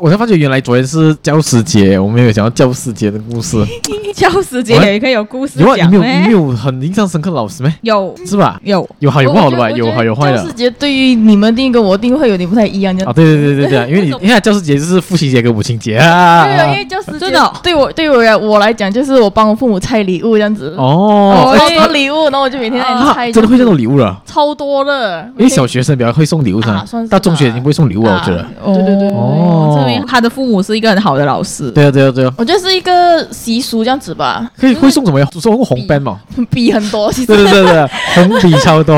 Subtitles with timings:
[0.00, 3.62] 我才发觉原来昨天是教师节，我们有讲到教师节的故事。
[4.16, 7.72] 教师节也可以有故事讲，你没有你没有很印象深刻的老师没？
[7.82, 8.58] 有是吧？
[8.64, 9.70] 有有好有不好的吧？
[9.70, 10.38] 有好有坏的。
[10.38, 16.44] 教师节对于你们定义跟我定义会有点不太一样，啊，对对对对对，因为你你看教师节就是父亲节跟母亲节啊。
[16.44, 20.74] 对啊，因为教师节真的对我对我来我来讲，就是我帮我父母拆礼物这样子。
[20.76, 23.30] 哦，好多礼物，然后我就每天在拆。
[23.30, 24.20] 真的会送礼物了？
[24.26, 26.84] 超多的，因为小学生比较会送礼物，是吧？
[27.08, 28.44] 到中学已经不会送礼物了，我觉得。
[28.74, 31.70] 对对对，哦，证明他的父母是一个很好的老师。
[31.70, 34.50] 对啊对啊对啊，我觉得是一个习俗这样子吧。
[34.58, 35.26] 可以会送什么呀？
[35.40, 36.20] 送红笔嘛？
[36.50, 37.26] 笔很多，其实。
[37.26, 38.96] 对对对对，红笔超多。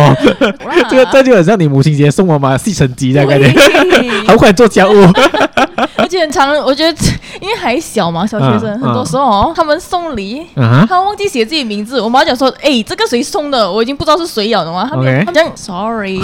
[0.88, 3.52] 这个这就很像你母亲节送我妈吸尘机的感觉，
[4.26, 4.92] 好快做家务。
[5.96, 6.98] 而且很常，我觉得
[7.40, 10.46] 因为还小嘛，小学生很多时候他们送礼，
[10.88, 12.00] 他忘记写自己名字。
[12.00, 13.70] 我妈讲说：“哎，这个谁送的？
[13.70, 16.18] 我已经不知道是谁咬的吗？”他们讲：“Sorry。”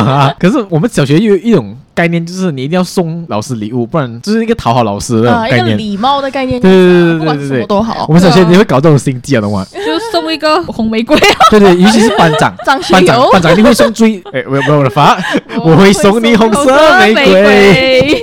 [0.38, 1.76] 可是我们小学又有一种。
[2.00, 6.58] 概念就是你一定要送老师礼物，不然就是一个讨好老师的概念，礼貌的概念。
[6.58, 8.06] 对对对对对，不管什么都好。
[8.08, 9.66] 我们首先你会搞这种心机啊，懂吗？
[9.70, 11.14] 就送一个红玫瑰。
[11.50, 15.18] 对对，尤其是班长， 班长班长一定会送最 哎，我我的发，
[15.62, 18.22] 我会送你红色玫瑰。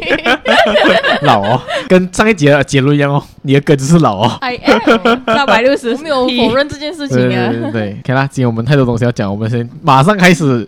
[1.21, 4.37] 老哦，跟上一节的结论一样哦，你的歌就是老哦。
[4.41, 4.79] I am
[5.27, 7.51] 三百六十，没有否认这件事情啊。
[7.51, 10.67] 对对对，OK 啦，今天我们太多东西要讲，我们先马上开始。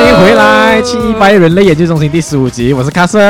[0.00, 3.20] 欢迎回来，七一八人类研究中心第十五集，我是卡森，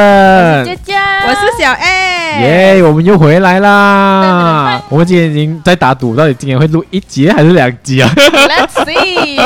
[0.65, 4.81] 佳佳，我是小 A，耶，我们又回来啦！
[4.89, 9.39] 我们今天已经在打赌，到底今天会录一集还是两集啊？Let's see，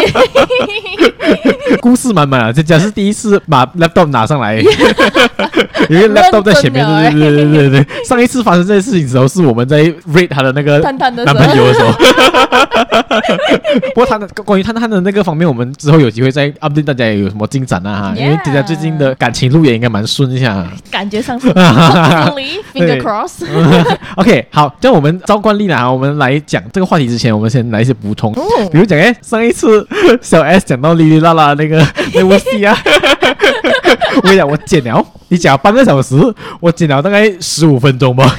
[1.81, 2.53] 故事满满啊！
[2.53, 7.87] 这家是第一次把 laptop 拿上来，有一个 laptop 在前面，对对对对对。
[8.05, 10.97] 上一次发生这件事情的时候，是我们在 rate 他的那个男
[11.35, 11.93] 朋友的时候。
[13.95, 21.49] 不过他的关于探探的那个方面，我们之后有机会再 update 大家有什么进展啊哈，因为大家最近的感情路也应该蛮顺一下，感觉上是
[22.75, 23.45] finger cross。
[24.17, 28.33] OK，好，这样我们照惯例啦，我们来讲这个话题之前，我们先来一些补充，
[28.73, 29.87] 比如讲哎，上一次
[30.21, 32.77] 小 S 讲到哩哩啦啦那个那部戏啊，
[34.17, 36.17] 我跟你讲，我剪了，你讲半个小时，
[36.61, 38.35] 我剪了大概十五分钟吧。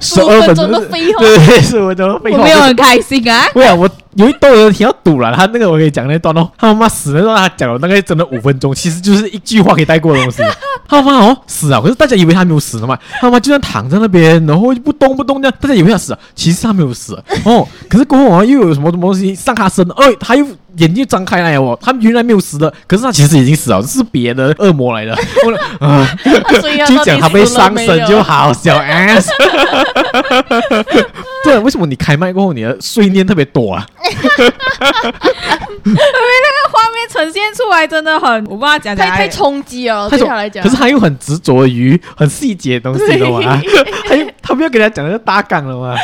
[0.00, 3.44] 十二分钟的废话，对对，十五分钟的废话，我没有很开心啊。
[3.52, 10.42] 对啊，我有一段人挺要堵了，他那个我可以讲那段哦，他妈妈死了，他讲了大概整了五分钟，其实就是一句话可以带过的东西。
[10.88, 17.14] 他妈妈哦死啊，可是大家以为他没有死的嘛，他妈妈就算躺在那边，然后不动不动这样，大家以为他死了，其实他没有死
[17.44, 17.66] 哦。
[17.88, 20.44] 可是过后啊，又有什么什么东西上他身，哎，他又
[20.76, 25.14] 眼睛张开来哦，他原来没有死的，可是他其实已经死了，这是别的恶魔来的。
[25.80, 26.06] 啊，
[26.86, 29.30] 就讲他被上身就好，小 S。
[31.44, 33.86] 对，为什么你开麦过后你的碎念特别多啊？
[35.84, 40.62] 因为那个画面呈现出来真的很，我不知道讲太太冲击了，对他来讲。
[40.62, 43.60] 可是他又很执着于很细节的东西的嘛，
[44.06, 45.96] 他 又他不要给他讲那个大纲了嘛。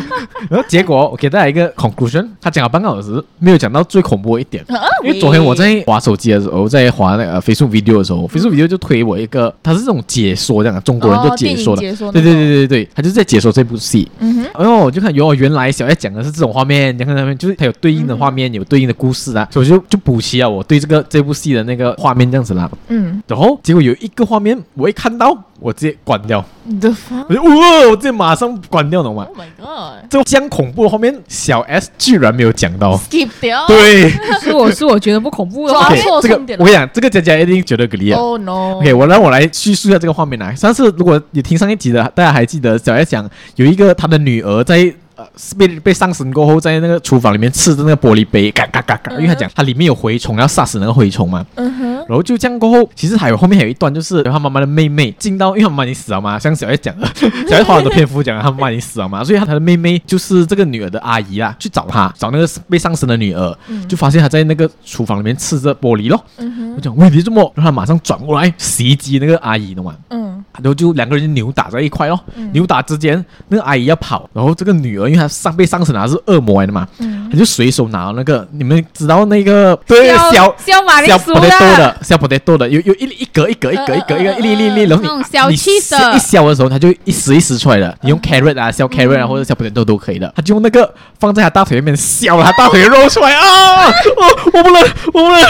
[0.50, 4.64] 然后结果我给大家一个 conclusion，他讲了半个小时，没有讲到最恐怖的一点。
[5.02, 11.82] 因为昨天我在划手机的时候，在划那个 Facebook video 的时候，Facebook video 就推我一个，他是这种解说这样的，中国人做解说的，
[12.12, 14.10] 对对对对对，他就是在解说这部戏。
[14.18, 22.70] 嗯哼，然后我就看，哟，原来小 S 讲的是这种画面，你看他们就是他有对应的画面，有对应的故事啊，所以我就就补齐了我对这个这部戏的那个画面这样子啦。
[22.88, 26.44] 嗯，然后结果有一个画面，我一看到，我直接关掉。
[26.80, 27.26] The fuck?
[27.28, 29.26] 我就哇，我直接马上关掉懂吗。
[29.28, 30.10] Oh my god！
[30.10, 33.66] 这这样恐怖的画面，小 S 居然没有讲到，skip 掉。
[33.66, 34.10] 对，
[34.40, 35.74] 是我是我觉得不恐怖的。
[35.74, 38.18] OK，这个我跟你讲，这个佳佳一定觉得给力啊。
[38.18, 40.54] Oh no！OK，、okay, 我让我来叙述一下这个画面来。
[40.54, 44.94] 上次如果你听上一集的，大家还记得小 S 讲有一个他的女儿在。
[45.16, 45.24] 呃，
[45.56, 51.46] 被被上身过后，在那个厨房里面吃着那个玻璃杯，嘎嘎嘎嘎，因为他讲它里面有蛔虫，要杀死那个蛔虫嘛。
[51.54, 51.93] 嗯哼。
[52.08, 57.06] 然后就这样过后，其实还有后面还有一段，就是他妈妈的妹妹进到，因为他妈妈已经死了嘛，像小叶讲的，
[57.48, 63.56] 小叶花很多篇幅讲他妈妈已经死了嘛，所以他他的妹妹就是这个女儿的阿姨啊，去找他，找那个被上身的女儿，
[63.88, 66.24] 就发现他在那个厨房里面吃着玻璃咯。
[66.38, 66.74] 嗯。
[66.76, 67.40] 我讲，喂，你这么？
[67.54, 69.94] 然后他马上转过来袭击那个阿姨的嘛。
[70.10, 70.44] 嗯。
[70.54, 87.96] 然后就两个人就扭打在一块咯，嗯扭打之间，那个阿姨要跑，然后这个女儿因为她上被上身拿的是恶魔来的嘛，嗯她就随手拿那个，你们知道那个对小小小马铃小薯 potato 的小 potato 的，有有一一格一格一格一格一个一粒一粒一粒，然后你小你 cheese 的一削的时候，它就一丝一丝出来的。
[88.02, 90.32] 你用 carrot 啊，削 carrot 啊，或者小 potato 都可以的。
[90.36, 93.92] 他就用那个放在他大腿里面削了他大腿的肉出来啊！
[94.16, 94.82] 我，我不能，
[95.12, 95.42] 我不能，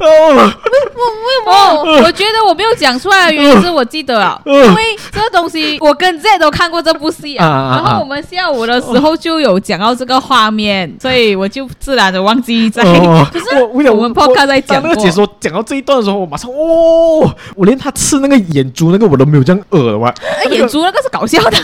[0.00, 0.52] 哦，
[1.84, 4.82] 我，我觉得我没有讲出来的原因是我记得啊，嗯因为
[5.12, 12.82] 这个东西我跟 Z 都看过这部戏啊，然后我们下午的时候就有讲到这个画面，所以我就自然的忘记在。
[12.82, 20.14] 哦，可是我们 podcast 在讲那个解说讲到这一段的时候，我马上哦，我连他吃那个眼珠那个我都没有这样恶了哇！
[20.50, 21.56] 眼珠那个是搞笑的，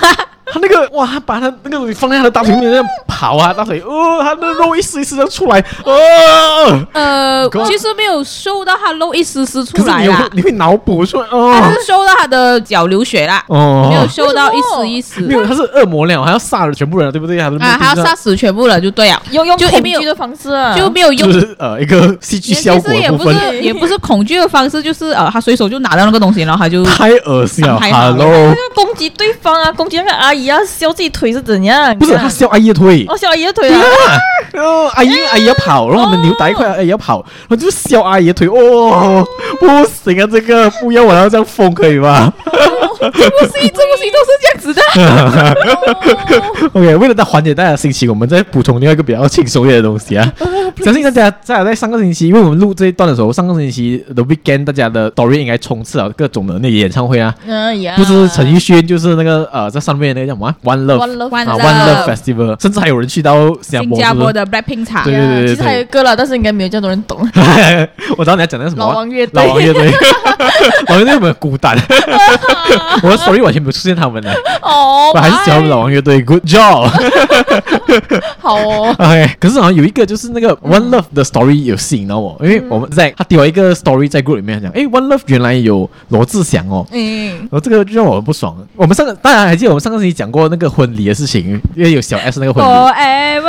[0.53, 15.21] 他那个哇，他把他那个东西放在他的大腿里面这样跑啊，大腿哦，他的肉一丝一丝的出来，哦，呃，其实没有收到他肉一丝丝出可是你有来啦，你会脑补出来他哦是收到他的脚流血啦，哦，没有收到一丝一丝。
[15.23, 17.39] 没有，他是恶魔了，还要杀了全部人，对不对？
[17.41, 21.33] 啊，还要杀死全部人就对啊，用用就没有恐惧的方式啊，就没有用。
[21.33, 21.41] 就。
[21.41, 31.99] 是呃一个戏剧效果其实也不是也不是恐惧的方式，就是呃，他随手就拿到那个东西，然后他就太恶心了伤害他了，Hello，攻击对方啊，攻击那个阿姨啊，削自己腿是怎样？
[31.99, 33.05] 不是他削阿姨的腿。
[33.09, 33.71] 哦，削阿姨的腿
[34.55, 39.27] 哦，阿姨阿姨要跑，然后我们扭打一块，阿姨要跑，然后就削阿姨的腿，哦，
[39.59, 42.33] 不行啊，这个不要我要这样疯可以吗
[42.99, 44.81] 这部戏这部戏都是这样子的。
[46.73, 50.33] OK，为了在缓解大家的心情，我们再补充另外一个比较轻松一点的东西啊。
[50.83, 60.99] 相信大家在在上个星期，因为我们录这一段的时候，上个星期的 weekend，大家的 story 应该冲刺了各种的那个演唱会啊，嗯，不是陈奕迅，就是那个呃在上面那个叫什么啊？One Love。
[60.99, 67.19] One Love One 啊 Love，One Love Festival，甚至还有人去到新新加坡，的 Blackpink 场对对对对其实还有一个啦，但是应该没有这么多人懂。
[68.17, 68.89] 我知道你要讲那个什么啊？
[68.91, 69.43] 老王乐队。
[69.47, 69.91] 老王乐队，
[70.89, 71.77] 老王乐队有没有孤单？
[73.03, 74.33] 我的 story 完全没有出现他们的，
[74.63, 76.91] 哦，我还是喜欢老王乐队，Good job。
[78.39, 86.87] 好哦，OK，可是好像有一个就是那个 One Love 的 story 有吸引到我，因为我们在他丢了一个 story 在 group 里面讲，诶，One Love 原来有罗志祥哦。
[86.93, 88.57] 嗯，然后这个就让我很不爽。
[88.77, 92.69] 我们上个当然还记得我们上个星期讲过那个婚礼的事情，因为有小 S 那个婚礼。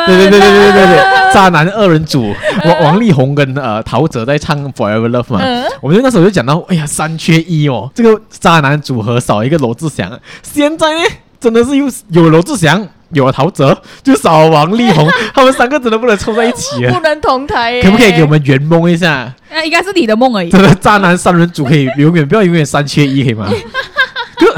[0.05, 2.33] 对对对对对对对，渣男二人组，
[2.65, 11.01] 王 王力宏跟呃陶喆在唱 Forever Love 嘛，嗯我们就那时候就讲到，哎呀三缺一哦，这个渣男组合少一个罗志祥，现在呢
[11.39, 16.99] 真的是有有罗志祥，有了陶喆，就少了王力宏， 他们三个真的不能凑在一起啊不！
[17.01, 19.33] 能同台耶，可不可以给我们圆梦一下？
[19.49, 20.49] 那应该是你的梦而已。
[20.49, 23.49] 真的渣男三人组可以永远不要永远三缺一，可以吗？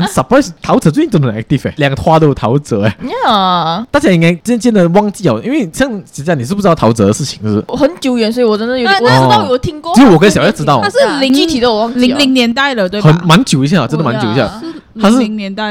[0.02, 2.98] 就很 surprise，陶喆最近真的很 active 哎，两个花都有陶喆哎。
[3.26, 3.86] 呀？
[3.92, 7.64] 大家应该渐渐的忘记了，因为像实际上你是不知道陶喆的事情，是不是？
[7.68, 13.12] 我很久远，所以我真的有我知道哦有听过，只有我跟小月知道他是零具体的我忘记了零零年代了，对吧？
[13.12, 14.62] 很蛮久一下，真的蛮久一下。
[15.02, 15.18] 他是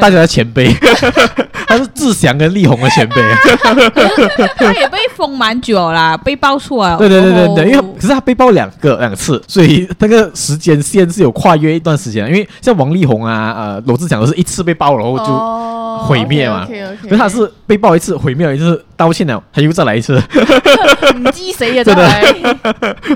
[0.00, 0.72] 大家的前辈，
[1.66, 3.16] 他是志祥跟力宏的前辈。
[4.56, 6.98] 他也被封蛮久啦，被爆出来了。
[6.98, 12.26] 对对对对对，因为可是他被爆两个两次，所以那个时间线是有跨越一段时间。
[12.28, 16.66] 因为像王力宏啊、呃罗志祥都是一次被爆，然后就哦毁灭嘛
[17.02, 20.16] 可是他是被爆一次，毁灭了一次，道歉了，他又再来一次，
[21.14, 22.08] 唔知谁啊，真的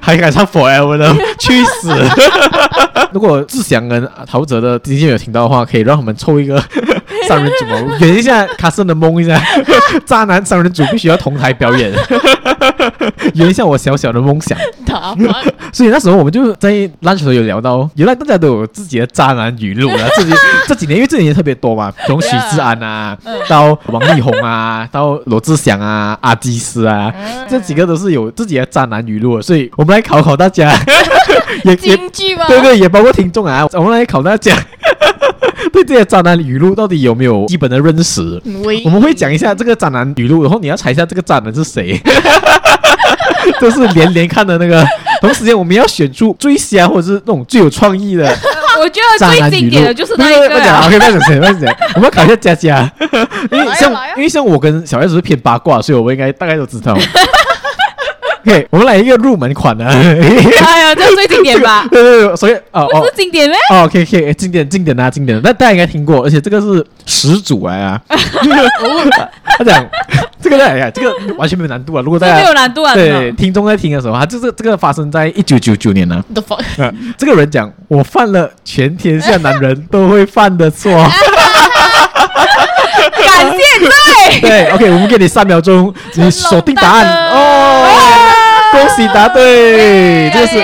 [0.03, 1.15] 还敢唱 Forever 呢？
[1.39, 1.93] 去死！
[3.13, 6.63] 如果志祥跟陶喆的经纪人有听到的话，可以让他们凑一个
[7.29, 9.41] 三人组嘛， 圆一下卡森的梦一下，
[10.05, 11.93] 渣男三人组必须要同台表演，
[13.35, 14.57] 圆一下我小小的梦想。
[15.73, 16.71] 所以那时候我们就在
[17.01, 20.09] lunch 的时候有聊到，原来大家都有自己的渣男语录了。
[20.17, 20.35] 自己
[20.67, 23.17] 这几年因为这几年特别多嘛，从许志安啊，
[23.49, 27.13] 到王力宏啊，到罗志祥啊，阿基斯啊，
[27.49, 29.41] 这几个都是有自己的渣男语录。
[29.41, 30.71] 所以我们来考考大家，
[31.65, 32.45] 也也京剧吗？
[32.49, 34.55] 对对，也包括听众啊，我们来考大家，
[35.73, 38.41] 对这些渣男语录到底有没有基本的认识？
[38.65, 42.01] 喂我们会讲一下这个渣男语录，然后你要猜一下这个渣男是谁。
[43.59, 44.87] 这是连连看的那个，
[45.21, 48.25] 同时间我们要选出最瞎或者是那种最有创意的
[48.79, 49.01] 我觉。
[49.19, 50.87] 得最经典的就是那一个不讲啊。
[50.87, 52.93] ，OK，不要讲谁，不要讲谁，我们要考一下佳佳，
[53.51, 56.97] 因为像因为像我跟小 S 是偏八卦，所以我们应该大概都知道。
[58.47, 59.85] OK，我们来一个入门款的。
[59.87, 61.87] 哎呀，这最经典吧？
[61.91, 63.57] 对对对，所以哦哦不是经典咩？
[63.71, 68.01] 哦，OK OK，经典经典啊，经典的，那大家应该听过，而且这个是始祖来啊。
[69.59, 69.87] 他讲
[70.41, 72.03] 这个哎呀，这个完全没有难度啊。
[72.03, 72.95] 如果大家没有家难度啊！
[72.95, 76.83] 对听众在听的时候，他就是这个发生在一九九九年呢、The fuck？
[76.83, 76.93] 啊。
[77.17, 80.91] 这个人讲，我犯了全天下男人都会犯的错。
[83.25, 84.41] 感谢对。
[84.41, 87.92] 对，OK，我们给你三秒钟，你锁定答案哦。
[88.73, 90.57] 恭喜答对，这是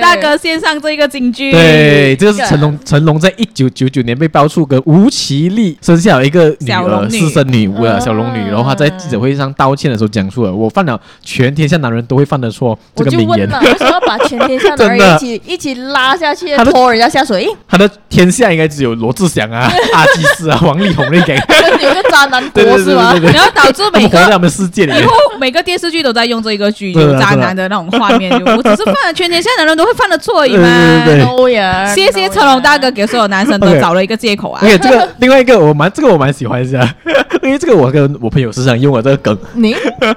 [0.00, 1.52] 大哥献上这个金句。
[1.52, 8.48] 对，这个是成龙，成龙在一九九九年被爆出跟吴绮莉生下了一个女儿，私生女，小龙女。
[8.48, 13.48] 然后他在记者会上道歉的时候讲述了：“我犯了全天下男人都会犯的错。”这个名言。
[13.60, 17.48] 为什么要把全天下男人 一起一起拉下去，拖人家下水？
[17.68, 21.34] 他的天下应该只有罗志祥啊、 阿基斯啊、王力宏那个。
[21.80, 23.14] 有个渣男多是吗？
[23.32, 28.30] 然后导致每个他们世界里面，以后每个电视剧都在用这一个剧，有渣男的那种画面。
[28.44, 30.66] 我只是犯了全天下男人都会犯的错而已嘛。
[31.06, 31.54] 对
[31.94, 34.60] 谢谢成龙大哥给所有男生都找了一个借口啊。
[34.62, 36.80] 而且这个另外一个我蛮这个我蛮喜欢一下，
[37.42, 39.38] 因为这个我跟我朋友时常用了这个梗。
[39.54, 39.74] 你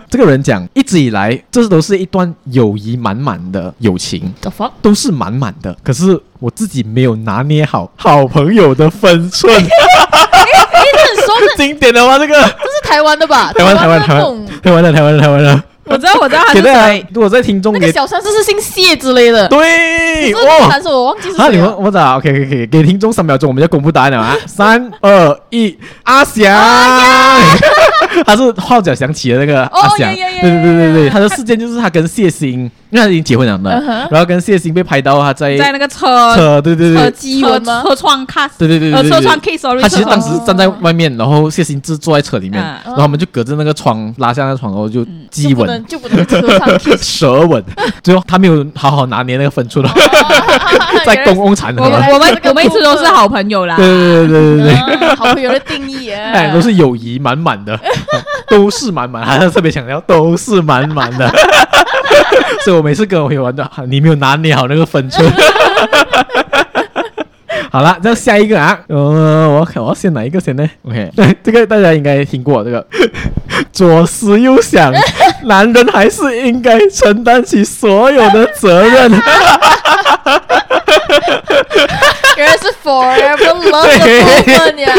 [0.10, 4.34] 这个人讲，一直以来这都是一段友谊满满的友情，
[4.82, 5.76] 都是满满的。
[5.84, 9.54] 可是我自己没有拿捏好好朋友的分寸。
[9.64, 9.70] 你
[11.00, 12.18] 很说 经典的吗？
[12.20, 13.52] 这个这是台湾的吧？
[13.54, 15.64] 台湾台湾台湾台湾的台湾的台湾的。
[15.86, 17.06] 我知道，我知道他是谁。
[17.14, 19.48] 如果在听众，那个小三是不是姓谢之类的？
[19.50, 21.44] 对，哇，但是我忘记是谁。
[21.44, 24.36] 啊，你们我咋，OK OK OK，给听众三秒钟，我们就公布答案了啊！
[24.48, 26.46] 三二一，阿翔，
[28.26, 30.14] 他是号角响起的那个阿翔。
[30.14, 32.72] 对对对对对，他的事件就是他跟谢欣。
[32.94, 46.70] 因为他已经结婚了的，然后跟谢欣被拍到他在在那个车车，对对对，车机车车窗卡，对对对对，车窗 case，他其实当时站在外面，然后谢欣就坐在车里面，然后我们就隔着那个窗拉下那个窗，然后就激吻，就不能车上
[47.02, 47.64] 舌吻，
[48.04, 49.92] 最后他没有好好拿捏那个分寸了，
[51.04, 57.80] 在公共场合，我们我们我们一直都是好朋友啦，对对对对对对，好朋友的定义啊， 哎，都是友谊满满的，
[58.48, 61.28] 都是满满，还是特别强调都是满满的。
[62.64, 65.32] 所以我每次跟我朋友玩的，你没有拿捏好那个分寸。
[67.72, 72.86] 好了，那下一个啊，呃，我看我要先哪一个先呢？OK，对，这个大家应该听过这个，
[73.74, 74.94] 左思右想，
[75.46, 79.12] 男人还是应该承担起所有的责任。
[82.44, 84.94] 原来是 forever love 的部分呀，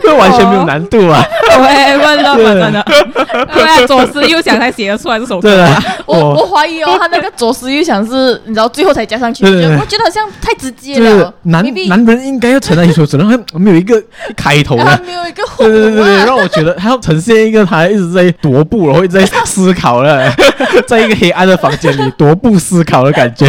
[0.00, 2.86] 这完全没有难度啊！forever love 真的，
[3.52, 5.66] 对，左思右想才写得出来这首歌。
[6.06, 11.34] 我我怀疑哦，他那个左思右想是，你知道最后才加上去，我觉得好像太直接了。
[11.42, 14.00] 男男人应该要承担一所责任， 没有一个
[14.36, 15.42] 开头啊，没有一个。
[15.58, 20.32] 对对对对，让我觉得他要呈现一个他一直在踱步，然后一直在思考了，
[20.86, 23.46] 在一个黑暗的房间里踱步思考的感觉。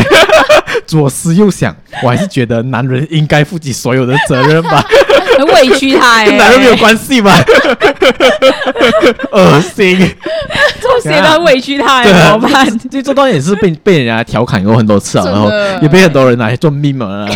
[0.86, 4.84] 左思右想，我还是觉得男人应该负起所有的责任吧。
[5.38, 7.34] 很 委屈他 哎，跟男人没有关系吧？
[9.32, 9.98] 恶心，
[10.82, 12.66] 这写的很委屈他哎，怎么办？
[12.90, 15.50] 这这段也是被被人家调侃过很多次啊，然后
[15.82, 17.28] 也被很多人拿来做 meme 了。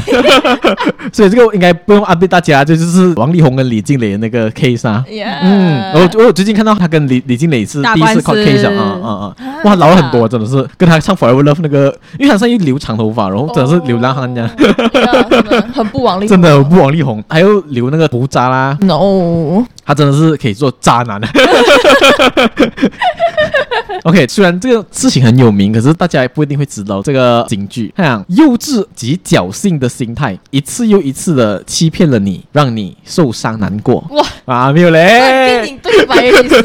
[1.12, 5.04] 所以这个应该不用安慰大家，这就是王力宏跟李静蕾的那个 case 啊。
[5.42, 9.36] 嗯，我我最近看到他跟李李静蕾是第一次 case 啊啊啊！
[9.66, 14.50] 哇，老了很多，真的是跟他唱 Forever Love 那个，因为他上一留长头发，然后真的是流浪汉这样，
[15.74, 18.78] 很不王力，真的不王力宏，还有留那个胡渣啦。
[18.82, 21.28] No，他真的是可以做渣男的。
[24.04, 27.92] OK，虽然这个事情很有名，可是大家也不一定会知道这个金句。
[27.98, 34.06] 看样幼稚及侥幸的心态，一次又一次的欺骗了你，让你受伤难过。
[34.12, 35.02] 哇啊，没有嘞，
[35.64, 36.64] 电影对白意思，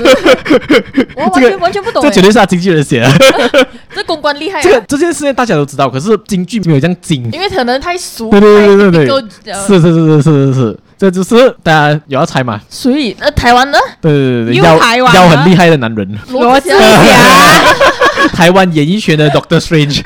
[1.16, 2.02] 我完全完全不懂。
[2.02, 3.10] 这绝对是他经纪人写的。
[3.94, 4.60] 这公关厉害。
[4.60, 8.28] 这个这件事情大家都知道，可是金句没有这样精，因为可能太俗。
[8.28, 10.78] 对对对对对，是是是是是是。
[10.96, 12.60] 这就是大家有要猜吗？
[12.68, 14.76] 所以，呃，台湾的，对对对对，腰
[15.14, 16.78] 腰很厉害的男人，罗志祥，
[18.32, 20.02] 台湾演艺圈的 Doctor Strange，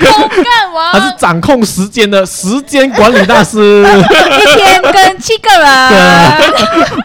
[0.93, 5.69] 他是掌控时间的时间管理大师，一天跟七个人。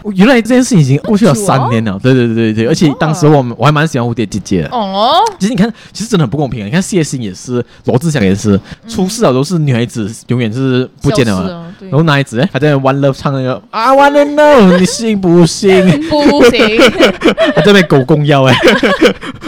[0.14, 4.68] 原来这件事情已经过去了三年了，对对对对对，而且当时我们我还蛮喜欢蝴蝶姐姐的。
[4.70, 6.64] 哦，其实你看，其实真的很不公平啊！
[6.64, 11.72] 你看谢欣也是，罗志祥也是，出事了都是女孩子，永远是不见了嘛。
[11.80, 13.60] 然后男孩子哎，还在 One Love 唱那个。
[13.70, 15.84] I wanna know，你信不信？
[16.08, 16.78] 不行，
[17.56, 18.54] 他这边狗公腰哎，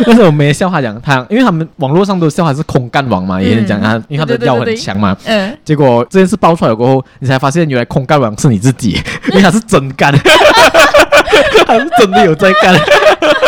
[0.05, 5.17] 但是我没笑话讲他，因为他们网络上都笑话是空干王嘛，也有人讲他，因为他的药很强嘛。
[5.25, 5.57] 嗯。
[5.65, 10.13] 结果这件事爆出来过后，你才发现原来空干王是你自己， 因为他是真干，
[11.67, 12.75] 他是真的有在干。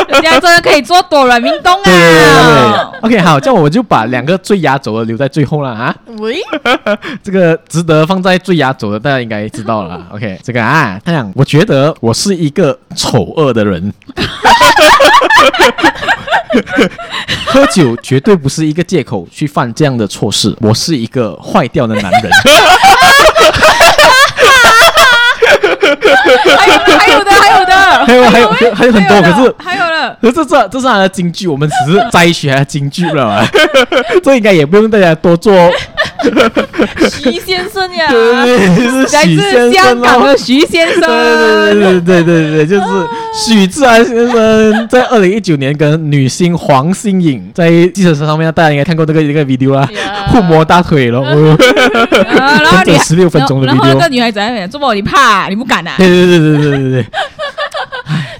[0.09, 2.91] 人家真的可以做多软运动啊。
[3.03, 5.95] OK，好，这样我就把两个最压轴的留在最后了啊。
[6.19, 6.39] 喂，
[7.23, 10.01] 这个值得放在最压轴的，大家应该知道了。
[10.11, 10.79] OK，这个啊。
[10.79, 13.93] 啊，他讲，我觉得我是一个丑恶的人，
[17.47, 20.55] 喝酒绝对不是一个借口去犯这样的错事。
[20.61, 22.23] 我是一个坏掉的男人。
[26.59, 27.73] 还有还有的还有的，
[28.07, 33.47] 还有还有还有很多，可是还有了，可是这这这是他的金句，我们只是摘取他的金句了，
[34.23, 35.55] 这应该也不用大家多做。
[37.11, 42.85] 徐先生呀，对，是徐先生，香港的徐先生，对对对对对对，就是
[43.35, 49.89] 许志安先生，在二零一九年跟女星黄心颖在计程车上面，大家应该看过这个一个 video 啦，
[50.29, 55.95] 互摸大腿了，然后你十六分钟的 video，然后那个女孩子在那边，做梦你怕，你不敢啊？
[55.97, 57.07] 对对对对对对对。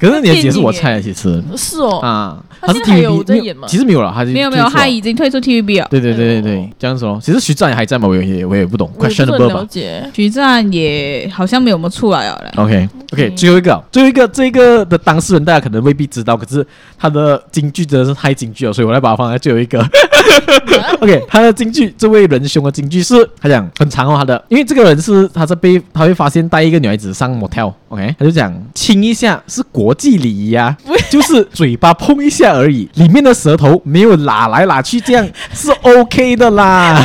[0.01, 2.37] 可是你的姐是我猜了，其实是哦啊。
[2.63, 3.67] 他是还有在演吗？
[3.69, 5.89] 其实没有了，他没有没有，他已经退出 TVB 了。
[5.91, 7.19] 对对对对对，这样说。
[7.23, 8.09] 其实徐志安还在吗？
[8.09, 8.91] 我也我也不懂。
[8.99, 9.67] questionable 吧？
[10.13, 12.53] 徐志安也好像没有什么出来了。
[12.57, 16.67] OK OK，最后一个，最后一个，这个的当事人大家可能未必知道，可是
[16.99, 19.85] 他的京剧真的是太京剧了，所以我来把它放在最后一个。
[21.01, 30.77] OK，他的京剧，这位仁兄的京剧是，他讲很长哦，他的，因为这个人是他是被他会发现带一个女孩子上 motel，OK，他就讲亲一下是国际礼仪啊，
[31.11, 37.05] 就是嘴巴碰一下而已，里面的舌头没有拉来拉去，这样是 OK 的啦。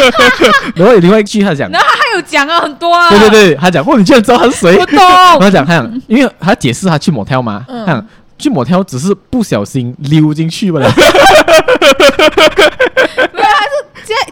[0.74, 4.76] 然后有另外一句他讲，然后他还有讲啊很多啊，对对对，他讲哦，你居然知道他是谁？
[4.78, 4.98] 不懂。
[5.40, 8.06] 他讲他讲，因为他解释他去 motel 嘛，他讲
[8.38, 10.80] 去 motel 只是不小心溜进去吧。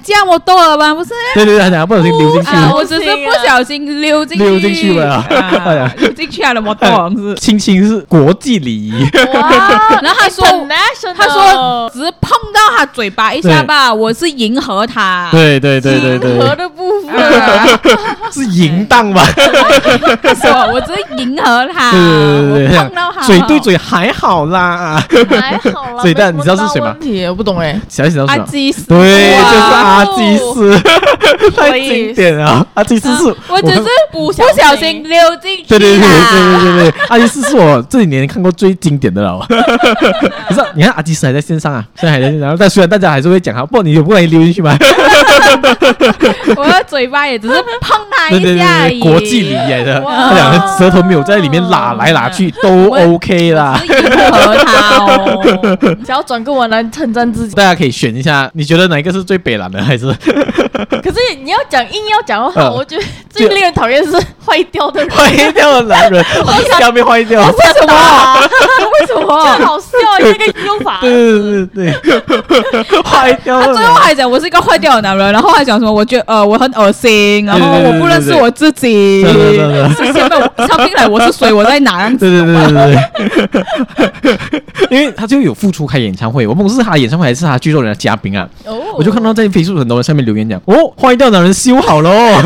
[0.04, 0.92] 这样我多了吧？
[0.94, 1.10] 不是？
[1.34, 5.24] 对对对，不小心溜进去，我只是不小心溜进去，溜进去了。
[5.98, 7.34] 溜进去了，我多是。
[7.36, 8.92] 亲亲是国际礼仪。
[10.02, 10.44] 然后他说，
[11.16, 15.28] 他说只是碰到他嘴巴一下吧，我是迎合他。
[15.30, 17.14] 对对对对对，迎合的部分
[18.32, 19.22] 是淫荡吧？
[20.22, 25.02] 他说我只是迎合他，对对对，碰到他，嘴对嘴还好啦，
[25.40, 26.02] 还好啦。
[26.02, 26.94] 嘴蛋，你知道是谁吗？
[27.28, 29.71] 我不懂哎，小喜知道是对，就是。
[29.72, 30.80] 阿基斯
[31.56, 34.44] 太经典了，阿基斯是，我只是不小
[34.76, 35.64] 心溜进去。
[35.68, 39.44] 对对对对对对对，阿基斯是我这几年看过最经典的了。
[40.48, 44.76] 可是，你看阿基斯还在线上啊，现在还在线上，但虽然大家还是会讲他，不，你有不愿意溜进去吗？
[46.56, 49.00] 我的嘴巴也只是碰他一下而已。
[49.00, 53.80] 国际礼仪来的，他两个舌头没有在里面拉来拉去，都 OK 啦。
[53.84, 57.54] 迎合他哦，想要转个弯来称赞自己。
[57.54, 59.82] 大家可以选一下，你觉得哪一个是最北蓝的？
[59.82, 60.06] 还是，
[61.02, 66.24] 可是你要讲硬要讲的话，我觉得最令人讨厌是坏掉的人，坏掉的男人，
[66.78, 67.92] 下面坏掉，为什么？
[69.00, 69.44] 为什么？
[69.64, 69.88] 好笑，
[70.18, 73.60] 这个用法，对对对对，坏掉。
[73.60, 75.92] 他最后还讲我是一个坏掉的男人，然后还讲什么？
[75.92, 79.22] 我觉得呃我很恶心，然后我不认识我自己。
[79.22, 81.52] 是现在我唱进来我是谁？
[81.52, 82.28] 我在哪样子？
[82.28, 84.38] 对对对对对，
[84.90, 88.48] 因为他就有复出开演唱会，我不是他的演唱会，还是他剧作人的嘉宾啊。
[88.64, 92.10] 哦，我就看到在 Facebook 很多人下面留言讲，哦，坏掉的人修好了，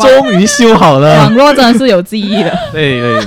[0.00, 3.20] 终于修好了，网络真的是有记忆的，对对。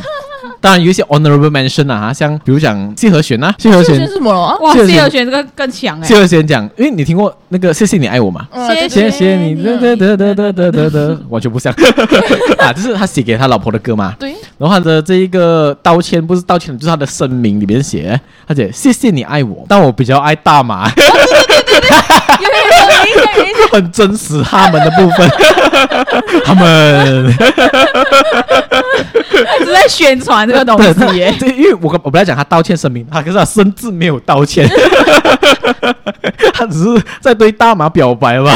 [0.66, 4.34] 当然有一些 honorable mention 啊，像比如讲谢和弦呐，谢和弦是什么？
[4.64, 6.08] 哇，谢和弦这个更强哎。
[6.08, 8.48] 谢和弦讲，因为你听过那个谢谢你爱我吗？
[8.68, 11.72] 谢谢谢你，得得得得得得得得， 完全不像
[12.58, 14.16] 啊，就是他写给他老婆的歌嘛。
[14.18, 14.34] 对。
[14.58, 20.90] 然后他的这一个道歉不是道歉，就是他的声明里面写，他写谢谢你爱我，但我比较爱大麻。
[20.96, 21.90] 对对对对对，
[22.42, 22.58] 有有
[23.44, 25.30] 有有有，很真实他们的部分，
[26.46, 27.34] 他们。
[29.62, 34.68] 一直在宣传这个东西耶，对，因为我我本来讲他道歉声明，他可是他甚至没有道歉，
[36.54, 38.52] 他只是在对大马表白吧。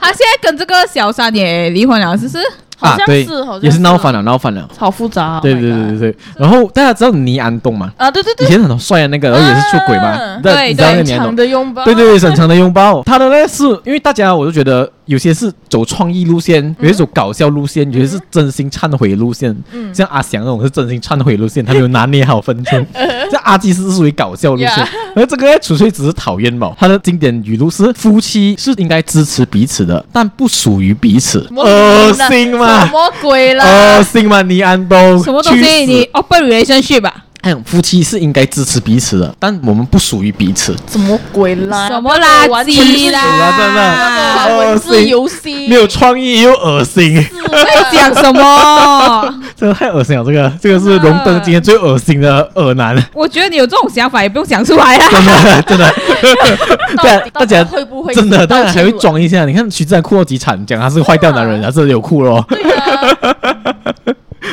[0.00, 2.38] 他现在跟这个小三也离婚了，是不是？
[2.78, 3.26] 好像是，
[3.62, 5.40] 也是闹翻了，闹翻了，好复杂。
[5.40, 6.16] 对对对对对。
[6.36, 7.90] 然后大家知道倪安东吗？
[7.96, 10.38] 啊，对对对，以前很帅的那个，然后也是出轨嘛。
[10.42, 11.84] 对对，很长的拥抱。
[11.84, 13.02] 对对对，很长的拥抱。
[13.04, 19.56] 他的呢是因为大家，我就觉得有些是走创意路线，有些走搞笑路线，有些是真心忏悔路线。
[19.72, 22.86] 嗯，像阿翔那种是真心忏悔路线，他没有拿捏好分寸。
[23.30, 26.74] 像阿基斯是属于搞笑路线，而这个纯粹只是讨厌嘛。
[26.78, 31.48] 他的经典语录是：夫妻是应该支持彼此的，但不属于彼此。
[31.56, 32.84] 恶心嘛？
[32.84, 33.56] 什么鬼？
[33.58, 35.86] 哦，新马尼安东，什么东西？
[35.86, 37.25] 你 open relationship 吧？
[37.46, 40.74] 哎，夫妻是应该支持彼此的，但我们不属于彼此。
[40.90, 41.86] 什么鬼啦？
[41.86, 43.22] 什么垃圾啦？
[43.56, 47.14] 真的，文字游戏没有创意又恶心。
[47.48, 49.34] 在讲什么？
[49.56, 50.24] 真的太恶心了！
[50.24, 53.00] 这个，这个是荣登今天最恶心的恶男。
[53.14, 55.08] 我觉得你有这种想法也不用讲出来啊！
[55.08, 55.94] 真的，真的。
[57.00, 58.44] 对，大家会不会真的？
[58.44, 59.44] 大家还会装一下？
[59.46, 62.44] 你看徐志安哭到几惨，讲他是坏掉男人，他真的有哭咯。
[62.48, 63.16] 对啊。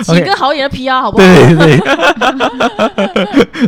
[0.04, 1.24] 几个好演的 PR 好不好？
[1.24, 1.82] 对对对，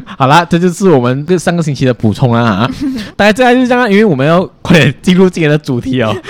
[0.18, 2.70] 好啦，这就是我们这上个星期的补充啦啊！
[3.16, 6.16] 大家接下来就是这样，因为我们要快点进入今天的主题哦。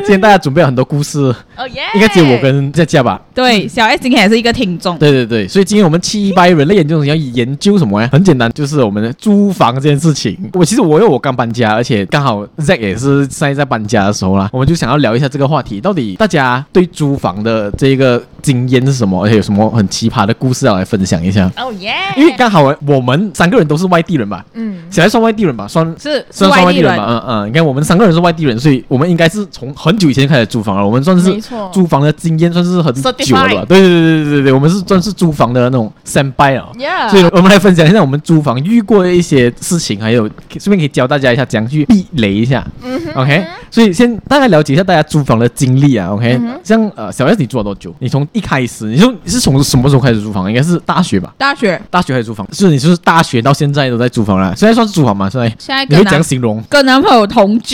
[0.00, 1.18] 今天大家准备了很多故事，
[1.56, 3.20] 哦耶，应该只有我跟佳佳吧？
[3.34, 4.96] 对，小 S 今天也是一个听众。
[4.98, 8.08] 对对对，所以今天我们七八人类研究生要研究什么呀？
[8.12, 10.38] 很简单，就是我们的租房这件事情。
[10.52, 19.24] 我其实我因为我刚搬家，而且刚好 Zack 也是现在在搬家的时候啦，我们就想要聊一下这个话题，到底大家对租房的这个经验是什么？
[19.24, 21.50] 而且有什么很奇葩的故事要来分享一下？
[21.56, 24.44] 哦耶，因为刚好我们三个人都是外地人吧？
[24.54, 25.66] 嗯，小 S 算外地人吧？
[25.66, 27.06] 算是算算外地人吧？
[27.08, 30.86] 嗯嗯，你看我们三个人是外地人，所以我们应该是从很久以前开始租房了。
[30.86, 31.40] 我们算是
[31.72, 33.64] 租房的经验算是很久了吧？
[33.68, 36.68] 对对对对对对，我们是算是租房的那种先辈啊。
[37.10, 42.66] 所以我们来分享一下我们租房遇过的一些事情，还有顺便可以教大家一下怎样去避雷一下。
[42.82, 46.08] 嗯 OK，所以先大概了解一下大家租房的经历啊。
[46.10, 47.94] OK，像呃小 S 你租了多久？
[47.98, 50.48] 你从一开始你说你是从什么时候开始租房？
[50.48, 51.32] 应该是大学吧？
[51.36, 54.54] 大学，大学开始租房，是你是大学到现在都在租房了？
[54.56, 55.28] 现在算是租房吗？
[55.28, 56.62] 现在现在你会怎样形容？
[56.68, 57.69] 跟男朋友同居，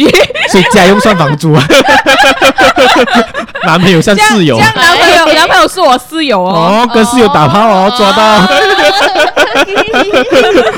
[0.50, 1.62] 所以家用算房租啊？
[3.64, 6.87] 男朋友像室友，像男朋友，男朋友是我室友哦。
[6.87, 8.46] 哦，跟室友打炮哦，抓到。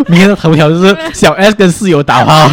[0.08, 2.50] 明天的头条就是小 S 跟室友打炮。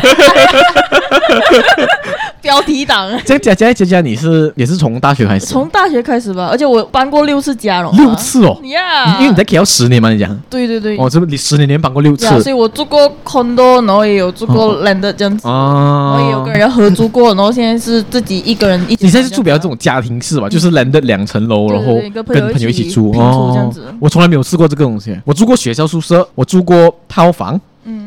[2.45, 3.11] 标题党。
[3.25, 5.47] 这佳佳佳佳，你是也是从大学开始？
[5.47, 7.91] 从大学开始吧，而且我搬过六次家了。
[7.93, 8.55] 六次哦。
[8.65, 9.17] 呀。
[9.19, 10.39] 因为你在 KL 十年嘛，你讲。
[10.47, 10.95] 对对对。
[10.97, 12.27] 哦，这不你十年连搬过六次。
[12.43, 15.47] 所以我住过 condo，然后也有住过 landed 这样子。
[15.47, 16.13] 哦。
[16.15, 18.95] 然后也有跟人合租过，然后现在是自己一个人一。
[18.99, 20.47] 你现在是住比较这种家庭式吧？
[20.47, 23.49] 就是 landed 两层楼，然后跟朋友一起住哦。
[23.55, 23.83] 这样子。
[23.99, 25.17] 我从来没有试过这个东西。
[25.25, 27.59] 我住过学校宿舍，我住过套房。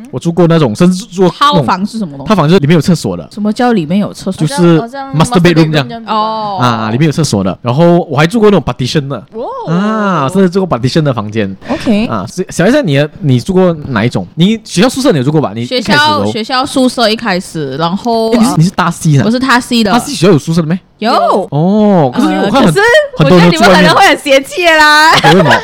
[0.09, 2.29] 嗯，我住过那种，甚至住套房是什么东西？
[2.29, 3.29] 套房就是里面有厕所的。
[3.33, 4.47] 什么叫里面有厕所？
[4.47, 6.05] 就是 master bedroom 这样。
[6.07, 7.57] 哦啊，里面有厕所的。
[7.63, 9.17] 然后我还住过那种 partition 的。
[9.33, 11.55] 哦啊，甚至住过 partition 的房间。
[11.69, 14.27] OK 啊，小 S，你你住过哪一种？
[14.37, 15.53] 你学校宿舍你有住过吧？
[15.55, 19.25] 你学校学校宿舍一开始，然后你是你是大 C 的？
[19.25, 19.93] 我是大 C 的。
[19.93, 20.79] 大 C 学校有宿舍的没？
[20.99, 21.11] 有。
[21.51, 22.83] 哦，可是我看很多
[23.19, 25.13] 我觉得你们可能会很嫌弃啦。
[25.13, 25.51] 为什么？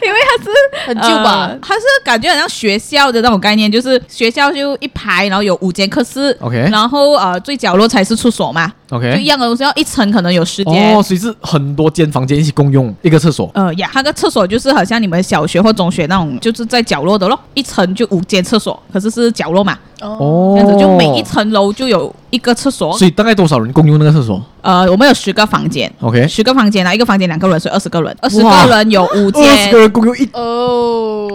[0.00, 0.50] 因为它是
[0.86, 1.50] 很旧吧？
[1.60, 13.50] 它是感觉很像学校的那种概念，就是学校就一排，然后有五间课室，OK，然后呃最角落才是厕所嘛，OK，就一样的东西，要一层可能有十间哦，所以是很多间房间一起共用一个厕所。
[13.54, 22.96] 呃呀，它个厕所就是好像你们小学或中学那种，就是在角落的咯，一层就五间厕所，可是是角落嘛，哦，这样子就每一层楼就有一个厕所。
[22.96, 24.42] 所以大概多少人共用那个厕所？
[24.60, 31.32] 呃，我们有十个房间，OK，十个房间啊，一个房间两个人，所以二十个人，二十个人有五间，二十个人共用一哦，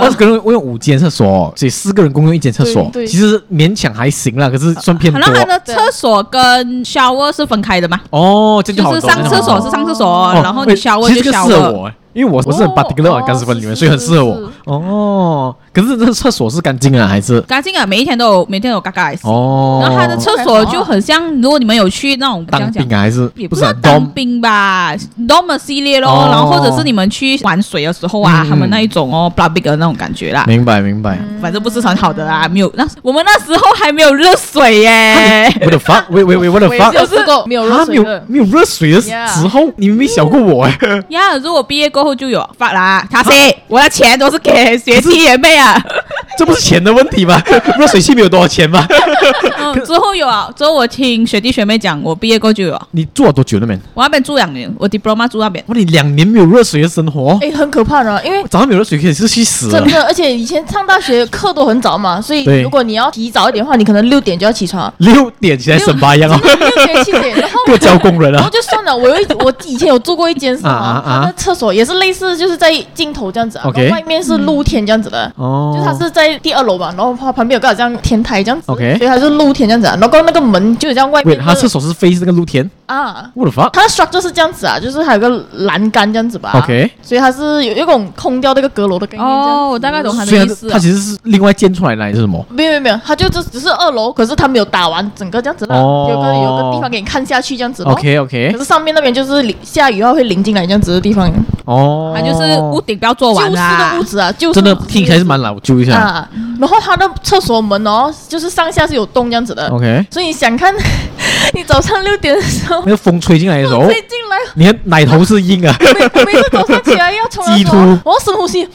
[0.00, 5.20] 二十个人共用五间厕所，所以四个人共用一间厕所，其实勉强还行啦，可是算偏多。
[5.20, 8.00] 可能他的厕所跟 shower 是分开的吗？
[8.10, 8.94] 哦，这就好。
[8.94, 11.92] 就是上厕所是上厕所，然后你 shower 就 shower。
[12.16, 14.50] 因为我我是很 particular 干湿分里面，所以很适合我。
[14.64, 17.84] 哦，可是这厕所是干净啊，还是干净啊？
[17.84, 19.80] 每一天都有，每天都有嘎嘎哦。
[19.82, 24.96] 然后他的厕所就很像，如果你们有去那种当兵啊，还是也不是当兵吧
[25.28, 26.28] ，dorm 系列咯。
[26.30, 30.44] 然后或者是你们去玩水的时候啊，他们那一种哦，bloody 的那种感觉啦。
[30.46, 35.52] 明白明白，反正不是很好的啦，没有那我们那时候还没有热水耶。
[35.66, 39.12] 我的发，喂喂喂，我的发，就是没有热水的，没有热水的时
[39.46, 40.78] 候，你们没想过我哎。
[41.10, 42.05] 呀，如果毕业过。
[42.06, 43.32] 后就有发啦，他说
[43.66, 45.76] 我的钱都是给学弟学妹啊，
[46.38, 47.42] 这不是钱的问题吗？
[47.78, 48.86] 热水器没有多少钱吗？
[49.84, 52.80] 之后有啊，之后我听学弟学妹讲，我毕业过就有。
[52.92, 53.78] 你住了多久那边？
[53.94, 55.62] 我那边住两年，我 diploma 住那边。
[55.68, 57.36] 哇，你两年没有热水的生活？
[57.42, 59.70] 哎，很可怕的，因为早上没有热水可以是去死。
[59.70, 64.92] 真的，而且以前上大学课都很早嘛，所以如果你要提早一点的话，你可能六点就要起床。
[64.98, 66.40] 六点起来省八样啊。
[66.42, 68.36] 六点七点，然后过交工人啊。
[68.36, 75.30] 然后就算了，我有一我以前有住过一间是啊啊，厕所也是类似，就是在镜头这样子啊，然后外面是露天这样子的。
[75.36, 75.74] 哦。
[75.76, 78.70] 就它是在第二楼吧，然后它旁边有个好像天台这样子。
[78.70, 78.96] OK。
[78.98, 81.38] 所以它是露天这样子啊，然后那个门就有这样外面。
[81.38, 83.30] 它厕所是 face 这个露天啊。
[83.34, 83.68] 我的妈！
[83.70, 86.52] 它的 structure 就是这样子啊，就是还有个栏杆这样子吧。
[86.54, 86.90] OK。
[87.02, 89.28] 所以它是有一种空掉那个阁楼的概念。
[89.28, 90.68] 哦，我大概懂它的意思。
[90.68, 92.44] 它其实是另外建出来的还是什么？
[92.50, 95.74] 没有没有没有，它就只只是二楼，可是它没有打完整个这样子的。
[95.74, 96.08] 哦。
[96.10, 97.82] 有个有个地方给你看下去这样子。
[97.84, 98.52] OK OK。
[98.52, 101.30] 可是上面那边就是淋下雨的话会淋进来这样子的地方。
[101.76, 102.12] 哦。
[102.16, 103.70] 它就是屋顶不要做完啦。
[103.70, 104.52] 旧式的屋子啊，旧。
[104.52, 105.96] 真的听起来是蛮老旧一下。
[105.96, 106.28] 啊。
[106.58, 109.68] 然后它的厕所门哦，就是上下是有洞这样子的。
[109.68, 110.06] OK。
[110.10, 110.74] 所以你想看，
[111.54, 115.76] 你早上六点的时候，那个风吹进来的时候， 吹进来，你的奶头是硬啊。
[115.80, 117.44] 我每次早上起来要冲
[118.04, 118.66] 我要深呼吸。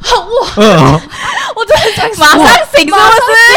[0.00, 1.00] 好哇！
[1.54, 2.38] 我真的想马上
[2.74, 3.02] 醒，是不是？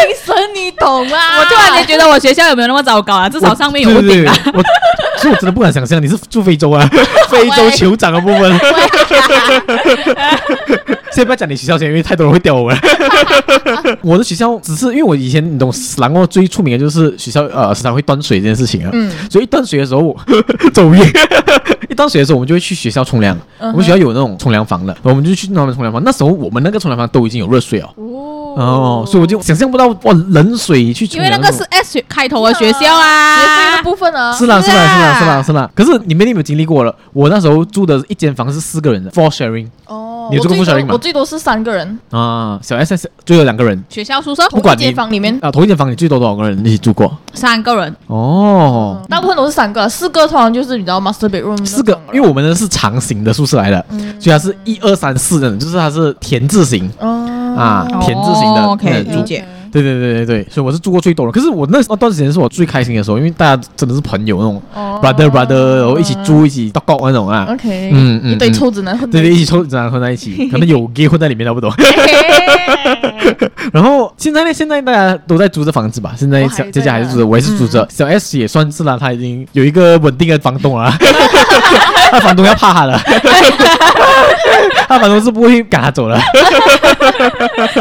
[0.01, 1.17] 精神你懂吗？
[1.39, 3.29] 我突然间觉得我学校有没有那么糟糕啊？
[3.29, 4.37] 至少上面有屋顶啊！
[4.53, 4.61] 我
[5.19, 6.85] 所以我真的不敢想象你是住非洲啊，
[7.29, 8.59] 非洲酋长的部分。
[11.11, 12.77] 先不要讲你学校先，因为太多人会屌我们。
[14.01, 18.89] 我的学校只是因为我以前你懂，然后最出名的就是学校呃时常会断水这件事情啊。
[18.93, 19.11] 嗯。
[19.29, 20.15] 所以一断水的时候，我
[20.73, 20.99] 走运。
[21.89, 23.37] 一断水的时候，我们就会去学校冲凉。
[23.59, 26.03] 我们学校有那种冲凉房的，我们就去那边冲凉房。
[26.03, 27.79] 那时候我们那个冲凉房都已经有热水。
[27.79, 27.93] 哦。
[28.55, 31.25] 哦，所以我就想象不到哇，冷水去冲凉。
[31.25, 34.31] 因为那个是 S 开头的学校啊，学费的部分啊。
[34.31, 35.71] 是啦，是啦，是啦，是啦，是啦。
[35.73, 36.95] 可是你们有没有经历过了？
[37.13, 39.67] 我那时候住的一间房是四个人的，four sharing。
[39.87, 40.12] 哦。
[40.31, 40.93] 你住过 four sharing 吗？
[40.93, 41.99] 我最多是三个人。
[42.11, 43.83] 啊，小 S S 最多两个人。
[43.89, 44.47] 学校宿舍。
[44.49, 47.15] 不管间房里面啊，同一间房里最多多少个人一起住过？
[47.33, 47.95] 三个人。
[48.07, 49.01] 哦。
[49.09, 51.65] 大部分都是三个，四个通常就是你知道 master bedroom。
[51.65, 53.85] 四个，因为我们的是长形的宿舍来的，
[54.19, 56.89] 所以它是一二三四的，就是它是田字形。
[56.99, 57.55] 哦。
[57.57, 58.63] 啊，田字形的。
[58.63, 59.45] OK，理解。
[59.73, 61.31] 对对对对对，所以我是住过最多的。
[61.31, 64.61] 可是我那段时间是我最开心的时候，因为大家真的是朋友那种
[65.01, 67.47] ，brother brother，然后一起住一起到高那种啊。
[67.49, 69.09] OK，嗯嗯，一堆臭直男混。
[69.09, 71.73] 对对，一起臭直男混在一起，可能有 gay 混在里面，差不多。
[73.73, 76.13] 然后现在呢，现在大家都在租着房子吧？
[76.15, 77.87] 现在小姐姐还是租着，我也是租着。
[77.89, 80.93] 小 S 也算是了，他已经有一个稳定的房东了。
[82.13, 82.95] 他房东要怕他了，
[84.87, 86.19] 他房东是不会赶他走了。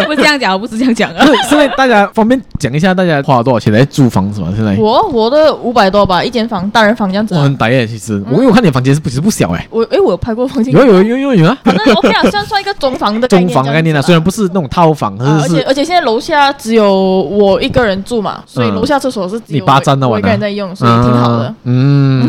[0.06, 1.26] 不是这样讲，不是这样讲啊。
[1.48, 4.48] 现在大家方便讲一下，大家花了多少钱来租房子吗？
[4.56, 7.34] 现在我我的五百多吧，一间房，大人房这样子。
[7.34, 9.66] 我很呆耶，其实我因为我看你房间是不其实不小哎。
[9.70, 10.72] 我哎，我有拍过房间。
[10.72, 11.58] 有有有有有啊。
[11.62, 21.54] 反正 OK 啊，算算一个中房的中房概念啊，虽然不是那种套房，而且而且现在楼下只有我一个人住嘛，所以楼下厕所是你霸占的，我一个人在用，所以挺好的。
[21.64, 22.22] 嗯，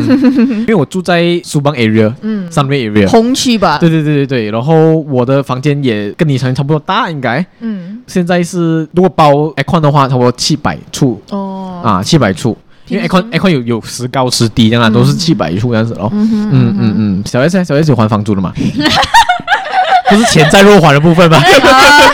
[0.60, 3.78] 因为我住在苏邦 area，嗯，Sunway area，红区吧。
[3.78, 7.44] 对对对对对，然后我的房间也跟你差不多大，应该。
[7.60, 8.00] 嗯。
[8.06, 11.20] 现在是如果包 aircon 的话，差不多七百处。
[11.30, 11.82] 哦。
[11.84, 12.56] 啊，七百处，
[12.88, 16.08] 因为 aircon aircon 有有时高时低，这样都是七百处这样子咯。
[16.12, 17.22] 嗯嗯嗯嗯。
[17.26, 18.52] 小 S 小 S 有还房租的吗？
[20.06, 21.38] 不是潜在弱还的部分吗？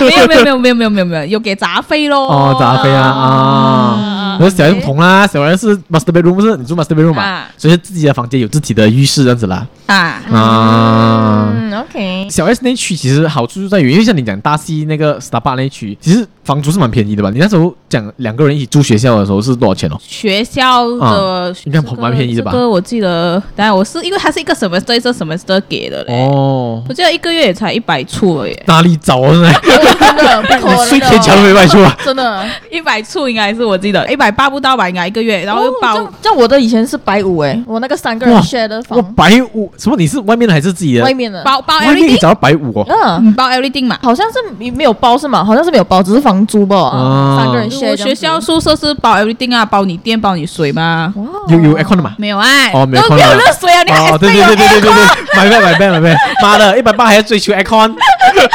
[0.01, 2.29] 没有没有没有没有没有没有没有，有给杂费咯。
[2.29, 4.10] 哦，杂费啊啊。
[4.45, 6.57] 那小 S 不同啦，小 S 是 master bedroom 不是？
[6.57, 7.45] 你住 master bedroom 嘛？
[7.57, 9.67] 所以自己的房间有自己的浴室这样子啦。
[9.87, 11.55] 啊啊。
[11.81, 17.31] OK，小 S 那区其实好处就在于，因为像你讲大溪那个 Starbucks 那区，其实房租是蛮便宜的吧？
[17.31, 19.97] 你那时候讲两个人一起住学校的时候是多少钱哦？
[20.01, 22.53] 学校的应该蛮便宜的吧？
[22.53, 26.15] 这个我记得，当然我是因为它是一个 semester 一个 semester 给的嘞。
[26.27, 28.57] 哦，我记得一个月也才一百出而已。
[28.67, 29.33] 哪里找啊？
[29.33, 31.97] 真的，你 睡天桥都没卖出啊？
[32.05, 34.89] 真的，一百出应该是我记得一百八不到吧？
[34.89, 35.97] 应该一个月，然后又包。
[36.23, 39.03] 像我的以前是百五哎，我那个三个人 share 的房。
[39.15, 39.71] 百五？
[39.77, 39.97] 什么？
[39.97, 41.05] 你是外面的还是自己的？
[41.05, 41.43] 外面的。
[41.43, 41.87] 包包 everything。
[41.87, 42.87] 外面可以找到百五哦。
[42.89, 43.99] 嗯，包 everything 嘛？
[44.03, 45.45] 好像是没没有包是吗？
[45.45, 47.37] 好像是没有包，只是房租吧。
[47.39, 47.97] 三个人 share。
[47.97, 51.13] 学校宿舍是包 everything 啊，包你电，包你水吗？
[51.49, 52.15] 有有 aircon 的吗？
[52.19, 52.71] 没有哎。
[52.73, 53.09] 哦，没有。
[53.11, 53.83] 没有热水啊？
[53.83, 55.05] 你还对对对对对对对，
[55.37, 57.95] 买呗买呗买呗，妈的，一百八还要追求 aircon，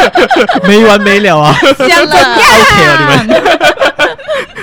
[0.67, 1.55] 没完没了啊！
[1.77, 3.41] 这样子，OK 了你们。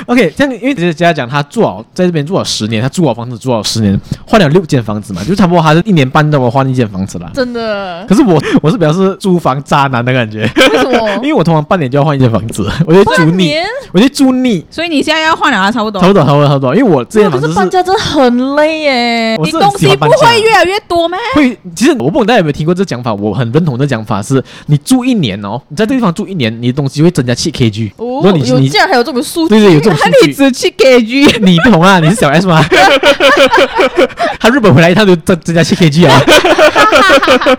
[0.07, 7.31] OK，这样因为姐姐讲他住好在这边住了十年，他住好房子住了十年，换了六间房子嘛，就差不多他是一年半都要换一间房子了。
[7.35, 8.05] 真的。
[8.09, 10.41] 可是我 我是表示租房渣男的感觉。
[10.57, 11.15] 为什么？
[11.17, 13.55] 因为我通常半年就要换一间房子，我就租腻，
[13.93, 14.65] 我就租腻。
[14.71, 15.71] 所以你现在要换了啊？
[15.71, 16.01] 差不多。
[16.01, 16.75] 差不多，差不多，差不多。
[16.75, 17.55] 因为我这间房子是。
[17.55, 19.37] 搬家真的很累耶。
[19.37, 21.17] 你东西不会越来越多吗？
[21.35, 21.57] 会。
[21.77, 27.93] 其实我不懂大家有没有听过这讲法，我很认同这讲法是，你住一年哦，你在这地方住一年，你的东西会增加七 kg。
[27.97, 28.33] 哦。
[28.33, 29.51] 你你竟然还有这种数据？
[29.51, 30.33] 对对，有这种数据。
[30.35, 31.39] 只去 kg。
[31.41, 32.65] 你不同啊，你是小 S 吗？
[34.41, 36.21] 他日本回来一趟就增增加七 kg 啊！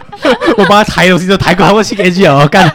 [0.57, 2.39] 我帮他抬东西就抬过超过七 kg 啊！
[2.43, 2.69] 我干。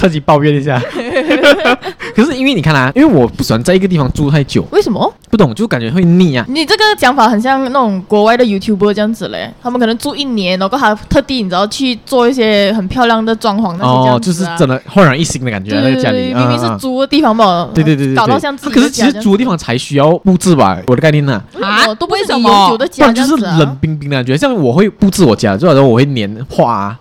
[0.00, 0.80] 趁机抱怨一下，
[2.16, 4.66] 可是因为你看啊，因为我不喜欢在一个地方住太久。
[4.70, 5.12] 为什么？
[5.28, 6.44] 不懂，就感觉会腻啊。
[6.48, 13.76] 你这个讲法很像那种国外的 YouTuber 这样子嘞，他们可能住一年，然后还特地你知道去做一些很漂亮的装潢。
[13.80, 18.74] 哦，就是真的焕然一新的感觉，那个家里明明是租的地方嘛，对对对对，搞到像自己。
[18.74, 20.78] 可是其实租的地方才需要布置吧？
[20.86, 21.40] 我的概念呢？
[21.60, 24.34] 啊，都不会是永久的家，就是冷冰冰的感觉。
[24.34, 26.96] 像我会布置我家，就好像我会粘画。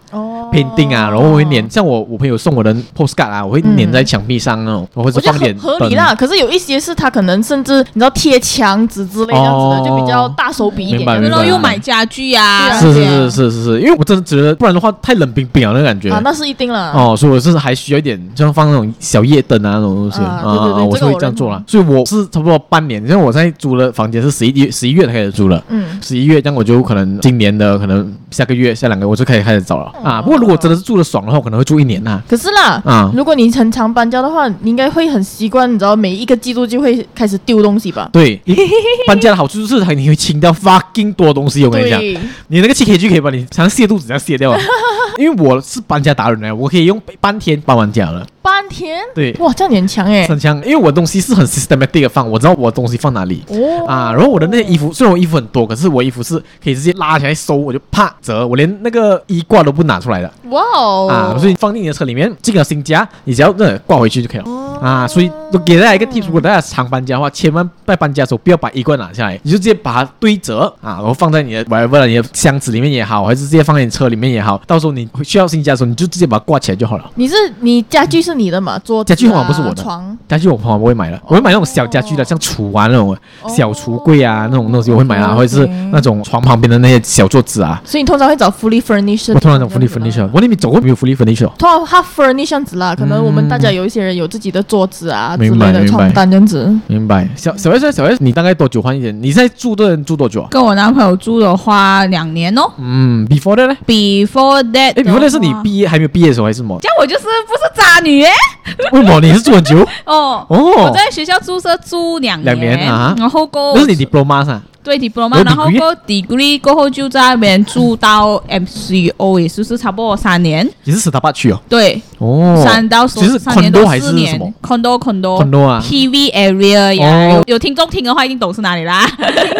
[0.51, 6.13] Painting 啊，然后我会粘，像我我朋友送我的 postcard 啊，我会粘在墙壁上那种，我会放点合理啦。
[6.13, 11.21] 可是有一些是他可能甚至你知道贴墙纸之类这样子的，就比较大手笔一点。
[11.21, 21.63] 然后又买家具啊，是是是是是是，因为我真的觉得不然的话太冷冰冰了那感觉啊，那是一定了哦，所以我是还需要一点，就像放那种小夜灯啊那种东西啊，我是会这样做了。
[21.67, 29.91] 所以我是差不多半年，因为我在租的房间是十一月十一月才开始租了，嗯，十一月这样我就可能今年的可能下个月下两个我就可以开始找了。
[30.03, 30.21] 啊。
[30.21, 32.21] 不过如果真的是住的爽的话，我可能会住一年呐。
[32.27, 38.09] 可是啦，啊，如果你很常搬家的话，你应该会很习惯，你知道每一个季度就会开始丢东西吧？
[38.11, 38.41] 对，
[39.07, 41.65] 搬家的好处就是它你会清掉 fucking 多东西。
[41.65, 42.01] 我跟你讲，
[42.47, 44.59] 你那个七 kg 可以把你像卸肚子这样卸掉啊。
[45.17, 48.25] 因为我是搬家达人呢，我可以用半天搬完家了。
[48.41, 48.99] 半天？
[49.13, 53.43] 对，哇，这样你很强哎，很强，因为我的东西是很 systematic 的放，我知道我的东西放哪里。
[53.49, 53.85] 哦。
[53.85, 60.28] 啊，然后我的那些衣服，虽然我衣服很多，可是我衣服是可以直接拉起来收，我就啪折，我连那个衣挂都不拿出来的。
[60.49, 61.07] 哇哦。
[61.09, 64.45] 啊，所以放进你的车里面，进了新家，你只要那挂回去就可以了。
[64.79, 64.87] 哦。
[64.87, 77.09] 啊，所以我给大家一个 tip，如果大家常搬家的话，千万在搬家的时候不要把衣柜拿下来，你就直接把它堆折啊，然后放在你的 whatever 你的箱子里面也好，还是直接放在你车里面也好，到时候你需要新家的时候，你就直接把它挂起来就好了。
[77.15, 78.79] 你是你家具是你的嘛？
[78.79, 83.15] 桌家具往往不是我的，床家具我往往不会买了，我会买那种小家具的，像厨啊那种
[83.47, 87.81] 小橱柜啊那种东西我会买啊，或者是那种床旁边的那些小桌子啊。
[87.83, 89.33] 所以你通常会找 fully furnished？
[89.33, 90.21] 我通常找 fully furnished。
[90.31, 91.49] 我那边走过没有 fully furnished？
[91.57, 95.35] 通常 half furnished 这样子啦，可能我们大家有一些人有自己的桌子啊。
[95.35, 97.27] 之类的床单这样子，明白。
[97.35, 99.21] 小小 S，小 S，你大概多久换一间？
[99.21, 100.47] 你在住的人住多久啊？
[100.51, 102.61] 跟我男朋友住的话，两年哦。
[102.77, 106.77] 嗯，before that 呢？before that，哎，before that 是你毕业还没有毕业的时候还是什么？
[106.81, 108.31] 这样我就是不是渣女哎？
[108.93, 109.79] 为什么你是住很久？
[110.05, 114.61] 哦哦，我在学校宿舍住两年，两年啊，然后过那是你 diploma 噻？
[114.97, 120.67] diploma，然后过 degree 过后就在那边住到 MCO，也就是差不多三年。
[120.83, 121.59] 也是十八去哦？
[121.69, 123.19] 对，哦，三到四
[123.59, 124.39] 年都是四年。
[124.61, 129.05] condo condo condo 啊，TV area 呀，有有听众听的话一定懂是哪里啦。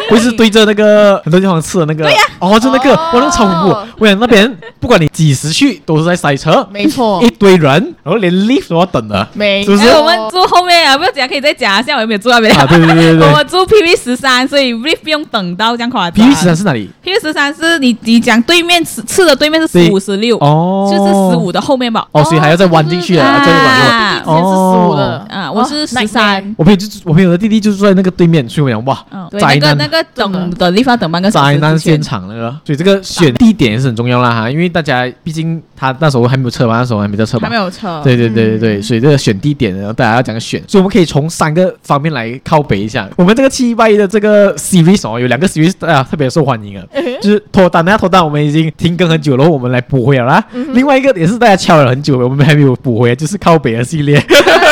[0.09, 2.03] 不是对着那个很多地方吃的那个？
[2.03, 3.77] 对呀，哦，就那个，我那个超恐怖。
[3.99, 9.73] 我想那边不管你几时去，都是在塞车，没错，一堆人，然后连 lift 都要等的，没错。
[9.73, 12.53] 我们住后面啊，不要讲，可以再讲，现在我有没有住那边？
[12.55, 16.27] 啊，对对对对，我住 PV 十三，所以 lift 用等到这样夸张。
[16.27, 22.05] PV 十三是哪里？PV 十三是你你讲对面吃吃的对面是十五十六哦，就是十五的后面吧？
[22.11, 24.33] 哦，所以还要再弯进去啊，再弯过。
[24.33, 26.55] 哦，是十五的啊，我是十三。
[26.57, 29.05] 我朋友就我朋友的弟弟就是在那个对面，所以我讲哇，
[29.39, 31.29] 灾难那个等的地方等半个。
[31.29, 38.01] 灾难现场那个，所以这个选地点也是很重要啦哈，因为大家毕竟他那时候还没有车嘛，那时候还没在车嘛，还没有车。
[38.03, 43.07] 对对对对对，所以这个选地点，然后大家要讲选，所以我们可以从三个方面来靠北一下。
[43.15, 46.85] 我们这个七一八一的这个 series 哦，有两个 series 啊特别受欢迎啊，
[47.21, 50.43] 就是脱单，那脱单我们已经停更很久了，我们来补回来了。
[50.73, 54.23] 另外一个也是大家敲了很久，我们还没有补回来，就是靠北的系列。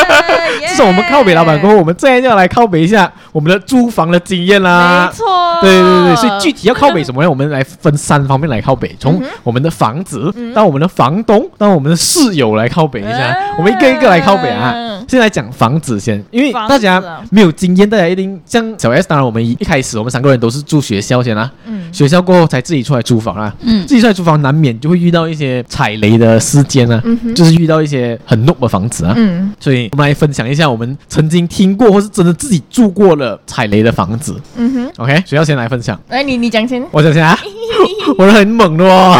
[0.68, 5.06] 自从我们靠北老板过后，我们再要来靠北一下我们的租房的经验啦。
[5.06, 5.26] 没错，
[5.60, 7.28] 对对对，所以具体要靠北什么呢？
[7.28, 14.74] 我们来分三方面来靠北，从我们的房子到我们的房东到我们的室友来靠北一下，我们一个一个来靠北啊。
[15.08, 35.98] 先来讲房子先，因为大家没有经验，大家一定像小 S，当然我们一一开始我们三个人都是住学校先啦，嗯，学校过后才自己出来租房啦，嗯，自己出来租房难免就会遇到一些踩雷的事件啊，嗯，就是遇到一些很 noob 的房子啊，嗯，所以我们来分享一下我们曾经听过或是真的自己住过了踩雷的房子，嗯哼，OK，谁要先来分享？
[36.08, 37.38] 哎，你你讲先，我讲先啊，
[38.18, 39.16] 我是很猛的哦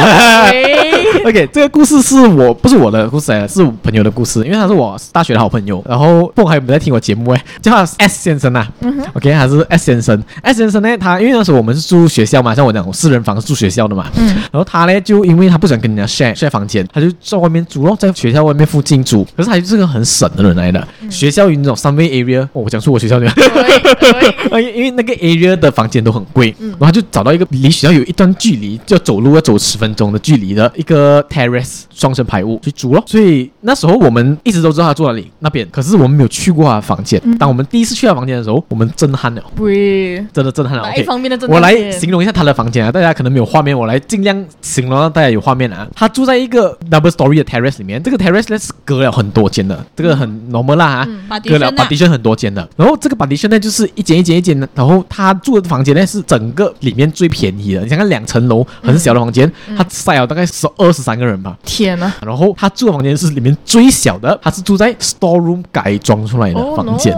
[1.24, 5.82] OK，这个故事是我不是我的故事来的，是我朋友的故事，因为他是我大学的好朋友。
[5.88, 7.44] 然后，不过还有没有在听我节目哎？
[7.60, 10.22] 叫他 S 先生呐、啊嗯、，OK，他是 S 先生。
[10.42, 14.06] S 先生呢，他因为那时候我们是住学校嘛，像我讲，我四人房是住学校的嘛。
[14.16, 14.26] 嗯。
[14.26, 19.26] 然后他呢，就因为他不想跟人家 share share 房间，他就在外面租咯，在学校外面附近住。
[19.36, 20.88] 可是他就是个很省的人来的。
[21.00, 23.26] 嗯、学校有那种 subway area，哦，我讲出我学校的。
[24.58, 30.97] 因为那个 area 的房间都很贵，嗯、然后他就找到一个离学校有一段距离，就走路要走十分钟的距离的一个
[31.28, 33.02] terrace 双层排屋去租咯。
[33.06, 37.20] 所以那时候我们一直都知道他住哪里那边，可是我们没有去过他的房间。
[37.38, 40.82] 当我们第一次去他房间的时候，我们震撼了，对，真的震撼了。
[40.82, 41.56] 哪一方面的震撼？
[41.56, 45.86] 我来形容一下他的房间啊，大家可能没有画面，我来尽量形容让大家有画面啊。
[45.94, 52.68] 他住在一个 double story 的 terrace 里面，这个 terrace 呢是隔了很多间的，这个很 normal 啦啊，隔了 partition 很多间的。
[52.76, 57.82] 然后这个 partition 呢就是一间一间一间的，然后他住的房间呢是整个里面最便宜的。
[57.82, 61.56] 你想看两层楼很小的房间，他塞了大概十二十三个人吧。
[61.64, 67.16] 天呐，然后他住的房间是里面最小的，他是住在 store room 改装出来的房间。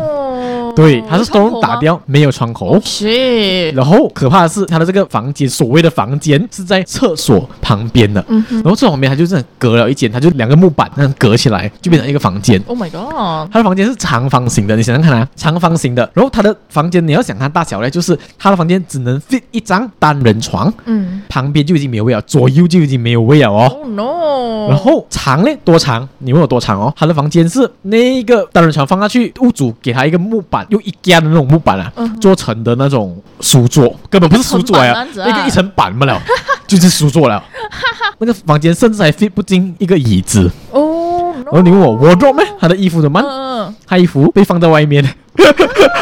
[0.74, 2.80] 对，它是 stone 打掉，没有窗口。
[2.84, 3.70] 是。
[3.70, 8.24] 然后可怕的是，它的这个房间，所谓的房间是在厕所旁边的。
[8.28, 8.54] 嗯哼。
[8.56, 12.60] 然后厕所旁边，它就是隔了一间，它就两个木板那样隔起来，就变成一个房间。
[12.66, 13.50] Oh my god！
[13.52, 16.08] 它的房间是长方形的，你想想看啊，长方形的。
[16.14, 20.72] 然后它的房间，你要想看大小呢，就是它的房间只能 fit 一张单人床。
[20.86, 21.22] 嗯。
[21.28, 23.66] 旁边就已经没有位了，左右就已经没有位了哦。
[23.68, 24.68] Oh no！
[24.68, 26.08] 然后长呢，多长？
[26.18, 26.92] 你问我多长哦？
[26.96, 30.59] 他的房间是那个单人床放下去，屋主给他一个木板。
[30.68, 36.20] 用一家的那种木板啊，做成的那种书桌，根本不是书桌呀，那个一层板不了，
[36.66, 37.42] 就是书桌了。
[38.18, 41.32] 那个房间甚至还 fit 不进一个椅子哦。
[41.46, 42.46] 然后你问我 wardrobe 咩？
[42.60, 43.74] 他的衣服怎么办？
[43.86, 45.02] 他衣服被放在外面，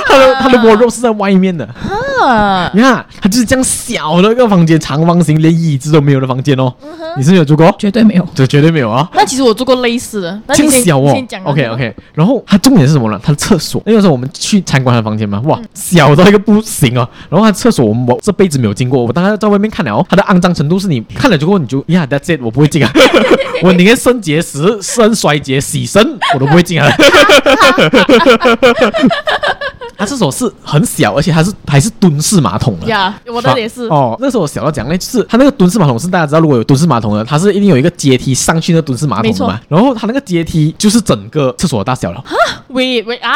[0.08, 1.64] 他的他的 wardrobe 是在外面的。
[1.64, 1.72] 啊！
[2.74, 6.72] 你看，它就是这样小的一个房间，长方形，连椅子都没有的房间哦。
[7.16, 7.74] 你是没有住过？
[7.78, 9.08] 绝对没有，这绝对没有啊。
[9.14, 11.16] 那其实我住过类似的，那你这样小哦。
[11.44, 11.96] OK OK。
[12.14, 13.20] 然后它重点是什么呢？
[13.22, 13.82] 它的厕所。
[13.86, 17.08] 那个时候我们去参观他的房间嘛，哇，小到一个不行哦。
[17.28, 22.92] 然后它厕所我们我这辈子没有进过，我当时在外面看了哦，它的肮脏程度是你看了之后你就呀，That's it，我不会进啊。
[23.62, 26.88] 我宁愿肾结石、肾衰竭、洗肾，我都不会进啊。
[29.96, 32.86] 它厕所是很小，而且它是还是蹲式马桶了。
[32.86, 33.84] 呀，yeah, 我的也是。
[33.88, 39.60] 哦，那时候我小到讲呢，就是它那个蹲式马桶是大家知道，如果有蹲式马桶的，它是一定有一个阶梯上去那蹲式马桶的嘛。
[39.68, 42.24] 然后它那个阶梯就是整个厕所的大小了。
[42.68, 43.30] 喂喂啊！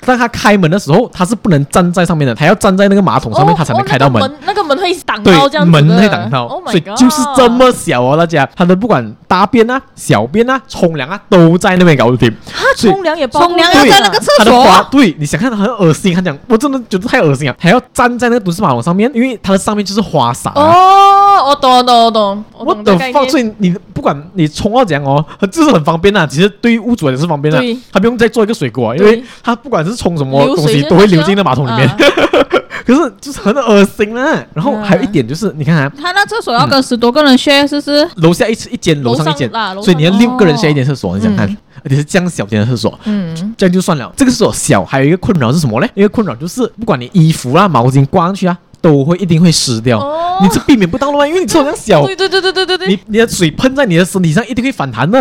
[0.00, 4.22] 但他开门的时候，他是不能站在上面的，他要站在那个马桶上面，他才能开到门。
[4.46, 5.70] 那个门会挡到这样子。
[5.70, 12.32] 门会挡到，所以就是这么小哦，大家，他的不管大便啊、小便啊、冲凉啊，都在那边搞定。
[12.46, 14.34] 他冲凉也包冲凉要在那个厕所。
[14.38, 20.50] 他的花，对，你想看他很恶心，他讲我真的觉得太恶心了，还要站在那个蹲式马桶上面，因为它的上面就是花洒。
[20.54, 22.44] 哦，我懂，我懂，我懂。
[22.58, 26.26] 我的放，所以你不管你冲到怎样哦，就是很方便呐。
[26.26, 27.62] 其实对于屋主也是方便的，
[27.92, 31.88] 他不用再做一个水沟，因为他不管是冲什么东西都会流进那马桶里面，
[32.84, 34.44] 可是就是很恶心啊。
[34.54, 38.08] 然后还有一点就是，你看啊，他那厕所要跟十多个人 share，是不是？
[38.16, 39.50] 楼下一一间，楼上一间，
[39.82, 44.12] 所以你要六个人 share 一间厕所，你想看，而且是这样小间的厕所，嗯，这样就算了。
[44.16, 45.88] 这个厕所小，还有一个困扰是什么呢？
[45.94, 48.56] 一个困扰就是，不管你衣服啊、毛巾挂上去啊。
[48.80, 50.00] 都会一定会湿掉，
[50.40, 55.18] 你是避免不到的嘛，因为你厕所这样小，对对对对对对对，你你的水喷在你的身体上一定会反弹的，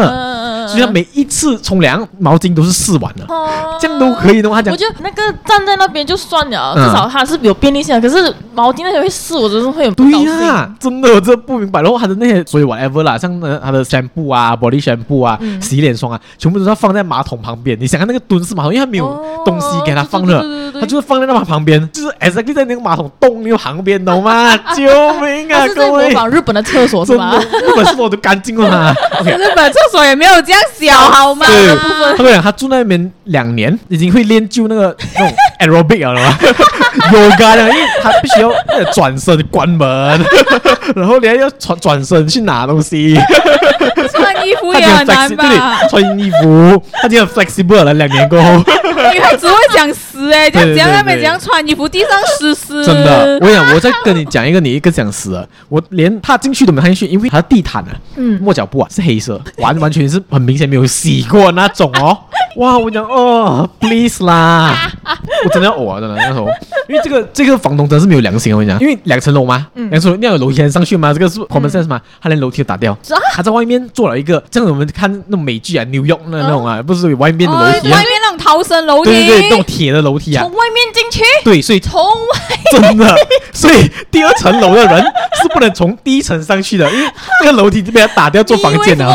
[0.68, 3.26] 所以每一次冲凉毛巾都是湿完的，
[3.80, 11.82] 这样都可以的话，我觉得那个站在那边就算了，至少它是有便利性的，可是毛巾那些会湿，我真的会有对呀，真的我真的不明白。
[11.82, 17.78] 然后它的那些所以 whatever 啦，像它的 shampoo 啊、body shampoo 啊、洗脸霜啊，全部都是要放在马桶旁边。
[17.80, 20.44] 你想看那个蹲式马桶，因为它没有东西给它放的，
[20.80, 23.38] 它就是放在那马旁边，就是 exactly 在那个马桶洞。
[23.38, 24.58] 那个旁边懂吗？
[24.76, 24.84] 救
[25.22, 25.68] 命啊！
[25.76, 27.38] 各位，模仿日本的厕所是吧？
[27.38, 28.94] 日本厕所都干净了吗？
[29.22, 30.52] OK，日本厕所也没有这
[30.86, 31.46] 样小好吗？
[31.46, 31.76] 对，
[32.18, 36.38] 他跟你讲，他住那边两年，已经会练就那个 那种 aerobic 了嘛？
[37.12, 38.52] Yoga 了，因为他必须要
[38.94, 40.26] 转身关门，
[40.96, 43.16] 然后你还要转转身去拿东西，
[44.12, 45.80] 穿衣服也很难吧？
[45.90, 47.94] 穿衣服，他今天 flexible 了。
[47.94, 48.52] 两年过后，
[49.14, 52.84] 女孩子会讲湿哎，就这样那边这样穿衣服，地上湿湿。
[52.86, 55.48] 真的，我想我再跟你讲一个，你一个讲死了。
[55.70, 62.18] 我连踏进去都没踏进去，因为他的地毯啊，嗯，磨脚布啊是黑色，完完全是很明显没有洗过那种哦。
[62.56, 64.90] 哇，我讲哦，please 啦，
[65.46, 66.48] 我真的要呕啊，真的那时候，
[66.90, 72.98] 因为这个这个房东真的是没有良心，我跟你讲，因为两层楼嘛，两层楼要有楼梯上去嘛，这个是 common sense 嘛，他连楼梯都打掉，
[73.36, 83.16] 他在外面做了一个，像我们看那种美剧啊，纽约那那种啊，不是外面的楼梯啊，外面那种逃生楼梯，对对对，那种铁的楼梯啊，从外面进去，对，所以从外真的，
[83.54, 85.04] 所以第二层楼的人
[85.44, 87.08] 是不能从第一层上去的，因为
[87.44, 89.14] 那个楼梯就被他打掉做房间了，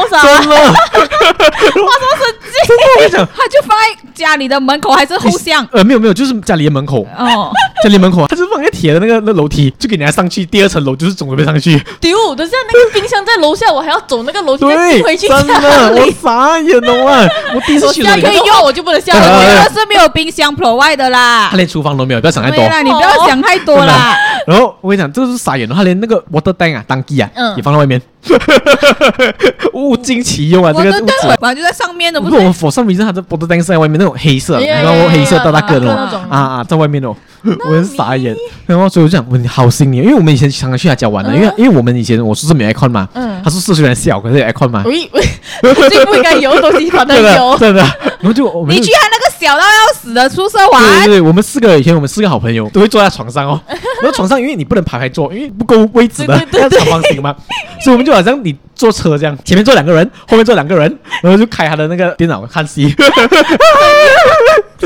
[0.00, 0.40] 我掏好啥？
[0.40, 2.74] 真的， 发生神经。
[2.74, 5.66] 我跟你讲，他就放在家里的门口还是后巷？
[5.72, 7.06] 呃，没有没有，就是家里的门口。
[7.18, 7.50] 哦，
[7.82, 10.44] 家里门口，他就放一个铁的那个那楼梯，就给人家上去。
[10.46, 11.78] 第二层楼就是总准备上去。
[12.00, 14.64] 丢，等下那个冰箱在楼下，我还要走那个楼梯
[15.02, 15.28] 回去。
[15.28, 17.20] 真的，我傻眼了哇！
[17.54, 19.20] 我第一次去可以用，我就不能下楼。
[19.20, 21.48] 那个是没有冰箱 provide 的啦。
[21.50, 22.82] 他连厨房都没有，不要想太多。
[22.82, 24.16] 你不要想太多啦。
[24.46, 28.00] 然后我跟你讲，这是傻眼了，他连那个 water tank 啊，当机啊，也放在外面。
[29.74, 30.72] 物尽其用啊！
[30.72, 31.14] 这个物质。
[31.40, 32.36] 本来就在上面的，不是？
[32.36, 36.20] 我 for some reason 它的 water tank 是在外面那种黑色，然后黑色大大个那种。
[36.30, 37.14] 啊啊，在外面哦，
[37.68, 38.34] 我很傻眼。
[38.66, 43.08] 然后所以我就讲，你好心你，因为我们以前常常去他家玩的，因为因为我们以前我宿舍没 aircon 嘛，
[43.44, 44.82] 他宿舍虽然小，可是有 aircon 嘛。
[44.86, 45.22] 喂喂，
[45.90, 47.80] 最不应该有东西放在 有，真的。
[47.80, 50.82] 然后就我们你去他那个小到要死的宿舍玩？
[50.82, 57.34] 对对对，我们四个以前我们四个好朋友都会坐在床上哦，然后床上因为你不能排排坐，因为不够位置的，要长方形嘛，
[57.82, 58.56] 所以我们就好像你。
[58.76, 62.92] 坐车这样，前面坐两个人，后面坐两个人，然后就开他的那个电脑看戏，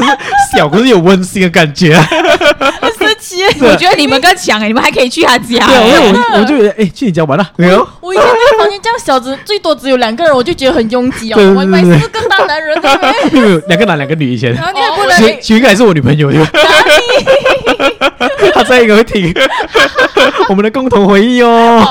[0.01, 1.97] 就 是小可是有温馨的感觉，
[2.81, 3.43] 很神奇。
[3.61, 5.67] 我觉得你们更强哎，你们还可以去他家。
[5.67, 7.47] 对，我我就觉得哎，去你家玩了。
[7.57, 11.37] 没有，我以前那个房间这样小，子最多只有两个人，我就觉得很拥挤哦。
[11.57, 12.89] 我以为是更大男人的。
[13.33, 14.53] 没有，两个男两个女以前。
[14.55, 15.19] 然后你还不能。
[15.19, 16.31] 其其实还是我女朋友。
[18.55, 19.33] 他再一个会听
[20.49, 21.85] 我们的共同回忆哦。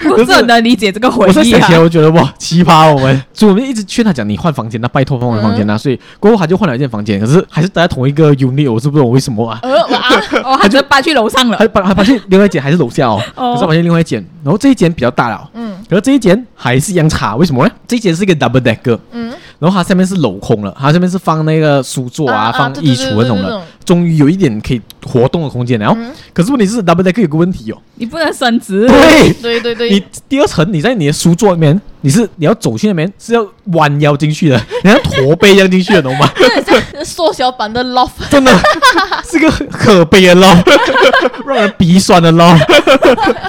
[0.00, 1.32] 不是很能理解这个回忆啊！
[1.36, 2.92] 我在想起来，我觉得哇，奇葩！
[2.92, 5.78] 我们所以我们一直劝他讲，你换房间，那拜托换房间呐。
[5.78, 9.58] 所以过后他就换了一间房间，可是还是待在同一个 unit，我是不知道为什么啊？
[9.62, 13.20] 呃啊哦，他就搬去楼上了，他搬他搬去另外一间还是楼下哦？
[13.34, 17.70] 可是搬去另外一间，然后这一间比较大了，嗯，可是这一间还是一样差，为什么呢？
[17.86, 23.62] 这一间是一个 double decker，嗯，然后它下面是镂空了，它下面是放那个书桌啊，放衣橱那种的。
[23.84, 25.94] 终于有一点可以活动的空间了。
[25.96, 28.84] 嗯、可是问题是，double decker 有个问题哦，你不能伸直。
[28.88, 36.28] 对对对对，你第二层你在你的书桌里面，你是你要走去那边是要弯腰进去的， 你要驼背一样进去的，懂吗？
[37.04, 38.50] 缩小版的 loft， 真的
[39.24, 40.62] 是个可悲的 loft，
[41.46, 42.58] 让人鼻酸的 loft。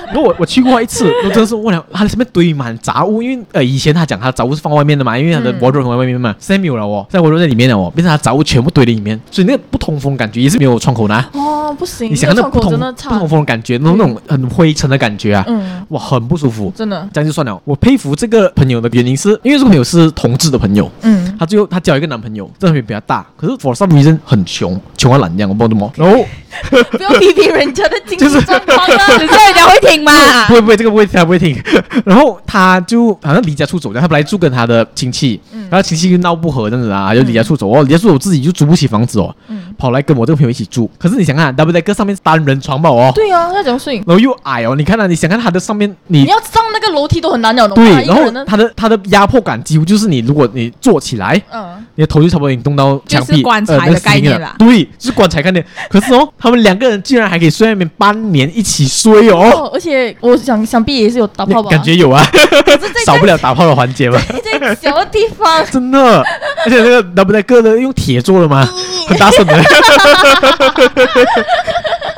[0.08, 11.16] 然后我我去过一次，我真的是我了，他上面堆满杂物，因为呃以前他讲他杂物是放外面的嘛，因为他的 wardrobe 外面嘛，现在没有了哦，在 wardrobe 在里面了哦，变成他杂物全部堆在里面，所以那个不通风感觉也是没有窗口的。
[11.34, 12.78] 哦，不行，你想那不通不
[13.18, 17.60] 通风的感觉，那种那种很灰尘的感觉啊，嗯，哇，很不舒服，真的，这样就算了。
[17.66, 26.26] 我佩服这个朋友的原因是因为这个朋友是同志的朋友，嗯，他最后他交一个男朋友，这个朋友比较大，可是 for some reason 很穷，穷到懒这样，我不知道怎么，然后。
[26.92, 29.08] 不要批评人家的经济状况啊！
[29.20, 30.12] 人家人家会听吗？
[30.48, 31.58] 不会不会，这个不会，他不会听。
[32.06, 35.40] 然后他就好像离家出走，他本来住跟他的亲戚，
[35.70, 39.34] 然后亲戚又闹不和这样子啊，就离家出走哦，离家出走自己就租不起房子哦，
[39.78, 40.90] 跑来跟我这个朋友一起住。
[40.98, 43.12] 可是你想看，double decker 上面是单人床吧哦？
[43.14, 43.98] 对啊，那怎么睡？
[43.98, 47.68] 然后又矮哦，你看啊，你想看他的上面，你你要上那个楼梯都很难了。
[47.70, 54.56] 对，然后他的他的压迫感几乎就是你，如果你坐起来，嗯，你的头就差不多已经动到墙壁，棺材的概念了。
[54.58, 55.64] 对，就是棺材概念。
[55.90, 57.28] 可是哦，他们两个人竟然。
[57.28, 61.70] 还可以睡在那边半年一起睡哦，哦，而且我想想必也是有打炮吧？
[61.70, 62.26] 感觉有啊，
[63.06, 64.18] 少不了打炮的环节吧？
[64.42, 66.24] 在 小的地方，真的，
[66.66, 68.66] 而且那个 double decker 的用铁做的吗？
[69.10, 69.54] 很大声的。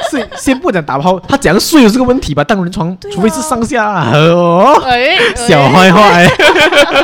[0.09, 2.43] 是先不讲打炮，他怎样睡有这个问题吧？
[2.43, 4.81] 单人床，除非是上下哦。
[5.35, 6.27] 小坏坏，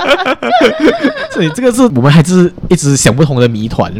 [1.31, 3.93] 所以这个是我们还是一直想不通的谜团。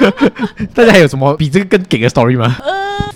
[0.74, 2.56] 大家还有什么比这个更给的 story 吗？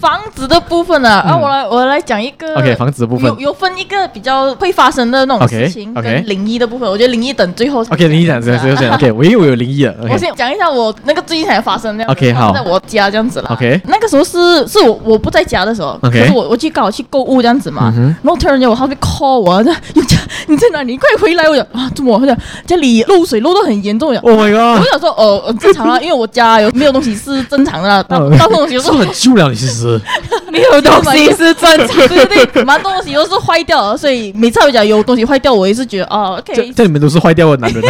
[0.01, 1.11] 房子的部分呢？
[1.11, 2.55] 啊，我来我来讲一个。
[2.55, 6.89] OK，房子的部分有有分一个比较会发生的那种事情跟灵异的部分。
[6.89, 7.81] 我觉得灵异等最后。
[7.81, 8.95] OK，灵异讲，最后讲。
[8.95, 9.95] OK，我因为我有灵异了。
[10.09, 12.05] 我先讲一下我那个最近才发生的。
[12.05, 13.51] OK，好，在我家这样子了。
[13.51, 15.99] OK，那个时候是是我我不在家的时候。
[16.03, 17.93] 可是我我去刚好去购物这样子嘛。
[18.23, 20.17] 然后突然间我他会 call 我，这你家
[20.47, 20.93] 你在哪里？
[20.93, 21.49] 你快回来！
[21.49, 22.19] 我讲啊，怎么？
[22.19, 24.17] 我讲家里漏水漏得很严重。
[24.19, 24.81] Oh my god！
[24.81, 28.03] 我想说哦，正常啊，因为我家有没有东西是正常的。
[28.05, 30.01] 大大部分东西是很旧了，其实。
[30.51, 36.73] 没有东西是正常，对对对， 蛮多东西都是坏掉了，所以每次我讲有东西坏掉，我也是觉得哦，OK。
[36.75, 37.83] 这里面都是坏掉的男人，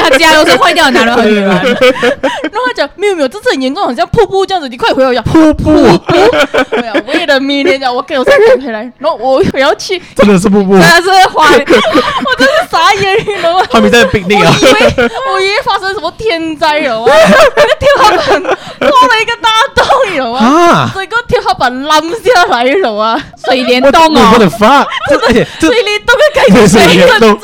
[0.00, 1.46] 他家都是坏掉的男人和女人。
[1.46, 5.08] 然后他讲没有没有，这次很严重，好像瀑布这样子，你快回来！
[5.10, 5.70] 我讲瀑布，
[6.12, 8.80] 没有，为了明天讲，我给我再赶回来。
[8.98, 13.64] 然后我我要去，真的是瀑布，真的是坏，我真是傻眼，你知道吗？
[13.70, 17.04] 他们在冰定啊，我以为我以为发生什么天灾了，
[17.56, 20.38] 那个天花板破了一个大洞，你知道吗？
[20.38, 23.20] 啊，整个天花板烂下来了啊！
[23.44, 25.26] 水帘洞啊，我的发，真的
[25.60, 27.38] 水帘洞的感觉，水帘洞，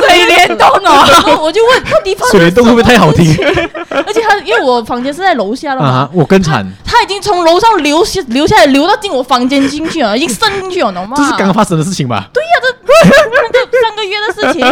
[0.00, 1.38] 水帘洞哦！
[1.42, 3.36] 我就问，到底发生水帘洞会不会太好听？
[3.90, 11.14] 而且他因为我房间是在楼下的嘛，我更惨，他已经从楼上流下流下来，流到进我房间进去了， 已经渗进去了，懂吗？
[11.16, 12.28] 这是刚刚发生的事情吧？
[12.32, 12.74] 对呀，这
[13.70, 14.66] 这上个月的事情，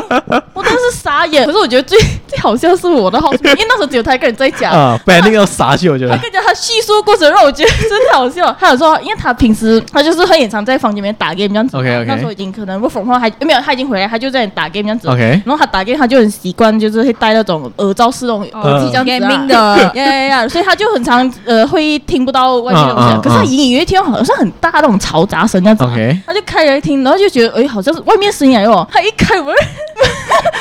[0.55, 1.45] 我真的是傻眼。
[1.47, 6.15] 可是我觉得最最好笑是我的 housemate，因为那时候只有他一个人在家啊，不然那个要傻去，我觉得。
[6.17, 11.77] 他跟讲他叙述过程让我觉得真的好笑，他有说，因为他平时他就是很经常在房间里面打 game 这样子。
[11.77, 12.05] OK OK。
[12.07, 15.09] 那时候已经可能 work from home 还没有，他已经回来，他就在打 game 这样子。
[15.09, 15.43] OK。
[15.45, 19.77] 然后他打 game 他就很习惯，就是会戴那种耳罩式那种耳机这样子啊。
[19.77, 20.49] 呀呀呀！
[20.49, 23.17] 所以他就很常呃会听不到外面的东西。
[23.23, 25.85] 可是他隐隐约约听到好像很大那种嘈杂声这样子。
[25.85, 26.19] OK。
[26.27, 28.87] 他就开来听，然后就觉得哎，好像是外面声音来哦。
[28.93, 29.55] 他一开门，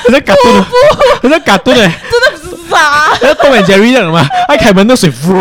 [0.06, 0.40] 他在嘎嘟，
[1.22, 1.78] 他在嘎嘟嘞，
[2.12, 3.12] 真的是傻。
[3.22, 5.34] 那东北 Jerry 一样的嘛，他开门那水呼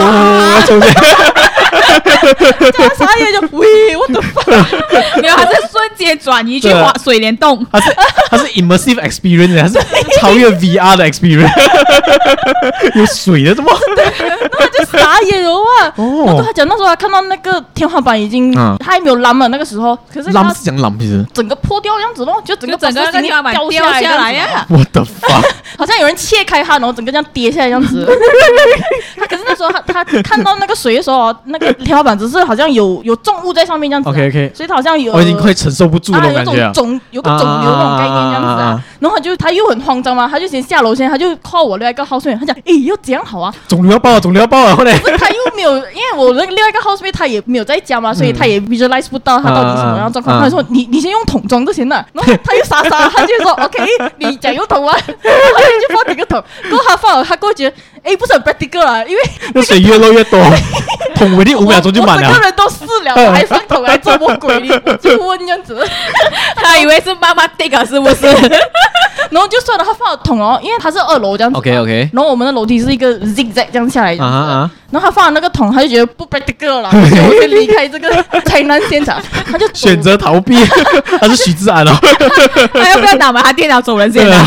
[0.66, 0.86] 出去。
[1.70, 5.20] 叫他傻眼就喂，我的妈！
[5.22, 7.94] 没有，他是瞬间转移去 滑水帘洞，他是
[8.30, 11.50] 他是 immersive experience，他是超越 VR 的 experience，
[12.94, 13.70] 有水的怎么？
[13.96, 15.92] 那他就傻眼了哇！
[15.96, 24.66] 哦，他讲那时候他看到那个天花板已经，他还没有烂嘛，那个时候，可是烂是讲烂，其实整个破掉样子咯，就整个整个天花板掉下来呀！
[24.68, 25.40] 我的妈！
[25.78, 28.06] 好像有人切开它，然后整个这样跌下来样子。
[29.16, 31.72] 他可是那时候他他看到那个水的时候，那个。
[31.84, 38.82] 天花板只是好像有有重物在上面这样子，OK OK，所以他好像有，我已经快承受不住了，感觉肿有个肿瘤那种概念这样子啊。
[38.98, 43.54] 然后他就他又很慌张嘛，他就先下楼先，他就 call 我另外一个 housemate，他讲，诶，要怎样好啊？
[43.68, 44.74] 肿瘤要爆啊，肿瘤要爆啊！
[44.76, 50.40] 后来他又没有，因为我那另外一个 housemate 他也没有在家嘛，所以他也 visualize 不到他到底什么样状况。
[50.40, 52.04] 他说，你你先用桶装就行了。
[52.12, 53.84] 然后他又傻傻，他就说，OK，
[54.18, 57.70] 你讲用桶啊， 他就放几个桶，然后他放了，他过去，
[58.03, 59.22] 诶，不是很 practical 啊，因为
[59.55, 60.38] 那水越漏越多，
[61.14, 62.28] 桶一定五秒钟就满了。
[62.28, 64.59] 我个人都试了， 还上头还这么鬼，
[65.01, 65.86] 就问这样子，
[66.57, 68.26] 他以为是妈妈 dig 是不是？
[69.30, 71.59] 然后就算了，他放了桶哦，因为他是二楼这样子。
[71.59, 72.11] OK OK。
[72.12, 74.16] 然后我们的楼梯是一个 zigzag 这样下来。
[74.18, 74.70] 啊啊。
[74.91, 78.11] 然后他放了那个桶，他就觉得不 practical 了， 所以我就离开这个
[78.45, 79.20] 灾难现场，
[79.51, 80.57] 他就 选择逃避。
[81.20, 81.93] 他是许志安哦，
[82.72, 84.45] 他要不要打埋他电脑走人先啊？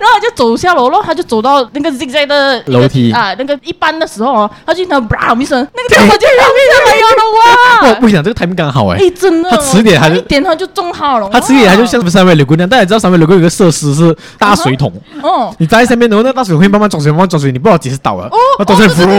[0.00, 3.12] 然后他就走下楼了，他就走到那个 zigzag 的楼梯。
[3.12, 7.88] 啊，那个一般的时候哦，他就听到砰一声，那个电话就扔下来了哇！
[7.88, 14.92] 我不想这个 timing 刚好哎，哎真的，他迟点还是一点他就中号了，他迟点他就像什么三位柳姑娘，大家知道三位柳姑娘有个设施是大水桶，
[15.22, 19.14] 哦，你站在上面，然后那大水桶会慢慢装水，慢慢装水，你不知道几时倒了，哦，啊都在噗噗噗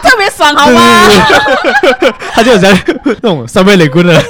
[0.00, 0.80] 噗爽好吗？
[2.34, 2.76] 他就好像
[3.22, 4.20] 那种三倍雷棍的，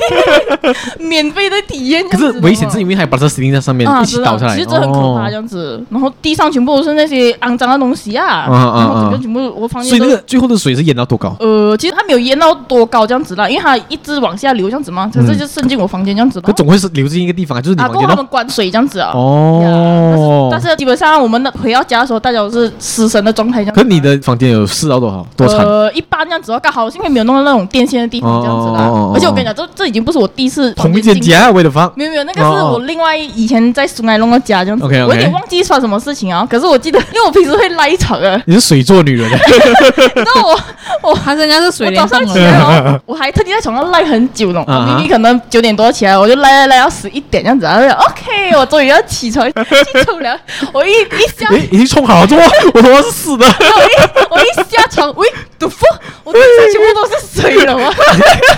[0.99, 11.35] 免费的体验，可是危险是因为还把这 sling 在上面一起倒下来，其实这很可怕这样子，然后地上全部都是那些肮脏的东西啊，然后整个全部我房间，所以那个最后的水是淹到多高？
[11.41, 16.41] 呃，其实它没有淹到多高这样子啦，因为它一直往下流这样子嘛，可是就渗进我房间这样子。
[16.41, 18.07] 可总会是流进一个地方，就是你房间。
[18.07, 19.11] 他们关水这样子啊。
[19.15, 20.49] 哦。
[20.51, 23.75] 但是基本上我们的回到家的时候，大家都是失神的状态这样。
[23.75, 25.27] 可你的房间有湿到多少？
[25.37, 25.59] 多长？
[25.65, 28.91] 呃，一般这样子哦，刚好是因为没有弄到那种电线的地方这样子啦。
[29.15, 30.73] 而且我跟你讲，这这已经不是我第一次。
[30.75, 31.91] 同一间家，为了放。
[31.97, 34.85] 没有没有，那个是我另外以前在苏乃龙的家这样子。
[34.85, 35.07] OK OK。
[35.09, 38.41] 我有点忘记发什么事情啊，可是我记得， 因为我平时会赖床啊。
[38.47, 39.31] 你是水做女人。
[40.17, 40.61] 那我
[41.03, 44.65] 我他应该是水早上起来哦，我还特地在床上赖很久呢。
[44.67, 47.79] 明明可能九点多起来，我就赖赖赖到十一点这样子啊。
[48.09, 50.37] OK，我终于要起床去冲凉。
[50.73, 52.43] 我一一下，已经冲好了，怎么
[52.75, 53.47] 我头发是湿的？
[53.47, 55.29] 我一我一下床，喂，
[55.59, 55.84] 的风，
[56.25, 57.77] 我地上全部都是水了。
[57.77, 57.83] 我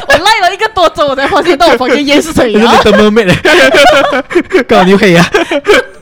[0.09, 2.81] 我赖了一个多钟，我才发现到我房间淹水了。
[2.85, 3.35] 灯都没了，
[4.69, 5.25] 搞你黑呀？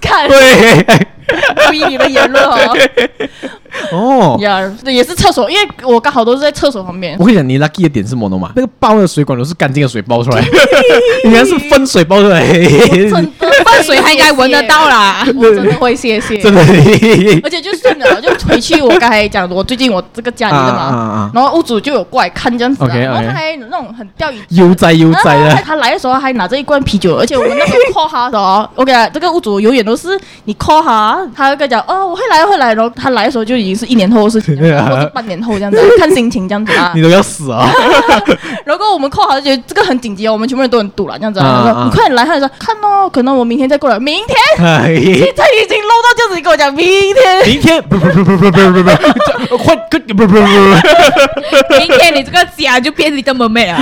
[0.01, 1.07] 看，对，
[1.67, 2.77] 注意你的言论哦。
[3.93, 7.17] 哦， 呀，也是厕所，因为我刚好都是在厕所旁边。
[7.19, 8.53] 我跟你讲，你 lucky 的点是什么嘛？
[8.55, 10.41] 那个爆的水管都是干净的水爆出来，
[11.25, 12.47] 应该 是分水爆出来。
[12.47, 15.27] 真的，粪水还应该闻得到啦。
[15.35, 16.61] 我真的会谢谢，真的。
[17.43, 25.55] 而且就算了，就回去我刚才讲，我最近我这个家里的嘛，然后屋主就有过来看这样子，然后他还那种很钓鱼，悠哉悠哉的。
[25.65, 36.93] 他来的时候还拿着一罐啤酒，而且我们那时候 call 他的时候，我跟他这个屋主永远都是你 call 他，他跟讲哦，我会来会来，然后他来的时候就已经是一年后的事情，或者 半年后这样子，看心情这样子啊。
[36.97, 37.71] 你都要死啊！
[38.65, 41.41] 如果我们扣好就，觉得这个很紧急哦，我们全部人都很堵了，这样子。
[41.41, 43.99] 啊说：“你快点来。”他就说：“看哦，可能我明天再过来。
[43.99, 50.39] 明天，他已经漏到，这样子你跟我讲，明天，明天，不不不不不不不不不，换不不不不，
[51.79, 53.79] 明天你这个假就变得这么美了，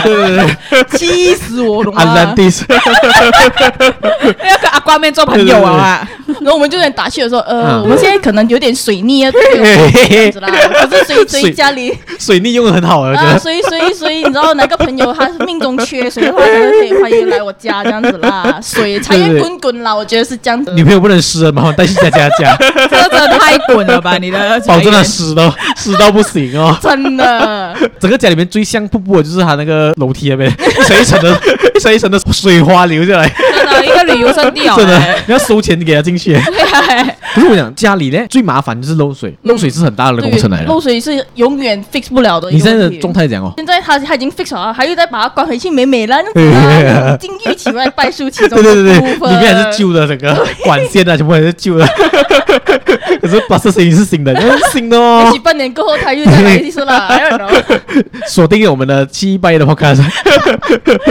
[0.97, 6.07] 气死我了，安兰第四，要跟阿瓜妹做朋友啊！
[6.41, 10.49] 然后我们就在打趣。”的时候，呃，我们现在可能有点水逆啊， 这样子啦。
[10.49, 13.39] 可是谁谁家里水逆用的很好啊？
[13.39, 18.59] 所以所以所以你知道哪个朋友他命中缺水的话，可以欢迎来我家这样子啦。
[18.63, 20.73] 水财源滚滚啦，我觉得是这样子。
[20.75, 22.57] 女朋友不能湿了，麻烦带去佳佳家。
[22.59, 24.19] 这个真的太滚了吧？
[24.19, 26.77] 你的 保证他湿到湿到不行哦。
[26.83, 31.41] 真的，整个家里面最像瀑布的就是他那个楼梯那边，一层一层的，
[31.75, 33.29] 一层一层的水花流下来。
[33.29, 34.75] 真的，一个旅游胜地哦。
[34.77, 36.35] 真的，你要收钱给他进去。
[37.35, 40.67] 可是我讲家里呢，最麻烦就是漏水，漏水是很大的工程来的。
[40.67, 42.51] 漏水是永远 fix 不了的。
[42.51, 43.53] 你现在的状态怎样哦？
[43.57, 46.17] 现在他他已经 fix 了，还又再把它关回去，美美了，
[47.19, 48.63] 金玉其外，败絮其中。
[48.63, 51.87] 对对对，里面还是旧的，整个管线啊，全部还是旧的。
[53.23, 54.35] 可是巴士声音是新的，
[54.73, 55.23] 新的哦。
[55.31, 57.09] 也许半年过后他又再来一次了。
[58.27, 60.03] 锁定我们的七八夜的 podcast。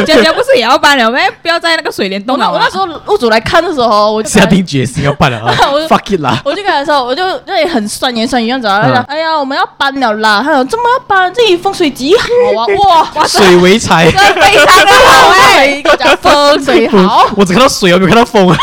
[0.05, 1.18] 佳佳不是也要搬了吗？
[1.41, 2.51] 不要在那个水帘洞了。
[2.51, 5.55] 我那时候屋主来看的时候，我 下定决心要搬了啊
[5.88, 6.41] ！Fuck it 啦！
[6.43, 8.82] 我就跟他说，我就那里很酸言酸语样子啊。
[8.84, 11.34] 他讲：“哎呀，我们要搬了啦！”他说：“怎么要搬？
[11.34, 12.68] 这里风水极好啊！
[13.16, 15.66] 哇，水为财，非常的好哎！
[15.68, 18.53] 一个讲风水好，我只看到水，我没有看到风，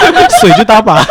[0.41, 1.03] 水就大把。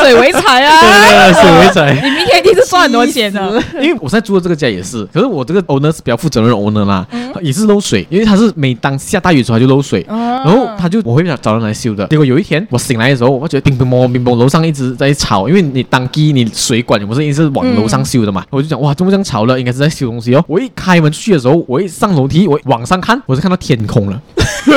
[0.00, 1.23] 水为财啊！
[1.24, 1.94] 对对，水为财。
[2.04, 3.62] 你明天一定是赚很多钱的。
[3.74, 7.06] 因为我现在住的这个家也是，可是我这个 owner 是比较负责任的 owner 啦，
[7.40, 12.06] 也是漏水，因为他是每当下大雨的时候他就漏水，然后他就我会找人来修的。
[12.08, 19.58] 结果有一天我醒来的时候，我觉得乒乒乓乓乒乓，楼上一直在吵，因为你当机你水管不是一直是往楼上修的嘛，我就讲哇，怎么这样吵了？
[19.58, 20.44] 应该是在修东西哦。
[20.46, 24.20] 我一开门出去的时候，我一上楼梯，我往上看，我是看到天空了，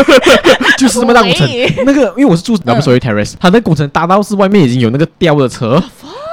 [0.77, 1.49] 就是这么大工程。
[1.85, 5.81] 那个因为我是住 double storey terrace，他那工程大到是外面已经有那个吊的车。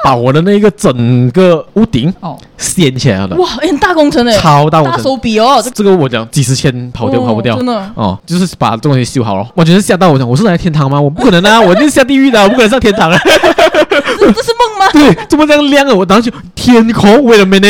[0.04, 5.64] 把我的那个整个屋顶哦掀起来了，哇，很大工程诶，超大工程，大手笔哦。
[5.74, 9.48] 这个我讲几十千跑掉跑不掉，真的哦，就是把这东西修好了。
[9.54, 11.00] 完全是吓到我讲，我是来天堂吗？
[11.00, 13.18] 我不可能啊， 我一定是下地狱的，我不可能上天堂啊。
[13.24, 14.90] 这这是梦吗？
[14.92, 15.94] 对，怎么这样亮啊？
[15.94, 17.68] 我当时就天空，为了没呢？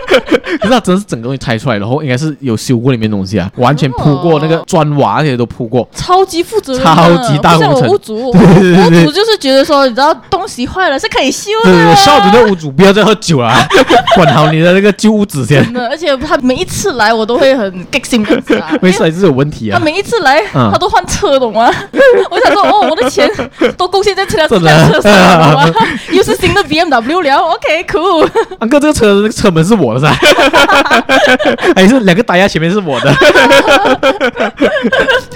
[0.60, 7.88] 可是它真是整个东西拆出来，然后应该是有修过里面东西啊，完全铺过那个砖瓦那些都铺过，超级负责任，超级大工程。
[7.88, 11.96] 屋主，屋主就是觉得说，你知道东西坏了是可以修的。
[11.96, 13.52] 少主的屋主不要再喝酒了，
[14.14, 15.62] 管好你的那个旧屋子先。
[15.64, 18.42] 真的，而且他每一次来我都会很激心的，
[18.80, 19.78] 没事还是有问题啊。
[19.78, 21.70] 他每一次来他都换车，懂吗？
[22.30, 23.28] 我想说，哦，我的钱
[23.76, 24.58] 都贡献在这辆车
[25.00, 25.72] 上了，
[26.12, 28.28] 又是新的 BMW 了，OK，cool。
[28.58, 30.08] 安哥，这个车这个车门是我的噻，
[31.76, 33.14] 还是两个打压前面是我的？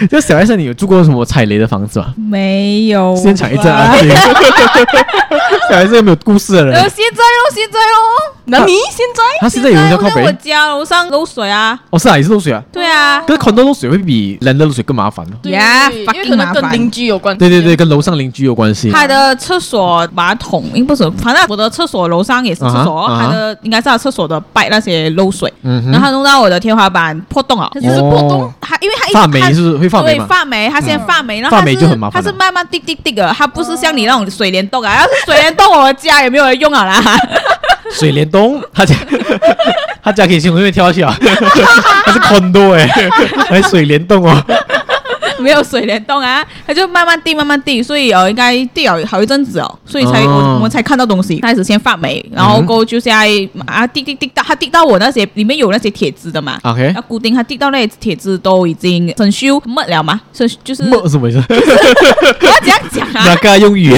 [0.10, 2.14] 就小艾生，你有住过什么踩雷的房子吗？
[2.16, 3.14] 没有。
[3.16, 3.94] 先抢一阵啊！
[5.70, 6.74] 小艾生有没有故事的人？
[6.90, 8.34] 现在喽，现在喽。
[8.46, 9.22] 那你现在？
[9.40, 11.78] 他现在有人在我家楼上漏水啊！
[11.90, 12.60] 哦，是啊，也是漏水啊。
[12.72, 15.24] 对啊，可是 condo 漏水会比 land 漏水更麻烦。
[15.40, 17.38] 对呀，因为可能跟邻居有关。
[17.38, 18.90] 对对对，跟楼上邻居有关系。
[18.90, 27.70] 他的厕所马桶，应不是，反正我的厕所楼上也是厕所，他的应该是他厕所的摆那些漏水，然后他弄到我的天花板破洞了。
[27.74, 30.16] 就是破洞，他因为它发霉是会发霉？
[30.16, 32.20] 对，发霉，它先发霉，然后发霉就很麻烦。
[32.20, 34.92] 它是慢慢滴滴滴的，它不是像你那种水帘洞啊。
[34.96, 37.02] 要 是水帘洞，我的家也没有人用啊啦。
[37.92, 38.94] 水帘洞，他家
[40.02, 41.14] 他家可以从那边跳下去啊！
[41.20, 42.86] 他是 condo 哎，
[43.48, 44.42] 还水帘洞哦。
[45.40, 53.28] 没有水帘洞啊，它就慢慢滴，慢慢滴，所以哦，应该滴了好一阵子哦，所以才我我们才看到东西开始先发霉，然后过后就在
[53.66, 61.42] 啊滴滴滴到它滴到我那些里面有那些铁枝的嘛，OK，要固定它滴到那些铁枝都已经生锈没了嘛，生就是没什么意思？
[61.48, 63.24] 我要这样讲啊？
[63.26, 63.94] 那个用语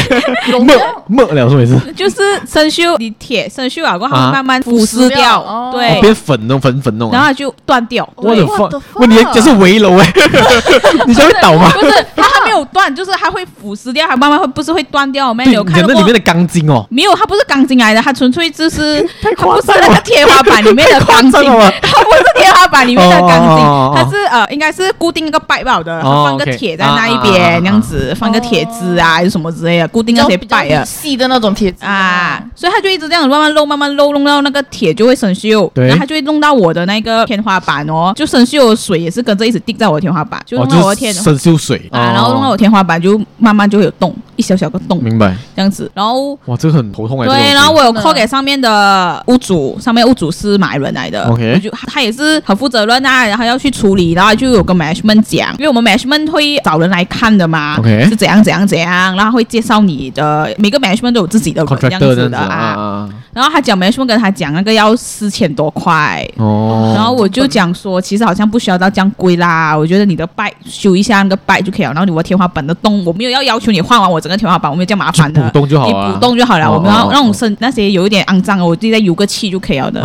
[0.61, 0.75] 没
[1.07, 1.79] 没了什么意思？
[1.97, 2.17] 就是
[2.47, 8.09] 生锈，你铁生锈啊，过后慢慢腐蚀掉，对，变粉弄粉粉弄，然后它就断掉。
[8.17, 8.53] 我的妈！
[8.95, 10.13] 问题这是围楼哎，
[11.07, 11.43] 你说。
[11.43, 11.71] 倒吗？
[11.75, 15.33] 不是，它还没有断，就是它会腐蚀掉，它慢慢会不是会断掉。
[15.35, 21.33] 没有看到里面的钢筋哦，没有，它不是钢筋来的，它纯粹就是它不是那个天花板里面的钢筋，
[21.83, 23.65] 它不是天花板里面的钢筋，
[23.97, 41.13] 它是呃，应该是固定一个摆好的，放个铁在那一边，那样子放个铁枝啊，什么之类的，固定那些摆啊，细的那种铁枝啊，所以它就一直这样慢慢漏，慢慢漏，弄到那个铁就会生锈，然后它就会弄到我的那个天花板哦，就生锈的水也是跟着一直滴在我的天花板，就弄到我的天。
[41.23, 45.35] 生锈水啊，然后弄到我天花板就慢慢就会有洞，一小小个洞，明白？
[45.55, 47.27] 这样子，然后哇，这个很头痛哎。
[47.27, 63.09] 对，然后我有 call 给上面的屋主，上面屋主是马来人来的，OK，就他也是很负责任啊，然后要去处理，然后就有跟 management 讲，因为我们 management 会找人来看的嘛，OK，是怎样怎样怎样，然后会介绍你的每个 management 都有自己的这样子的啊。
[63.33, 79.93] 然后他讲 management 跟他讲那个要四千多块，哦，然后我就讲说，其实好像不需要到这样贵啦，我觉得你的 pipe 修一下那个 pipe 就可以了，然后你的天花板的洞，我没有要要求你换完我整个天花板，我没有这样麻烦的，补洞就好了，你补洞就好了，我们要那种生那些有一点肮脏的，我自己再油个漆就可以了。
[79.93, 80.01] 的，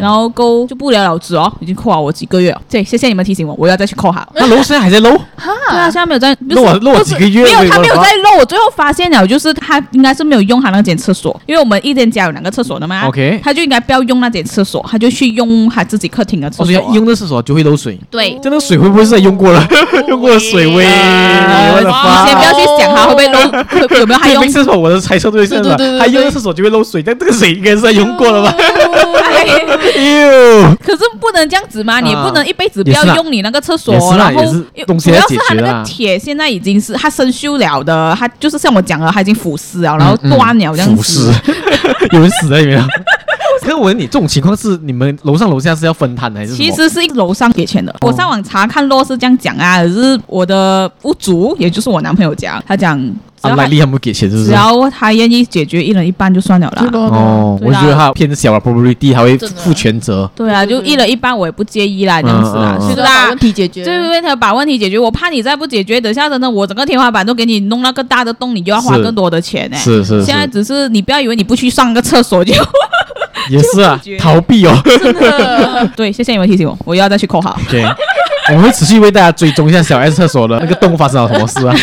[0.00, 4.26] 然后够就不了了之哦，已经扣好我几个月了，对，谢谢你们提醒我，我要再去扣哈。
[4.34, 5.10] 那楼现在还在漏？
[5.70, 7.44] 对啊，现在没有在漏啊，漏几个月？
[7.44, 19.64] 没有，他没有在漏，我最后发现了，就是他应该是没有用他那间厕所，因为我们一间家有两个厕所的嘛，OK，他就应该不要用那间厕所，他就去用他自己客厅的厕所，用的厕所就会漏水，对，这个水会不会是用过了，
[20.08, 20.84] 用过的水位？
[20.84, 21.90] 你
[22.26, 23.38] 先不要去想它会不会漏，
[23.98, 24.76] 有没有 还用厕所？
[24.76, 25.76] 我的猜测对是吧？
[25.98, 28.54] 他用的厕所就会漏水，但这个水应该是用过了吧？
[30.84, 34.42] 可是不能这样子嘛，你不能一辈子不要用你那个厕所，然后
[34.98, 41.32] 主要是他那个铁现在已经是它生锈了的，它就是像我讲的，它已经腐蚀了，然后断了这样子，
[42.12, 42.82] 有人死在里面。
[43.72, 46.54] 可是我问你，这种情况是你们楼上楼下是要分摊还是？
[46.54, 47.94] 其实是一楼上给钱的。
[48.02, 53.00] 我上网查看，若是这样讲啊，可是我的屋主，也就是我男朋友讲，他讲。
[53.42, 54.50] 啊，来力他们给钱是不是？
[54.50, 56.88] 只要他愿意解决一人一半就算了啦。
[56.92, 60.30] 哦，我觉得他偏小了，probability 还会负全责。
[60.36, 63.84] 对啊，就一人一半我也不介意啦，这样子啦，是的，把问题解决。
[63.84, 64.96] 对对对，把问题解决。
[64.96, 69.76] 我怕你再不解决，等下真的我整个天花板都给你弄那个大的洞，你就要花更多的钱呢。
[69.76, 70.24] 是是。
[70.24, 72.54] 现在只是你不要以为你不去上个厕所就。
[73.48, 74.72] 也是啊，逃避哦。
[74.84, 75.88] 真的。
[75.96, 77.58] 对，谢谢你们提醒我，我又要再去扣号。
[77.68, 77.84] 对，
[78.48, 81.74] 我们会持续为大家追踪一下小 S 厕所的那个动物发生了什么事啊。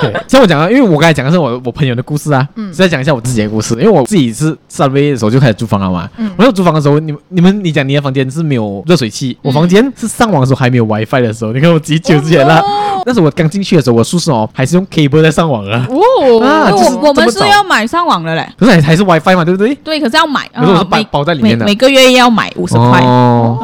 [0.00, 3.74] 对， 像我讲啊，因为我刚才讲的是我我朋友的故事啊，嗯，再讲一下我自己的故事。
[3.74, 12.62] 因为我自己是三月的时候就开始租房了嘛，嗯，我要租房的时候，你们你们你讲你的房间是没有热水器，我房间是上网的时候还没有 WiFi 的时候，你看我几久之前了？
[13.06, 15.86] 那时候我刚进去的时候，我宿舍哦还是用 cable 在上网啊。
[15.88, 15.96] 哦，
[16.30, 19.74] 我我们是要买上网的嘞，可是还还是 WiFi 嘛，对不对？
[19.76, 23.00] 对，可是要买，可是我是包包在里面的，每个月要买五十块。
[23.00, 23.58] 哦，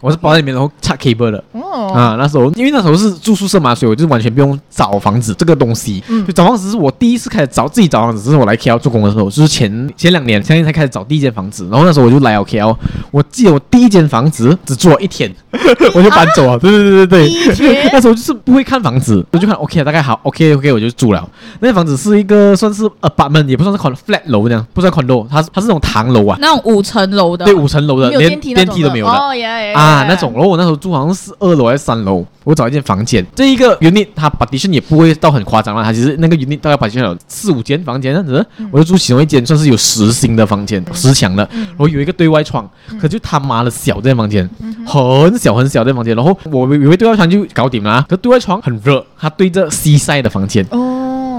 [0.00, 1.42] 我是包在里面然后插 cable 的。
[1.52, 6.02] 哦，啊，那时候因为那时候是住宿舍嘛，所以我就完全不用找房子这个东西。
[6.08, 11.68] 嗯，就找房子是我第一次开始找自己找房子，是我来 KL 做工的时候，就是前前两年，现在才开始找第一间房子。
[11.70, 12.76] 然后那时候我就来 KL，
[13.10, 15.32] 我记得我第一间房子只住了一天，
[15.94, 16.58] 我就搬走了。
[16.58, 21.26] 对对对对对， 那时候就是不会看房子，我就看 OK 大概好 OK OK 我就住了。
[21.60, 29.12] 那间房子是一个算是 apartment，也不算是 flat 楼这样，不算 condo，它它是那种唐楼啊，那种五层楼的，对，五层楼的，连电梯都没有的。
[29.12, 30.32] 哦耶耶啊，那种。
[30.32, 42.68] 然后我那时候住好像是二楼还是三楼，我找一间房间，这一个 unit 它 partition 也不会到很夸张了，它其实那个 unit 大概 partition 有四五间房间这样子，我就住其中一间，算是有实心的房间，实墙的，然后有一个对外窗，
[43.00, 44.48] 可就他妈的小这间房间，
[44.86, 50.64] 很小很小的房间，然后我以为对外窗就搞定了，可对外窗很热，它对着西晒的房间。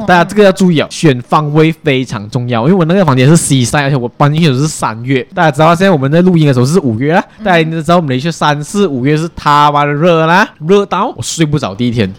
[0.08, 2.62] 大家这个要注意啊，选方位非常重要。
[2.64, 5.26] 因为我那个房间是西晒，而且我搬进去的时候是三月。
[5.34, 11.74] 大家知道现在我们在录音的时候是五月啊，大家知道我们连续三四五月是他妈的热啦，热到我睡不着。
[11.74, 12.12] 第一天，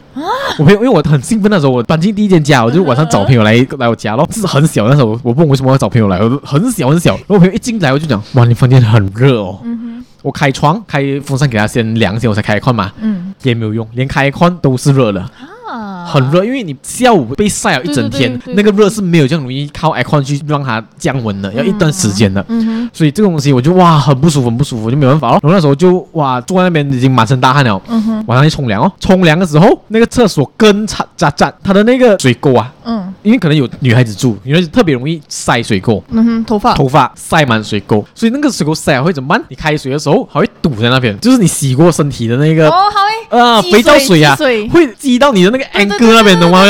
[0.59, 4.29] 我朋友因为我很兴奋那时候，我搬进第一间家，我就晚上找朋友来来我家咯。
[4.33, 7.15] 是很小那时候，我不懂为什么要找朋友来，我很小很小。
[7.15, 9.61] 然后我朋友一进来我就讲，哇，你房间很热哦。
[10.23, 12.91] 我开窗开风扇给他先凉一下，我才开开嘛。
[13.01, 15.25] 嗯，也没有用，连开窗都是热的。
[16.07, 22.45] 很热，因为你下午被晒了一整天，那个热是没有这样容易靠 aircon 去让它降温的，要一段时间的。
[22.49, 25.41] 嗯所以这个东西我就哇很不舒服，很不舒服，就没办法了。
[25.43, 27.81] 然后那时候就哇坐在那边已经满身大汗了。
[27.89, 36.03] 嗯晚上去冲凉哦，冲凉的时候那个厕所跟插扎扎，它的那个水沟啊，嗯，因为可能有女孩子住，女孩子特别容易晒水沟。
[36.11, 39.43] 嗯哼，头发头发晒满水沟，所以那个水沟晒了会怎么办？
[39.49, 44.35] 你开水的时候还会堵在那边，就是你洗过身体的那个哦，好诶，啊，肥皂水啊，
[44.71, 45.96] 会积到你的那个 ankle。
[45.99, 46.65] 哥那边懂吗？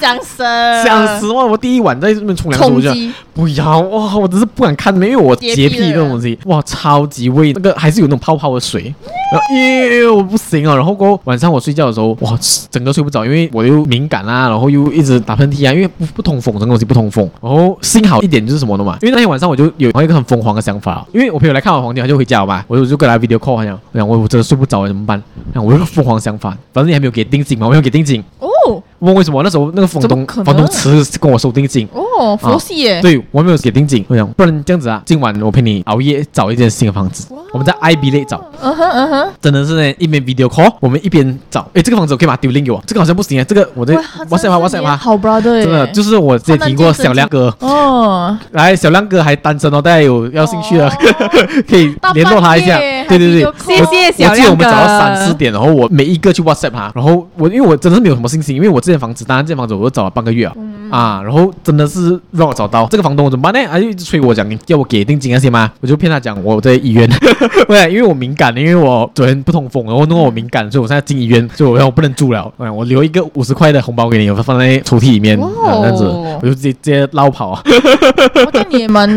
[0.00, 0.42] 想死，
[0.84, 1.30] 想死！
[1.32, 1.44] 哇！
[1.44, 2.90] 我第一晚在这边冲凉我就
[3.34, 4.16] 不要哇！
[4.16, 8.94] 我只是不敢看，因为我洁癖这种东西，哇，超级味，那个还是有那种泡泡的水，
[9.32, 10.74] 然后耶，我不行啊！
[10.74, 12.38] 然后过后晚上我睡觉的时候，哇，
[12.70, 17.28] 整个睡不着，因为我又敏感啊，然后又一直打喷嚏啊，因为不不通风，这个东西不通风。
[17.42, 25.22] 然后幸好一点就是什么的嘛，因为那天晚上我就有一个很疯狂的想法，因为我朋友来看我房间，他就回家了嘛，我就就跟他 video call，他讲，我讲我我真的睡不着，怎么办？
[25.54, 26.56] 我有个疯狂想法。
[26.76, 28.22] 反正你还没有给定金嘛，我没有给定金。
[28.38, 29.42] 哦，问为什么？
[29.42, 31.86] 那时候那个房东房东迟跟我收定金。
[31.92, 33.00] 哦，佛系耶。
[33.00, 34.04] 对，我没有给定金。
[34.08, 37.26] 我想，不然这样子啊，今晚我陪你熬夜找一间新的房子。
[37.52, 38.42] 我们在 IB 内找。
[38.60, 39.32] 嗯哼嗯哼。
[39.40, 41.68] 真的是呢，一边 video call，我们一边找。
[41.74, 42.82] 哎，这个房子我可以把它丢给我。
[42.86, 43.94] 这个好像不行啊，这个我在
[44.28, 44.96] WhatsApp 吗 WhatsApp 吗？
[44.96, 45.62] 好 brother。
[45.62, 47.54] 真的，就是我之前听过小亮哥。
[47.60, 48.36] 哦。
[48.52, 50.90] 来，小亮哥还单身哦，大家有要兴趣的
[51.68, 52.78] 可以联络他一下。
[53.08, 54.34] 对对对，谢谢小亮哥。
[54.34, 60.54] 我记得我们找到三四点，然后我每一个去 WhatsApp 他，然后我因为我真的是没有什么信心，因为我这间房子，当然这间房子我都找了半个月啊，
[60.90, 63.68] 啊，然后真的是让我找到这个房东，我怎么办呢？
[63.70, 65.70] 他就一直催我讲，要我给定金那些吗？
[65.80, 67.08] 我就骗他讲我在医院，
[67.68, 77.62] 对，因为我敏感，因为我昨天不通风，然后弄得我敏感，所以我现在进医院，所以我我不能住了，我留一个五十块的红包给你，我放在抽屉里面，这样子我就直接直接捞跑啊。
[77.64, 79.08] 我觉得你也蛮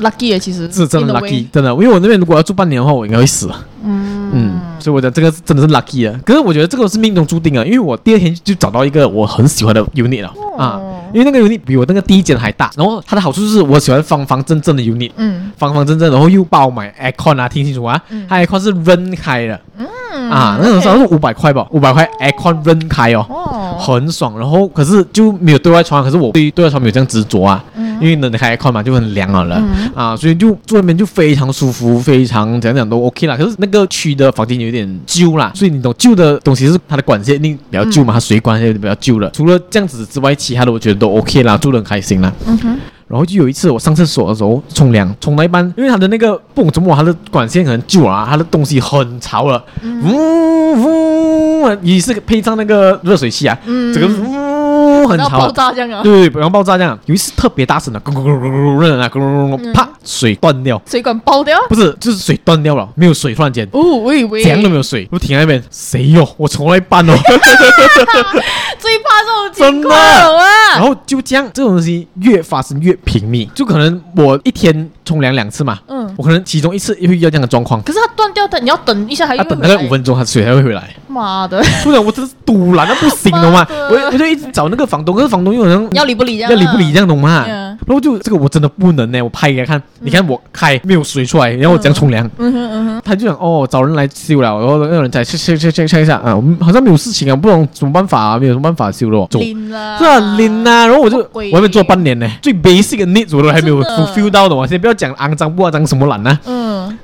[0.00, 3.50] lucky 的，其实是真的 lucky，真的，因为我那边如果要住半年的话，我应该会死。
[3.84, 6.18] 嗯嗯，所以我觉得这个真的是 lucky 啊。
[6.24, 10.80] 可是我觉得这个是命中注定啊，因为我第二天就找到一个我很喜欢的 unit 了啊，
[11.12, 27.64] 因为那个 unit 比我那个第一间还大，然后它的好处就是我喜欢方方正正的 unit，嗯，方方正正，然后又包买 aircon 啊，听清楚啊，它 aircon 是扔开的，嗯啊，那种时候是五百块吧，五百块 aircon 扔开哦，很爽，然后可是就没有对外窗，可是我对对外窗没有这样执着啊。
[28.02, 33.36] 因为能开快嘛，就很凉好了、嗯、啊，所以就坐那边就非常舒服，非常怎样讲都 OK 啦。
[33.36, 39.30] 可是那个区的房间有点旧啦，所以你懂旧的东西是它的管线一定比较旧嘛，它水管也比较旧了。
[39.30, 42.32] 除了这样子之外，其他的我觉得都 OK 啦，住得很开心啦。
[42.46, 42.78] 嗯哼。
[43.08, 54.61] 然后就有一次我上厕所的时候冲凉，冲到一半，因为它的那个不懂怎么，它的管线可能旧啊，它的东西很潮了，呜呜，也是配上那个热水器啊，嗯、这个呜。
[55.08, 56.02] 很吵，爆炸这样啊！
[56.02, 66.28] 对，然后爆炸这样，有一次特别大声的，咕咕咕咕咕，啊，咕咕咕咕，啪，水断掉，水管爆掉，不是，就是水断掉了，没有水，突然间，哦，我以为这样都没有水，我停在那边，谁哟？
[66.36, 67.12] 我从来办哦，
[68.78, 70.76] 最怕这种情况啊！
[70.76, 80.94] 然后就这样，这种东西越发生越频密，就可能我一天冲凉两次嘛，嗯，我可能其中一次会遇到这样的状况，可是它断掉的，你要等一下，还要等那个五分钟，它水才会回来。
[81.12, 83.52] 妈的，不然我真是堵了，那不行的。
[83.52, 87.44] 嘛，我我就一直找那个房东，可是房东又好像要理不理，要理不理这样懂吗？
[87.46, 92.50] 然后就这个我真的不能呢，我拍给他看，你看我开没有水出来，然后我这样冲凉，嗯。
[92.52, 106.38] 哼嗯哼，他就想哦，找人来修了，然后那个人再去去去去看一下啊，我们好像没有事情啊，不懂什么办法啊，没有什么办法修了，走了，是啊灵啊，然后我就我还没做半年呢，最 basic 的 needs 我都还没有 fulfill 到的嘛，先不要讲肮脏不肮脏什么懒呢，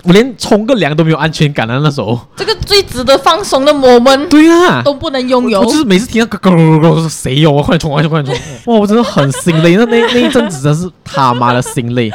[0.04, 2.18] 我连冲个凉都没有安全感啊，那时候。
[2.36, 5.60] 这个最值得放松的 moment，对啊，都不能拥有。
[5.60, 7.62] 我就是每次听到咯咯咯咯，谁有啊？
[7.62, 8.74] 快点冲，快点冲，快点冲！
[8.74, 12.10] 哇，我真的很心累，那那那一阵子真是他妈的心累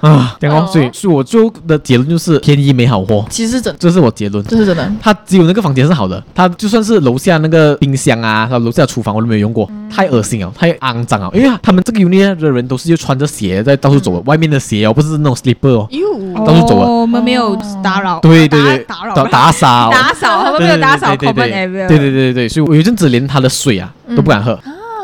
[0.00, 0.36] 啊！
[0.40, 3.24] 然后所以所以我最后的结论就是便宜没好货。
[3.30, 4.92] 其实真，这是我结论，这是真的。
[5.00, 11.30] 他只有那个房间是好的，他就算是楼下那个冰箱啊，他楼下厨房我都没有用过，太恶心了，太肮脏了。
[11.34, 15.88] 因为他们这个 unit 的人都是就穿着鞋在到处走，外面的鞋哦，不是那种 slipper 哦，
[16.46, 16.76] 到处走。
[16.78, 21.88] 我们没有打扰，对对对，打扰打扫，打扫， 他们没有打扫 common area。
[21.88, 24.58] 对对对对对，所以我有阵子连他的水啊都不敢喝，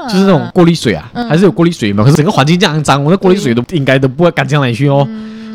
[0.09, 2.05] 就是那种过滤水啊，还是有过滤水嘛。
[2.05, 5.07] 可是整个环境这样脏，我那过滤水都应该都不会干净哪里去哦。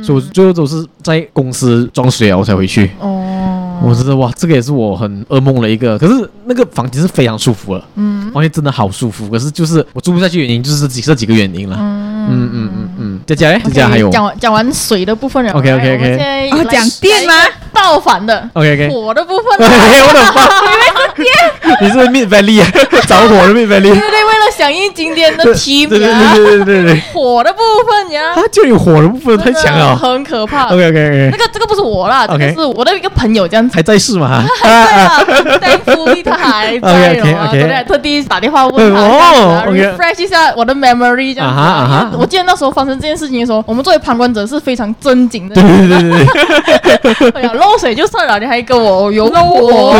[0.01, 2.89] 所以我最后都是在公司装水啊，我才回去。
[2.99, 3.15] 哦
[3.81, 5.97] 我觉得哇，这个也是我很噩梦的一个。
[5.97, 9.29] 可是那个房间是非常舒服的，嗯，房间真的好舒服。
[9.29, 11.77] 可是就是我住不下去原因就是这几这几个原因了。
[11.79, 15.53] 嗯嗯嗯嗯嗯，佳佳嘞，佳佳还有讲完讲完水的部分了。
[15.53, 16.49] OK OK OK。
[16.51, 17.33] 哦，讲电吗？
[17.79, 18.47] 倒反的。
[18.53, 18.89] OK OK。
[18.89, 19.45] 火的部分。
[19.59, 20.41] 我的妈！
[21.81, 22.67] 你是 Mid Valley 啊？
[23.07, 23.81] 着火的 Mid Valley。
[23.81, 25.91] 对对，为了响应今天的题目。
[25.91, 26.99] 对对对对对。
[27.13, 28.33] 火的部分呀。
[28.35, 29.95] 它就有火的部分，太强了。
[29.95, 30.65] 很可怕。
[30.65, 31.29] OK OK OK。
[31.31, 33.75] 那个这个不是我啦，这个是我的一个朋友这样子。
[33.75, 34.45] 还在世吗？
[34.61, 35.23] 还在啊
[35.61, 37.47] ，Thankfully 他还在哦。
[37.49, 42.17] 昨天特地打电话问他，refresh 一下我的 memory 这样子。
[42.17, 45.55] 我记得那时候发生这件事情的时候，我们作为旁观者是非常震惊的。
[45.55, 47.31] 对对对对。
[47.35, 49.95] 哎呀，漏水就算了，你还跟我有火，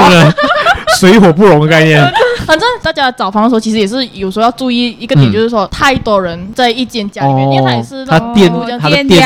[1.00, 2.02] 水火不容的概念。
[2.46, 9.22] 反正大家找房的时候，其实也是有时候要注意一个点，就是说太多人在一间家里面，因为他也是他电他的电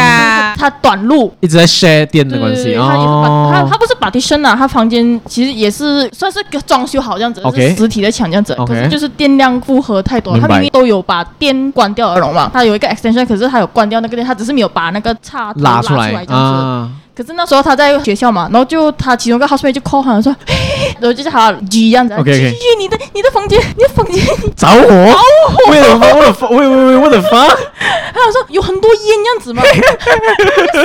[0.57, 2.75] 他短路一直在 share 电的关系。
[2.75, 8.53] 哦，他他不是 partition 啊，他房间其实也是算是装修好这样子，是实体的墙这样子。
[8.67, 16.93] 可是就是电量负荷太多，他明明都有把电关掉了嘛，他有一个 extension，可是他有关掉那个电，他只是没有把那个插拉出来这样子。
[17.15, 20.35] 可是那时候他在学校嘛，然后就他其中一个 housemate 就 call 他说，
[20.99, 24.23] 然后就叫他 G 这样子，G，你的你的房间，你的房间。
[24.57, 25.17] 着火，着
[25.49, 26.07] 火，为什么？
[26.15, 29.61] 我的喂喂喂，我的房，他说有很多烟这样子嘛，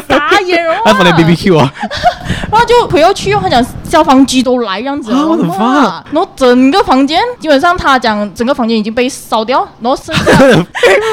[0.08, 1.72] 傻眼哦，他放在 BBQ 啊，
[2.52, 10.24] 然后就回要去，他讲消防局都来这样子，我的妈，然后整个房间基本上他讲整个房间已经被烧掉，然后剩下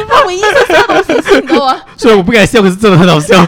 [0.09, 1.77] 他唯一剩下的东西是，你知道吗？
[1.95, 3.45] 虽然我不敢笑，可是真的很好笑，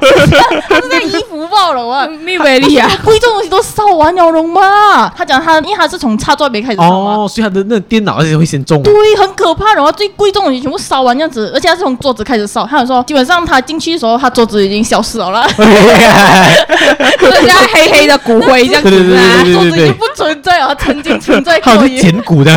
[0.70, 1.48] 他是那衣服。
[1.58, 2.06] 爆了哇！
[2.24, 2.88] 没威力啊！
[3.04, 5.10] 贵重东西都烧完了了嘛？
[5.18, 8.84] 他讲他，因为他是从插座没开始烧哦，所以他的那电脑而且会先中。
[8.84, 9.74] 对，很可怕。
[9.74, 12.64] 然后最贵重的东西全部烧完这样子，而且他是从桌子开始烧。
[12.68, 21.74] 他有说，基本上他进去的时候，他桌子已经消失了啦， 剩下黑黑的骨灰这样子啊，桌子已经不存在了，曾经存在过。
[21.74, 22.52] 他是捡骨的，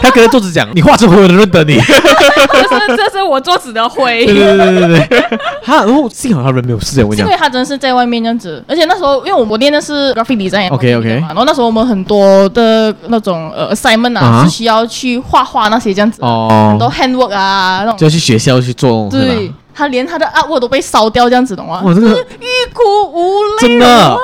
[0.00, 4.24] 他跟桌子讲：“你画这灰，我都认得你。”这是这是我桌子的灰。
[4.24, 5.28] 对对对对对。
[5.62, 8.21] 他然后幸好他人没有事，我跟你讲，因为他真的是在外面。
[8.22, 19.52] 这样子，而且那时候，因为我我练的是 graphic design，OK OK，然后那时候我们很多的那种呃 assignment 啊，是需要去画画那些这样子，哦，很多 handwork 啊那种，就要去学校去做，对。
[19.74, 21.82] 他连他的 artwork 都被烧掉，这样子懂吗？
[21.84, 22.08] 哇，这个
[22.40, 24.18] 欲哭无泪，真的。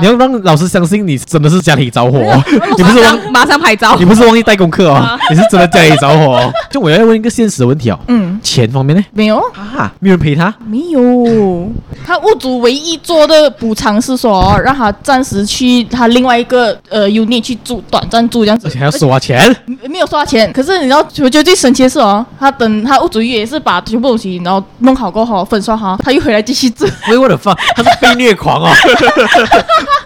[0.00, 2.18] 你要让老师相信你真的是家里着火，
[2.76, 6.52] 你不是忘马上拍照，你不是忘记带功课哦， 你是真的家里着火。
[6.70, 9.02] 就我要问一个现实的问题哦，嗯，钱方面呢？
[9.12, 11.70] 没有啊，没有人赔他，没有。
[12.04, 19.54] 他屋主唯一做的补偿是说，让他暂时去他另外一个呃 unit 去住，短暂住这样子，而且还要收他钱，
[19.88, 20.52] 没有收他钱。
[20.52, 24.62] 可是你知道，我觉得最神奇的是哦，他等他屋主也是把全部东西然后。
[24.82, 26.88] 弄好过后，粉刷好，他又回来继续做。
[27.08, 28.70] 喂，我的放，他是被虐狂哦。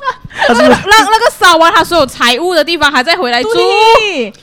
[0.47, 3.49] 他是让那个烧完他所有财物的地方，还在回来住。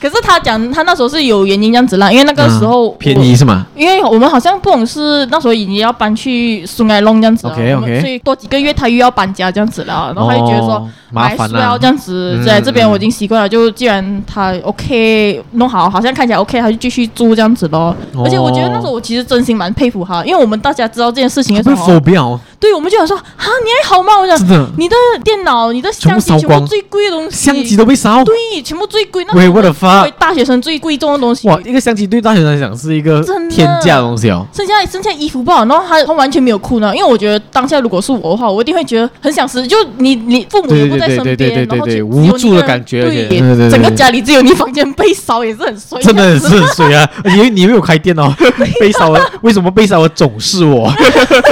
[0.00, 3.66] 可是他讲，他那时候是有原因这样子啦，因为那个时候便宜是吗？
[3.74, 7.46] 因为我们好像不懂事，那时候已经要搬去苏埃弄这样子。
[7.46, 8.00] OK OK。
[8.00, 17.94] 所以多几个月他又要搬家这样子了，然后他就觉得说麻烦了这样子，在这边我已经习惯了，就既然他 OK 弄好，好像看起来 OK，他就继续住这样子咯。
[18.24, 21.86] 而且我觉得那时候我其实真心蛮佩服他，因为我们大家知道这件事情的时候，
[22.60, 24.18] 对，我们就想说啊，你还好吗？
[24.20, 24.36] 我想
[24.76, 29.24] 你的电脑，你的相机全部最贵的东西，相机都被烧，对，全部最贵。
[29.34, 30.06] 喂，我的妈！
[30.18, 34.46] 大学生最贵重的东西，哇，一个相机对大学生来讲是一个天价的东西哦。
[34.52, 39.66] 剩下剩下衣服不好，然后他他完全没有哭呢，因为我觉得当下如果是我的话，我一定会觉得很想死。
[39.66, 43.38] 就你你父母也不在身边，然后就无助的感觉，对，
[43.70, 47.08] 整个家里只有你房间被烧也是很衰，真的是很衰啊！
[47.24, 48.32] 因为你没有开店哦，
[48.80, 50.92] 被烧了，为什么被烧的总是我？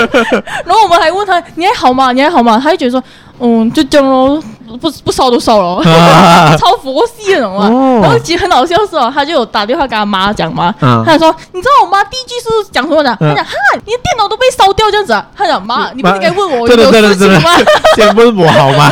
[0.65, 2.13] 然后我们还问他，你还好吗？
[2.13, 2.59] 你还好吗？
[2.63, 3.03] 他就觉得说，
[3.43, 4.43] 嗯，就这样咯。
[4.81, 5.85] 不不烧都烧了，
[6.57, 7.69] 超佛系那种嘛。
[8.01, 10.75] 然后其实很好笑是哦，他就有打电话跟他妈讲嘛，
[11.05, 13.15] 他就说，你知道我妈第一句是讲什么的？
[13.21, 13.53] 他讲哈，
[13.85, 15.27] 你的电脑都被烧掉这样子啊。
[15.37, 17.51] 他讲妈，你不应该问我有没有事情吗？
[17.97, 18.91] 先问我好吗？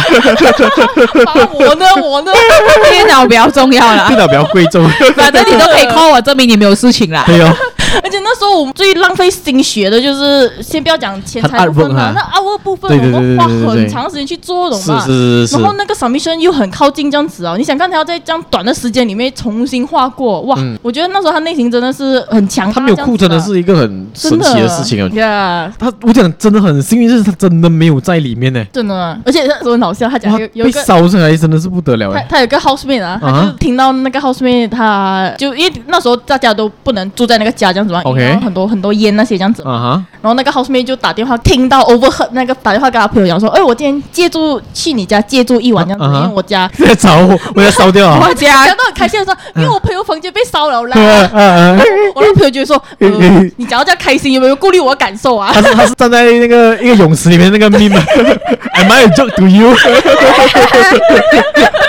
[1.55, 2.33] 我呢，我呢，
[2.91, 4.87] 电脑比较重要了，电脑比较贵重，
[5.17, 7.25] 反正你都可以 call 我证明你没有事情啦。
[7.27, 7.57] 对哦。
[8.03, 15.05] 而且那时候我们最浪费心血的就是，先不要讲钱财部分嘛，那 our 部分我们花很长时间去做，懂吗？
[15.53, 20.57] 然后那个 submission 又很靠近这样子哦，你想看他要在这样短的时间里面重新画过，哇！
[20.83, 22.73] 我觉得那时候他内心真的是很强。
[22.73, 25.09] 他没有哭真的是一个很神奇的事情哦。
[25.11, 28.65] Yeah，他我讲真的很幸运，就是他真的没有在里面呢。
[28.73, 32.13] 真的，而且那时候很好笑，他讲有有一个烧出来真的是不得了。
[32.13, 38.61] 他他有个 housemate 啊，他就听到那个 housemate，他就因为那时候大家都不能住在那个家这样子嘛，OK，很多。
[38.71, 39.93] 很多烟那些这样子，uh huh.
[40.21, 46.23] 然后那个 housemate 就打电话听到 overheard 那个打电话跟他朋友讲说，哎，我今天借住去你家借住一晚这样子，uh huh.
[46.23, 48.21] 因为我家 在找我，我要烧掉啊！
[48.23, 50.97] 我家讲到很开心的说，因为我朋友房间被烧了啦。
[52.15, 53.09] 我那个朋友就说， 呃、
[53.57, 55.51] 你讲到这样开心，有没有顾虑我的感受啊？
[55.53, 59.75] 他是他是站在那个一个泳池里面那个 meme，Am I a joke to you？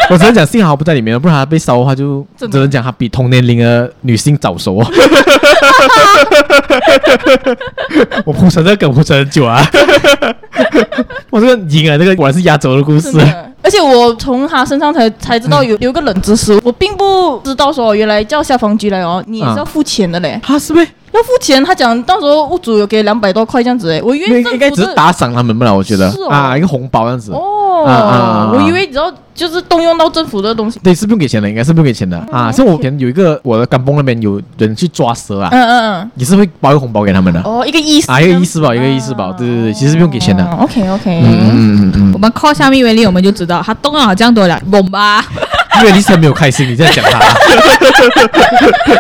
[0.10, 4.84] 我只能讲幸好不在里面，不然他被烧的话就只能讲他比同年龄的女性早熟。
[8.26, 9.62] 我铺陈这个梗铺陈很久啊！
[11.30, 13.10] 我这个赢了，这个果然是压轴的故事。
[13.64, 20.40] 而且我从他身上才才知道有有个冷知识，我并不知道说原来叫消防局来哦，你也是要付钱的嘞。
[20.42, 21.64] 他是呗要付钱？
[21.64, 27.32] 他讲到时候屋主有给两百多块这样子哎，我因为应该只是打赏他们不了，我觉得啊，一个红包这样子。
[27.34, 27.38] 哦，
[27.72, 32.52] 我以为只要就是动用到政府的东西，对，是不用给钱的，应该是不用给钱的啊。
[32.52, 37.42] 像我以前有一个我的干崩那边有人去抓蛇啊，嗯嗯嗯，也是会包一个红包给他们的。
[37.44, 39.34] 哦，一个意思啊，一个意思吧，一个意思吧。
[39.38, 40.46] 对对对，其实不用给钱的。
[40.58, 45.24] OK OK，嗯嗯嗯嗯，我们 call 下面为例，我们就知道他动了这样多了，bomb 吧。
[45.80, 47.20] 因为你是没有开心，你在讲他。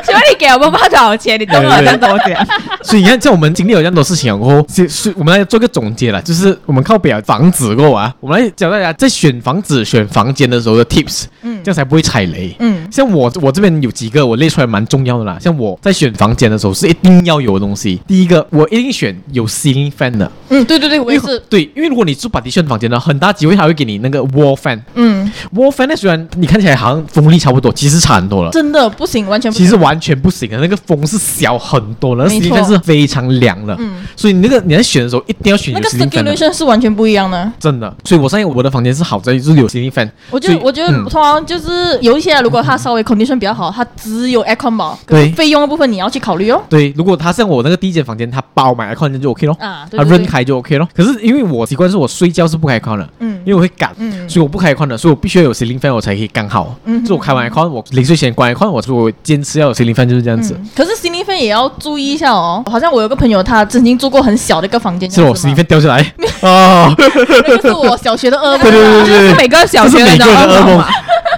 [0.04, 1.40] 请问你给我们发多少钱？
[1.40, 2.38] 你动了这样多钱？
[2.82, 12.56] 所以你看，在我们经历了这样多事情过后，是我们来做个总结了，就是我们靠表房子过后啊，我们来教大家在选房子、选房间的时候的 tips，嗯，这样才不会踩雷。
[12.60, 18.02] 嗯，像我我这边有几个我列出来蛮重要的啦，像我在选房间的时候是一定要有的东西。
[18.08, 20.32] 第一个，我一定选有 ceiling fan 的。
[20.50, 21.40] 嗯，对对对，我也是。
[21.50, 24.80] 对，因为如果你住 partition 房间呢，很大机会他会给你那个 wall fan。
[24.96, 28.52] 嗯，wall fan 呢，虽然你看起来好像风力差不多，其实差很多了。
[28.52, 29.66] 真的不行，完全不行。
[29.66, 33.76] 其实完全不行的，那个风是小很多了，那 fan 是非常凉的。
[33.80, 35.74] 嗯，所以你那个你在选的时候一定要选。
[35.74, 37.52] 那个 circulation 是完全不一样的。
[37.60, 40.10] 真的，所以我相信我的房间是好在就是有 ceiling fan。
[40.30, 46.62] 我觉得我觉得通常就是有一些如果它稍微 condition 比较好，它只有 aircon 嘛，对，费用的部分你要去考虑哦。
[46.70, 49.56] 对，如果它像我那个第一间房间，它包买 aircon 就 OK 咯。
[49.60, 50.88] 啊，它扔开就 OK 咯。
[50.94, 56.76] 可是因为我习惯是我睡觉是不开 aircon 的，嗯，因为我会赶，嗯，所以我不开 aircon 的，所以我必须要有 ceiling fan 我才可以刚好。
[56.84, 60.60] 嗯，就我开完 aircon，我临睡前关 aircon，我说我坚持要有 ceiling fan 就是这样子。
[60.76, 70.84] 可是 ceiling fan 也要注意一下哦，好像我有个朋友他曾经住过很小的一个房间，是我 ceiling fan 掉下来哦， 那个是我小学的噩梦，对对对对，每个小学的噩梦。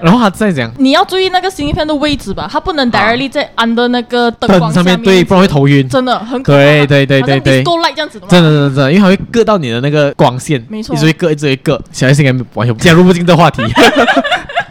[0.02, 5.88] 然后他再讲，你要注意那个 ceiling fan 的位置吧，它不能 directly 在 under 那个灯光上面，对，不然会头晕。
[5.88, 6.58] 真的很可怕。
[6.58, 8.28] 对对对对对，disco light 这样子的。
[8.28, 11.80] 真的真的真的，因为它会割到你的那个光线，没错，一直会割，一直会割。
[11.94, 13.62] 小孩子应该完全加入不进这话题。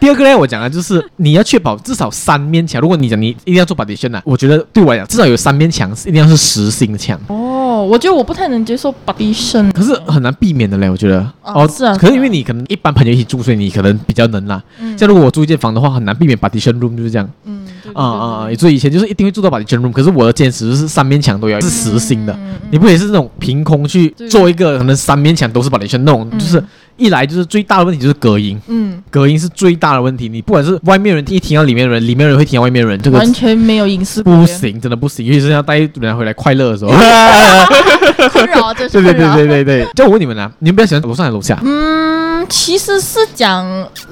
[0.03, 2.83] 第二个呢，我讲的就是你要确保至少三面墙。
[2.83, 7.17] 如果你讲你一定要做 partition 啊，我觉得对我来讲至少有三面墙，一定要是实心墙。
[7.29, 11.25] 哦，我觉得我不太能接受 partition，可是很难避免的嘞，我觉得。
[11.45, 11.97] 哦，是啊。
[11.97, 14.61] 可是因为你可能一般朋友一起住，所以你可能比较能啦。
[14.81, 14.99] 嗯。
[14.99, 17.31] 像如果我租一间房的话，很难避免 partition room 就是这样。
[17.45, 17.65] 嗯。
[17.95, 18.55] 啊啊啊！
[18.59, 22.37] 所以以前就是一定会做到 partition room，可是我的坚持是三面墙都要是实心的，
[22.71, 26.63] 你不也是那种凭空去做一个可能三面墙都是 partition 那种，就是。
[26.99, 30.29] 一来就是最大的问题就是隔音，嗯，隔音是最大的问题。
[30.29, 35.25] 你不管是外面人一听到里面的人，里面人会听到外面人，这个完全没有隐私，不行，真的不行。
[35.25, 36.93] 尤其是要带人回来快乐的时候，
[38.33, 39.35] 困扰， 就是困扰。
[39.35, 39.93] 对对对对对对。
[39.95, 41.59] 就我问你们啊，你们比较喜欢楼上还是楼下？
[41.63, 43.67] 嗯，其实是讲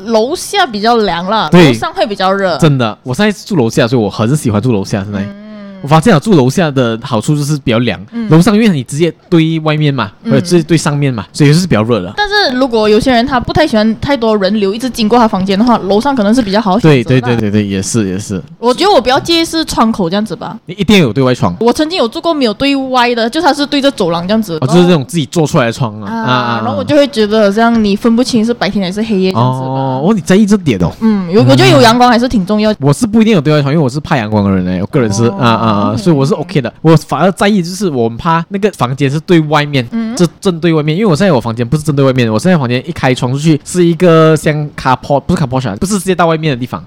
[0.06, 2.56] 楼下比较凉了，楼上会比较热。
[2.58, 5.39] 真的，我上一次住楼下，所以我很喜欢住楼下，现在。
[5.82, 12.12] 我发现啊，住楼下的好处就是比较凉，楼上因为你直接对外面嘛，或者直接对上面嘛，所以就是比较热的。
[12.16, 16.78] 但是如果有些人他不太喜欢太多人流一直经过他房间的话，楼上可能是比较好。
[16.78, 18.40] 对对对对对，也是也是。
[18.58, 20.56] 我觉得我比较介意是窗口这样子吧。
[20.66, 21.54] 你一定要有对外窗。
[21.60, 24.58] 我曾经有住过没有对外的，就它是对着走廊这样子。
[24.60, 26.60] 哦，就是这种自己做出来的窗啊啊！
[26.64, 29.60] 然后我就会觉得好像你分不清是白天还是黑夜这样子。
[29.60, 30.90] 哦，哦，你在意这点哦。
[31.00, 32.74] 嗯，有我觉得有阳光还是挺重要。
[32.80, 34.78] 我是不一定有对外窗，因为我是怕阳光的人呢。
[34.80, 36.72] 我个人是啊啊啊，所以我是 OK 的。
[36.82, 39.86] 我反而在意就是我们怕那个房间是对外面，
[40.16, 46.84] 这正对外面，因为我现在我房间不是正对外面，我现在房间一开窗出去是一个像 carport，不是 carport，不是直接到外面的地方。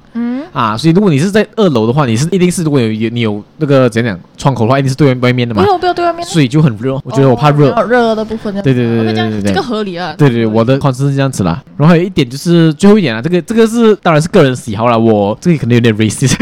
[0.54, 5.64] 嗯啊，所以如果你是在二楼的话，你是一定是如果有有你有那个怎样讲窗口的话，一定是对外面的嘛。
[5.64, 6.94] 不要不要对外面，所以就很热。
[7.04, 8.54] 我觉得我怕热，热的部分。
[8.62, 10.14] 对对对对对对，这个合理啊。
[10.18, 11.64] 对对，我的观点是这样子啦。
[11.78, 14.98] 然后还有一点就是最后一点啊，这个这个是当然是个人喜好啦。
[14.98, 16.36] 我这个可能有点 racist。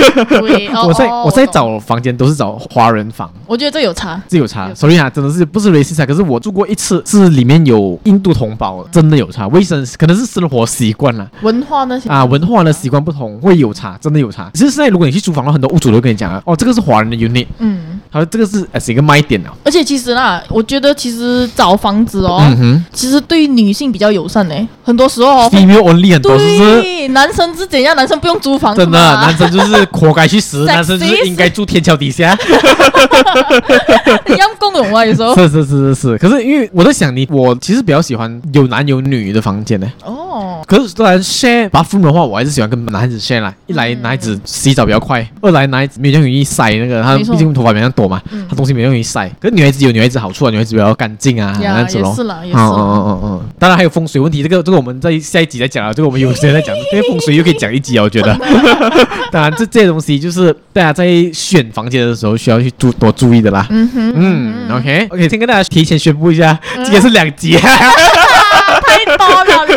[0.88, 3.32] 我在我在找房间都是找华人房。
[3.48, 4.74] 我觉得这有差，这有差。
[4.74, 9.48] 所以啊，真的是不是 racist，可是我住过一次，是里面有印度同胞，真的有差。
[9.48, 14.52] 卫生可能是生活习惯了，文化那些啊，文化的习惯不同会有差，真的有差。
[14.54, 14.82] 其实。
[14.82, 19.52] 在如果你去租房的话，很多屋主都会跟你讲啊，哦，这个是华人的 unit，嗯，好像这个是是一个卖点哦。
[19.64, 24.56] 而且其实啦，我觉得其实找房子哦，嗯、哼其实对女性比较友善呢。
[24.84, 26.82] 很多时候，female only 很多是不是？
[26.82, 27.96] 对，男生是怎样？
[27.96, 32.36] 男生不用租房，真的，男生就是活该去死，男生就是应该住天桥底下。
[34.26, 36.18] 一样共融啊，有时候是是是是是。
[36.18, 39.92] 可是因为我在想你，我其实比较喜欢有男有女的房间呢。
[40.04, 40.31] 哦，
[40.68, 43.54] 可是虽然 share bathroom 的话，我还是喜欢跟男孩子 share 啦。
[43.68, 49.30] 一来男孩子洗澡比较快，二来男孩子没有那么容易晒那个，他毕竟头发比较多嘛，他东西没那么容易晒。
[49.40, 52.14] 可是女孩子有女孩子好处啊，女孩子比较干净啊，这样子咯。
[52.16, 52.58] 是啦，也是。
[52.58, 53.42] 嗯嗯嗯嗯。
[53.60, 55.92] 当然还有风水问题，这个这个我们在下一集再讲啊。
[55.94, 58.38] 这个我们有时间再讲，因为风水又可以讲一集啊，我觉得。
[59.32, 63.66] 当然这这些东西就是大家在选房间的时候需要去注多注意的啦。
[63.70, 64.14] 嗯哼。
[64.16, 67.58] 嗯，OK OK，先跟大家提前宣布一下，今天是两集。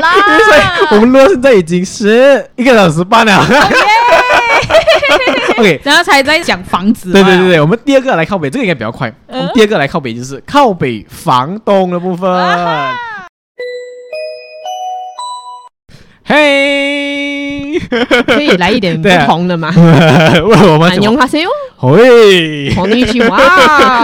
[0.05, 0.89] 太多了啦！
[0.91, 3.45] 我们录到现在已经是一个小时半了。
[5.59, 7.13] OK，然后才在讲房子。
[7.13, 9.13] 对对对对，我们第二个来靠北，这个应该比较快。
[9.29, 12.31] 我们第二个来靠北就是靠北房东的部分。
[16.27, 16.35] 嘿，
[18.27, 19.73] 可以来一点不同的吗？
[19.77, 21.49] 为我们安妞哈西哟。
[21.83, 23.39] 喂，同一句哇。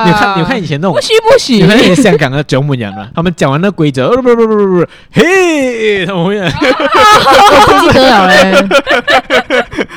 [0.04, 8.68] 你看，你看以前那种不许不许，你看香港的九母人啊， 他们讲完那规则，不不不不不不，嘿，他们会，不记得了嘞。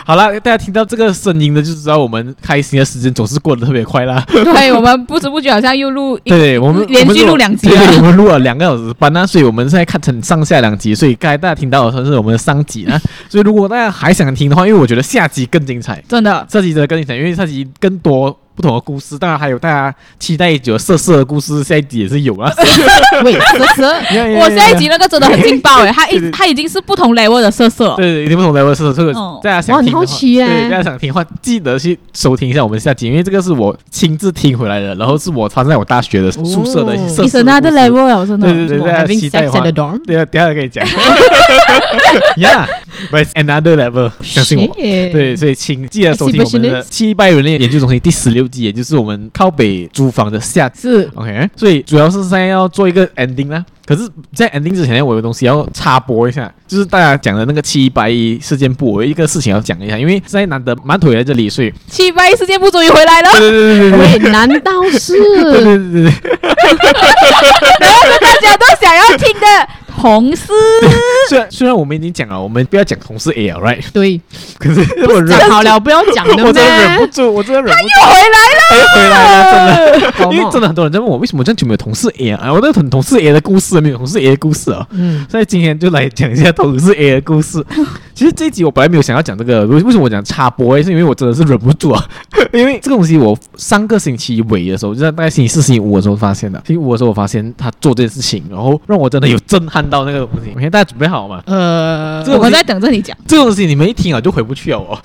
[0.06, 4.24] 好了，大家听到这个声音呢就知道我们开心的时间总是过得特别快啦。
[4.28, 13.00] 对，我们不知不觉好像又录，对，我们连续录两集，对，我们录了两个小时半啊，所以我们现在看成上下两集，所以刚才大家听到的算是我们的上集啊。
[13.30, 17.68] 所以如果大家还想听的话，因为我觉得下集更精彩，真的，下集真的更精彩，因为下集。
[17.80, 22.52] 更多不同的故事，当然还有大家期待已久的色色的故事，下一集也是有啊。
[23.24, 23.94] 喂，色色，
[24.40, 28.94] 我下一集那个真的很劲爆 哎，他一他已经是不同 level 的色色，对，已经不同 level 的色色。
[28.94, 29.14] 这个
[29.44, 37.44] 大家想听对，大家想听的话，记得去收听一下我们下集，因为这个是我亲自听回来的，然后是我发生在我大学的宿舍的色色。
[37.44, 39.60] 那的 level 真的，对对对，大家期待的话，
[40.06, 40.86] 对啊，等下可以讲。
[42.36, 44.76] Yeah，but another level，相信我。
[44.76, 48.43] 对，所以请记得收听我们的七百人类研究中心第十六。
[48.54, 53.64] 也就是我们靠北租房的下次，OK，所以主要是现在要做一个 ending 啦。
[53.86, 63.30] 可是，在 ending 之前，我有东西要插播一下，就是大家讲的那个七一八一事件簿，我有一个事情要讲一下，因为现在难得馒头也在这里，所以七百一事件簿终于回来了。
[63.38, 65.14] 对对对对对，难道是？
[65.18, 69.46] 对对对对，然后 是大家都想要听的
[70.04, 70.48] 同事。
[71.30, 73.82] 虽然虽然我们已经讲了，我们不要讲同事 A 了 right？
[73.94, 74.20] 对。
[74.60, 76.34] 可是我忍好了，不要讲了。
[76.46, 77.88] 我真的忍不住，我真的忍不住。
[77.96, 78.62] 他又回来了，
[78.96, 80.36] 回来了，真的。
[80.36, 82.52] 因为真的很多人在问我，为什么这样就没有同事 A 啊？
[82.52, 83.80] 我那个同同事 A 的故事。
[83.80, 87.66] 没有同事 A 的故事啊，嗯，所以今天就来讲一下同事 A 的故事。
[88.16, 90.82] 其实这一集我本来没有想要讲这个，为为什么我讲插播？
[90.82, 92.04] 是因为我真的是忍不住啊，
[92.54, 96.62] 因为这个东西我上个星期尾的时候，就在大概星期四、星期五的时候发现的。
[96.66, 100.52] 星期五的时候我发现他做这件事情，然后让我真的有震撼到那个东西。
[100.56, 101.42] OK，大家准备好吗？
[101.46, 103.16] 呃，我在等着你讲。
[103.28, 104.98] 这个东西你们一听啊就回不去了哦，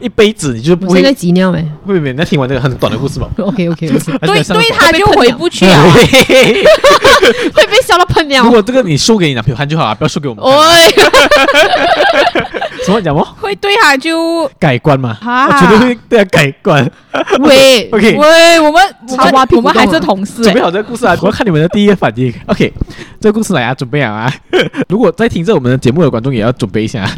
[0.00, 0.94] 一辈子你就不会。
[0.96, 1.60] 现在急尿没？
[1.84, 2.12] 会不会？
[2.12, 3.98] 那听完这个很短的故事吧？OK OK OK。
[4.26, 8.44] 对对，他就回不去了， 会被笑到喷尿。
[8.44, 10.44] 如果这个你输给你男朋友看就好了，不要输给我们。
[12.86, 13.22] 什么讲么？
[13.40, 15.18] 会对他就改观嘛？
[15.22, 16.90] 我绝对会对他改观。
[17.40, 20.42] 喂，OK，喂，我们我们我们还是同事。
[20.42, 21.16] 准备好这个故事啊！
[21.20, 22.32] 我要看你们的第一个反应。
[22.46, 22.72] OK，
[23.20, 24.32] 这个故事来啊，准备好啊！
[24.88, 27.08] 如果在听着我们的节目的观众也要准备一下。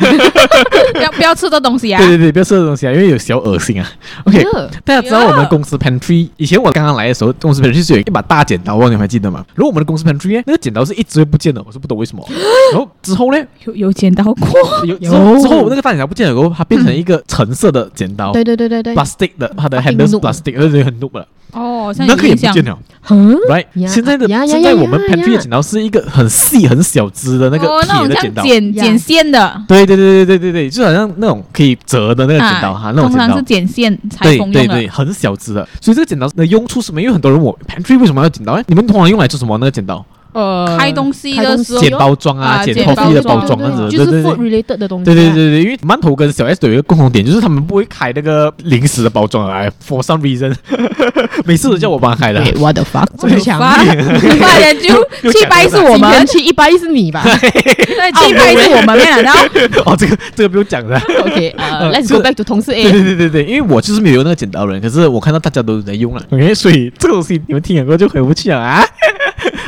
[0.95, 1.99] 不要不要吃这东西啊！
[1.99, 3.86] 对对对，不要吃这东西啊，因为有小恶心啊。
[4.24, 4.43] OK，
[4.85, 9.45] 大家知道我们公司 pantry 以前我刚刚来的时候，公司 pantry 是有一把大剪刀，你们还记得吗？
[9.55, 12.24] 如果我们的公司 pantry 那个剪刀是一直会不见的，我是不懂为什么。
[12.73, 13.39] 然后之后呢？
[13.65, 14.86] 有有剪刀过？
[14.86, 14.97] 有
[15.40, 18.33] 之后那个大剪刀不见了，过后它变成一个橙色的剪刀。
[18.33, 21.27] 对对对对对，plastic 的，它的 handle 是 plastic，而且很 noob 了。
[21.53, 22.79] 哦，那个也不见了。
[23.09, 29.63] Right，现在的现在我们 pantry 的剪刀是一个很细很小只的那个铁的剪刀，剪剪线的。
[29.67, 33.27] 对对对对对对对，就好像那种可以折的那个剪刀哈，那种剪刀。
[33.27, 34.61] 通常是剪线裁缝用的。
[34.61, 35.67] 对对对，很小只的。
[35.81, 37.01] 所以这个剪刀的用处是什么？
[37.01, 38.53] 因为很多人问 pantry 为什么要剪刀？
[38.53, 39.57] 哎，你们通常用来做什么？
[39.57, 40.05] 那个剪刀？
[40.33, 45.05] 呃，开东西的时候，剪包装啊，剪 coffee 的包装，这样子，就是 food related 的东西。
[45.07, 50.55] 对对对对，因为馒头跟小 S 都有一个共同点，就是他们不会开那个零食的包装啊，for some reason，
[51.45, 52.41] 每次都叫我帮他开的。
[52.59, 53.09] What the fuck？
[53.19, 57.23] 这么强，快点就七百是我们，七一百是你吧？
[57.25, 59.41] 对，七百是我们，然后
[59.87, 61.01] 哦，这个这个不用讲了。
[61.25, 62.83] OK，呃，Let's go back to 同事 A。
[62.83, 68.85] 对对对对对，因为我就是没有用那个剪刀人，可是我看到大家都在用了，OK，所以这个东西你们听过就回不去了啊。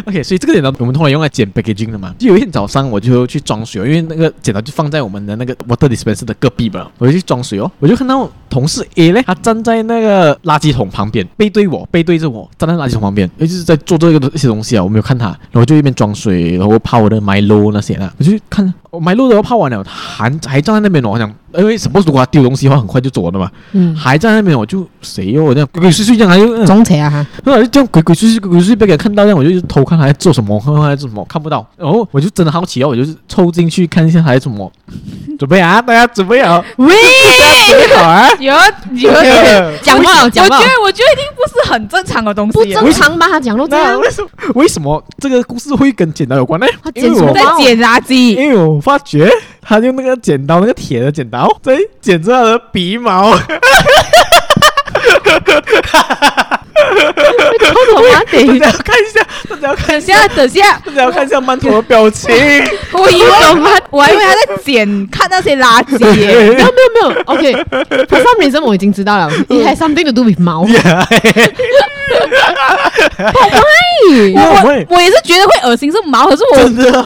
[0.06, 2.14] OK，所以这个剪刀我们通常用来剪 packaging 的嘛。
[2.18, 7.70] 就有一天早上我就去装水哦，因为那个剪刀就放在我们的那个 water dispenser 的隔壁嘛，我就去装水哦。
[7.78, 14.84] 我就看到同事 A 呢，他站在那个垃圾桶旁边，背对我，背对着我，站在垃圾桶旁边，也就是在做这个一些东西啊。
[14.84, 18.12] 我没有看他，然后就一边装水，然后泡我的 Milo 那些啦。
[18.18, 21.32] 我就看我 Milo 都要泡完了，还还站在那边哦，我想。
[21.52, 23.50] 因为什么如果他丢东西的话，很快就走了的嘛。
[23.72, 27.26] 嗯，还在那边，我就谁哟，我这样鬼鬼祟祟这样，还就装车啊哈。
[27.44, 31.66] 然后就这样鬼鬼祟祟、鬼鬼祟祟被给看到，这样我就偷看他在做什么，看看他在做什么，看不到。
[31.76, 34.70] 然后我就真的好奇哦，我就是凑进去看一下他在做什么。
[35.40, 36.64] 准备啊，大家准备好。
[36.76, 36.94] 喂，
[37.68, 38.28] 准备好啊？
[38.44, 38.54] 有
[38.94, 40.56] 有有，讲话讲话。
[40.58, 42.52] 我觉得我觉得一定不是很正常的东西。
[42.52, 43.28] 不正常吧？
[43.28, 44.28] 他讲到这样，为什么？
[44.54, 46.66] 为什么这个故事会跟剪刀有关呢？
[46.82, 47.32] 他剪什么？
[47.32, 48.34] 在剪垃圾。
[48.36, 49.30] 因为我发觉。
[49.62, 53.30] 他用那个剪刀，那个铁的剪刀，在剪着他的鼻毛。
[57.60, 58.22] 偷偷啊！
[58.30, 62.30] 等一下，看一下，大家要看一下，等下，大家要看一下馒头的表情。
[62.92, 65.98] 我以为我，我还以为他在剪，看那些垃圾。
[66.00, 67.10] 没有，没有，没有。
[67.26, 69.30] OK，for some reason 我已经知道了。
[69.48, 70.64] It has something to do with 毛。
[70.64, 70.72] 不
[73.22, 76.26] 会，我我也是觉得会恶心，是毛。
[76.28, 76.58] 可是我，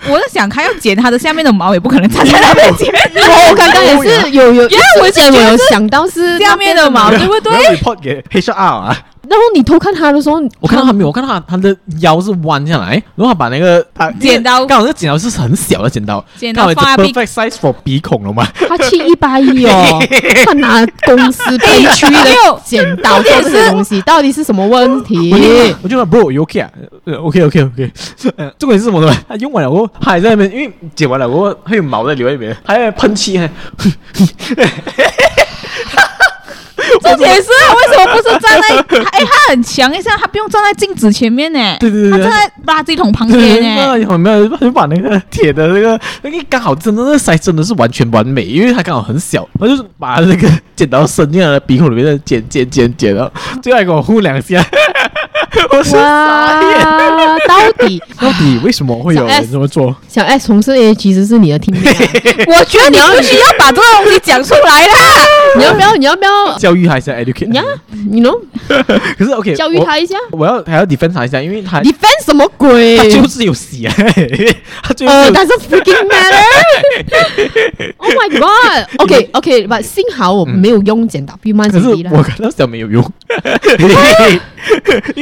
[0.08, 2.90] 我在想，他要剪他的下面的毛，也不可能站在那边剪。
[3.14, 7.52] 我刚刚也是有有，因为我剪我有想到是下面的毛， 对不对
[7.84, 8.96] ？report 给黑色二啊。
[9.26, 18.46] 然后你偷看他的时候，我看到他没有，我看到他他的腰是弯下来，然后他把那个他剪刀，刚好那个剪刀是很小的剪刀，剪刀放 perfect size for 鼻孔了吗？
[18.68, 19.98] 他七一八一哦，
[20.44, 22.20] 他拿公司培区的
[22.66, 25.32] 剪刀做这些东西，到底是什么问题？
[25.82, 26.70] 我觉得 bro OK 啊
[27.06, 27.92] ，OK OK OK，
[28.36, 29.10] 嗯，重点是什么呢？
[29.26, 33.40] 他用完了我还在那边，因为剪完了我还有毛在留在里面，还在喷漆。
[37.04, 38.98] 这解释为什么不是站在？
[39.12, 41.76] 哎，他很强一下，他不用站在镜子前面呢。
[41.78, 43.98] 对对对，他站在垃圾桶旁边呢。
[43.98, 44.48] 有没有？
[44.48, 53.30] 他就把那个铁的那个，那个刚好真的那塞真的是完全完美，因为他刚好很小，他就是把那个剪刀伸进了鼻孔里面的剪剪剪剪了，
[53.62, 54.64] 最后还给我呼两下。
[55.70, 56.78] 我是傻眼，
[57.46, 59.94] 到底 到底为什么会有人这么做？
[60.08, 61.82] 小 S 同事 A 其实是你的听众，
[62.46, 64.94] 我觉得你要需要把这个东西讲出来啦。
[65.56, 65.94] 你要不要？
[65.96, 67.48] 你要不要教育他一下？Educate？
[67.48, 67.64] 你要，
[68.10, 68.38] 你 know？
[69.18, 70.16] 可是 OK，教育他一下。
[70.32, 72.96] 我要还要 defend 他一下，因为他 defend 什么鬼？
[72.96, 73.94] 他就是有戏啊！
[74.82, 76.42] 他就是呃，但是 freaking matter。
[77.98, 83.04] Oh my god！OK，OK，but 幸好我没有用剪刀，比蛮可是我看到小没有用。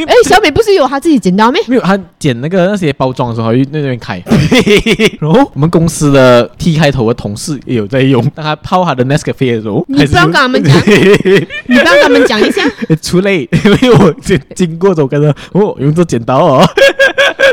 [0.07, 1.59] 哎，小美不是有她自己剪刀没？
[1.67, 4.23] 没有，她剪那个那些包装的时候，去那边开。
[5.21, 10.77] 然后我们公司的 T 开头的同事也有在用，当他泡他的 Nescafe 的时候，你不要跟他们讲，
[11.67, 12.63] 你不要跟他们讲一下。
[13.03, 16.65] 出类，因为我经经过走，跟着哦，用这剪刀哦。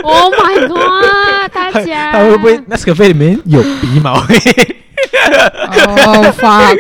[0.03, 1.51] Oh my god！
[1.53, 4.19] 大家，他会不会 Nescafe 里面有鼻毛？
[4.19, 4.25] 哦
[6.37, 6.77] ，fuck！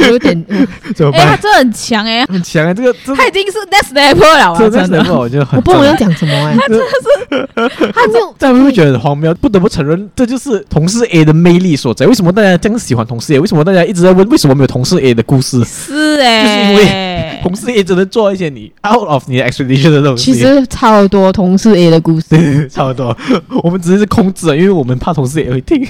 [0.00, 0.44] 有点，
[0.94, 5.56] 怎么哎，他真的很强哎，很强哎，这个他已经是 next level 了，真的，我觉得很。
[5.58, 9.32] 我不知道要讲什么哎，他真的是，他就，大家会觉得很荒谬？
[9.34, 12.06] 不得不承认，这就是同事 A 的魅力所在。
[12.06, 13.40] 为什么大家这样喜欢同事 A？
[13.40, 15.62] 为什么大家一直在问为什么没有同事 A 的故事？
[15.64, 20.32] 是哎，就是因为 同事 A 只能做一些你 out of 你的 expectation 的东西。
[20.32, 23.16] 其实超多同事 A 的故事， 差不多。
[23.62, 25.86] 我们只是控制了，因为我们怕同事 A 会听。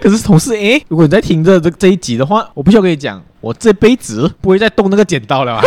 [0.00, 3.22] 可是同事 A，如果你在听着这这一集的话，我不需要跟你讲。
[3.40, 5.60] 我这辈子 不会再动那个剪刀了，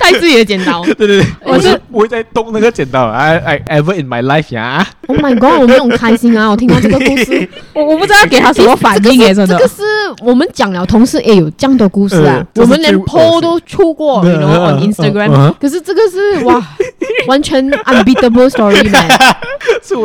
[0.00, 0.82] 带自己的剪刀。
[0.84, 3.08] 对对对，我是不会再动那个剪刀。
[3.08, 6.48] I I ever in my life 呀！Oh my god，我们很开心啊！
[6.50, 9.56] 我听到这个故事，我我不知道给他什么反应耶，真的。
[9.56, 9.82] 这个是
[10.22, 15.54] 我们讲了，同事也有这样的故事啊，我们连 po 都出过，然后 on Instagram。
[15.60, 16.62] 可是这个是哇，
[17.26, 19.08] 完全 unbeatable story man。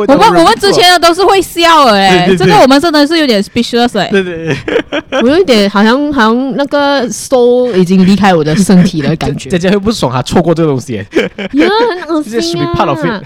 [0.06, 4.08] 我们我们之前的都是会笑的哎，这个我们真的是有点 speechless 哎。
[4.10, 4.39] 对对。
[5.22, 9.48] 我有一点好像好像那个 soul 已经离开我的身体的感觉。
[9.50, 10.96] 姐姐会不爽啊，错过这个东西。
[10.96, 11.68] 呀，
[12.06, 13.22] 很恶心啊！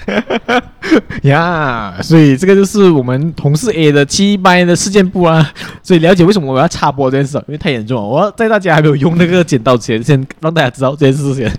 [1.23, 5.51] 呀，所以这个就是我们同事 A 的七班的事件簿啊。
[5.83, 8.09] 所以了解为什么我要插播这件事，因为太严重了。
[8.09, 11.51] 我要在大家还没有用那个剪刀之前，先让大家知道这件事情。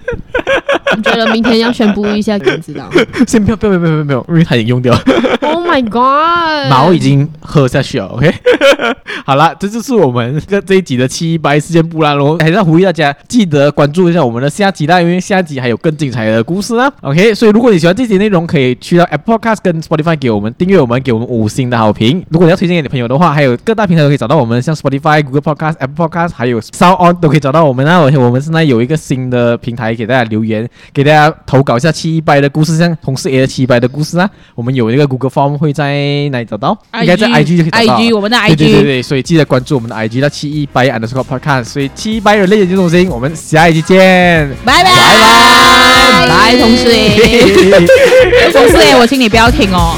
[0.95, 2.89] 我觉得明天要宣布一下，你知道？
[3.27, 4.93] 先不要，不要，不要，不要不要，因为他已经用掉。
[5.41, 6.69] Oh my god！
[6.69, 8.05] 毛已经喝下去了。
[8.07, 8.33] OK，
[9.25, 12.15] 好了，这就是我们这这一集的七一八事件簿啦。
[12.15, 16.91] 然后还是要呼吁大家记得关注一下我们的下集啦，因为下集还有更精彩的故事啊。
[17.01, 22.23] OK，所以如果你喜欢这集内容，可以去到 Apple Podcast 跟 Spotify 给我们订阅，我们给我们五星的好评。
[22.29, 27.99] 如果你要推荐给你朋友的话，还有各大平台都可以找到我们，像 Spotify、Google Podcast、Apple Podcast，还有 Sound On 都可以找到我们啊。
[27.99, 30.67] 而且我们现在有一个新的平台给大家留言。
[30.93, 37.99] 给大家投稿一下七一八的故事，像同事 A 的七一八的故事啊，我们有一个 Google Form 会在哪里找到应该在 IG 就可以找到。
[37.99, 41.65] IG 我们的 IG，对对对对，所以记得关注我们的 IG，那七一白 underscore podcast。
[41.65, 46.85] 所以七一白人类研究中心，我们下一期见，拜拜拜拜，同事
[48.53, 49.97] 同事我请你不要停哦。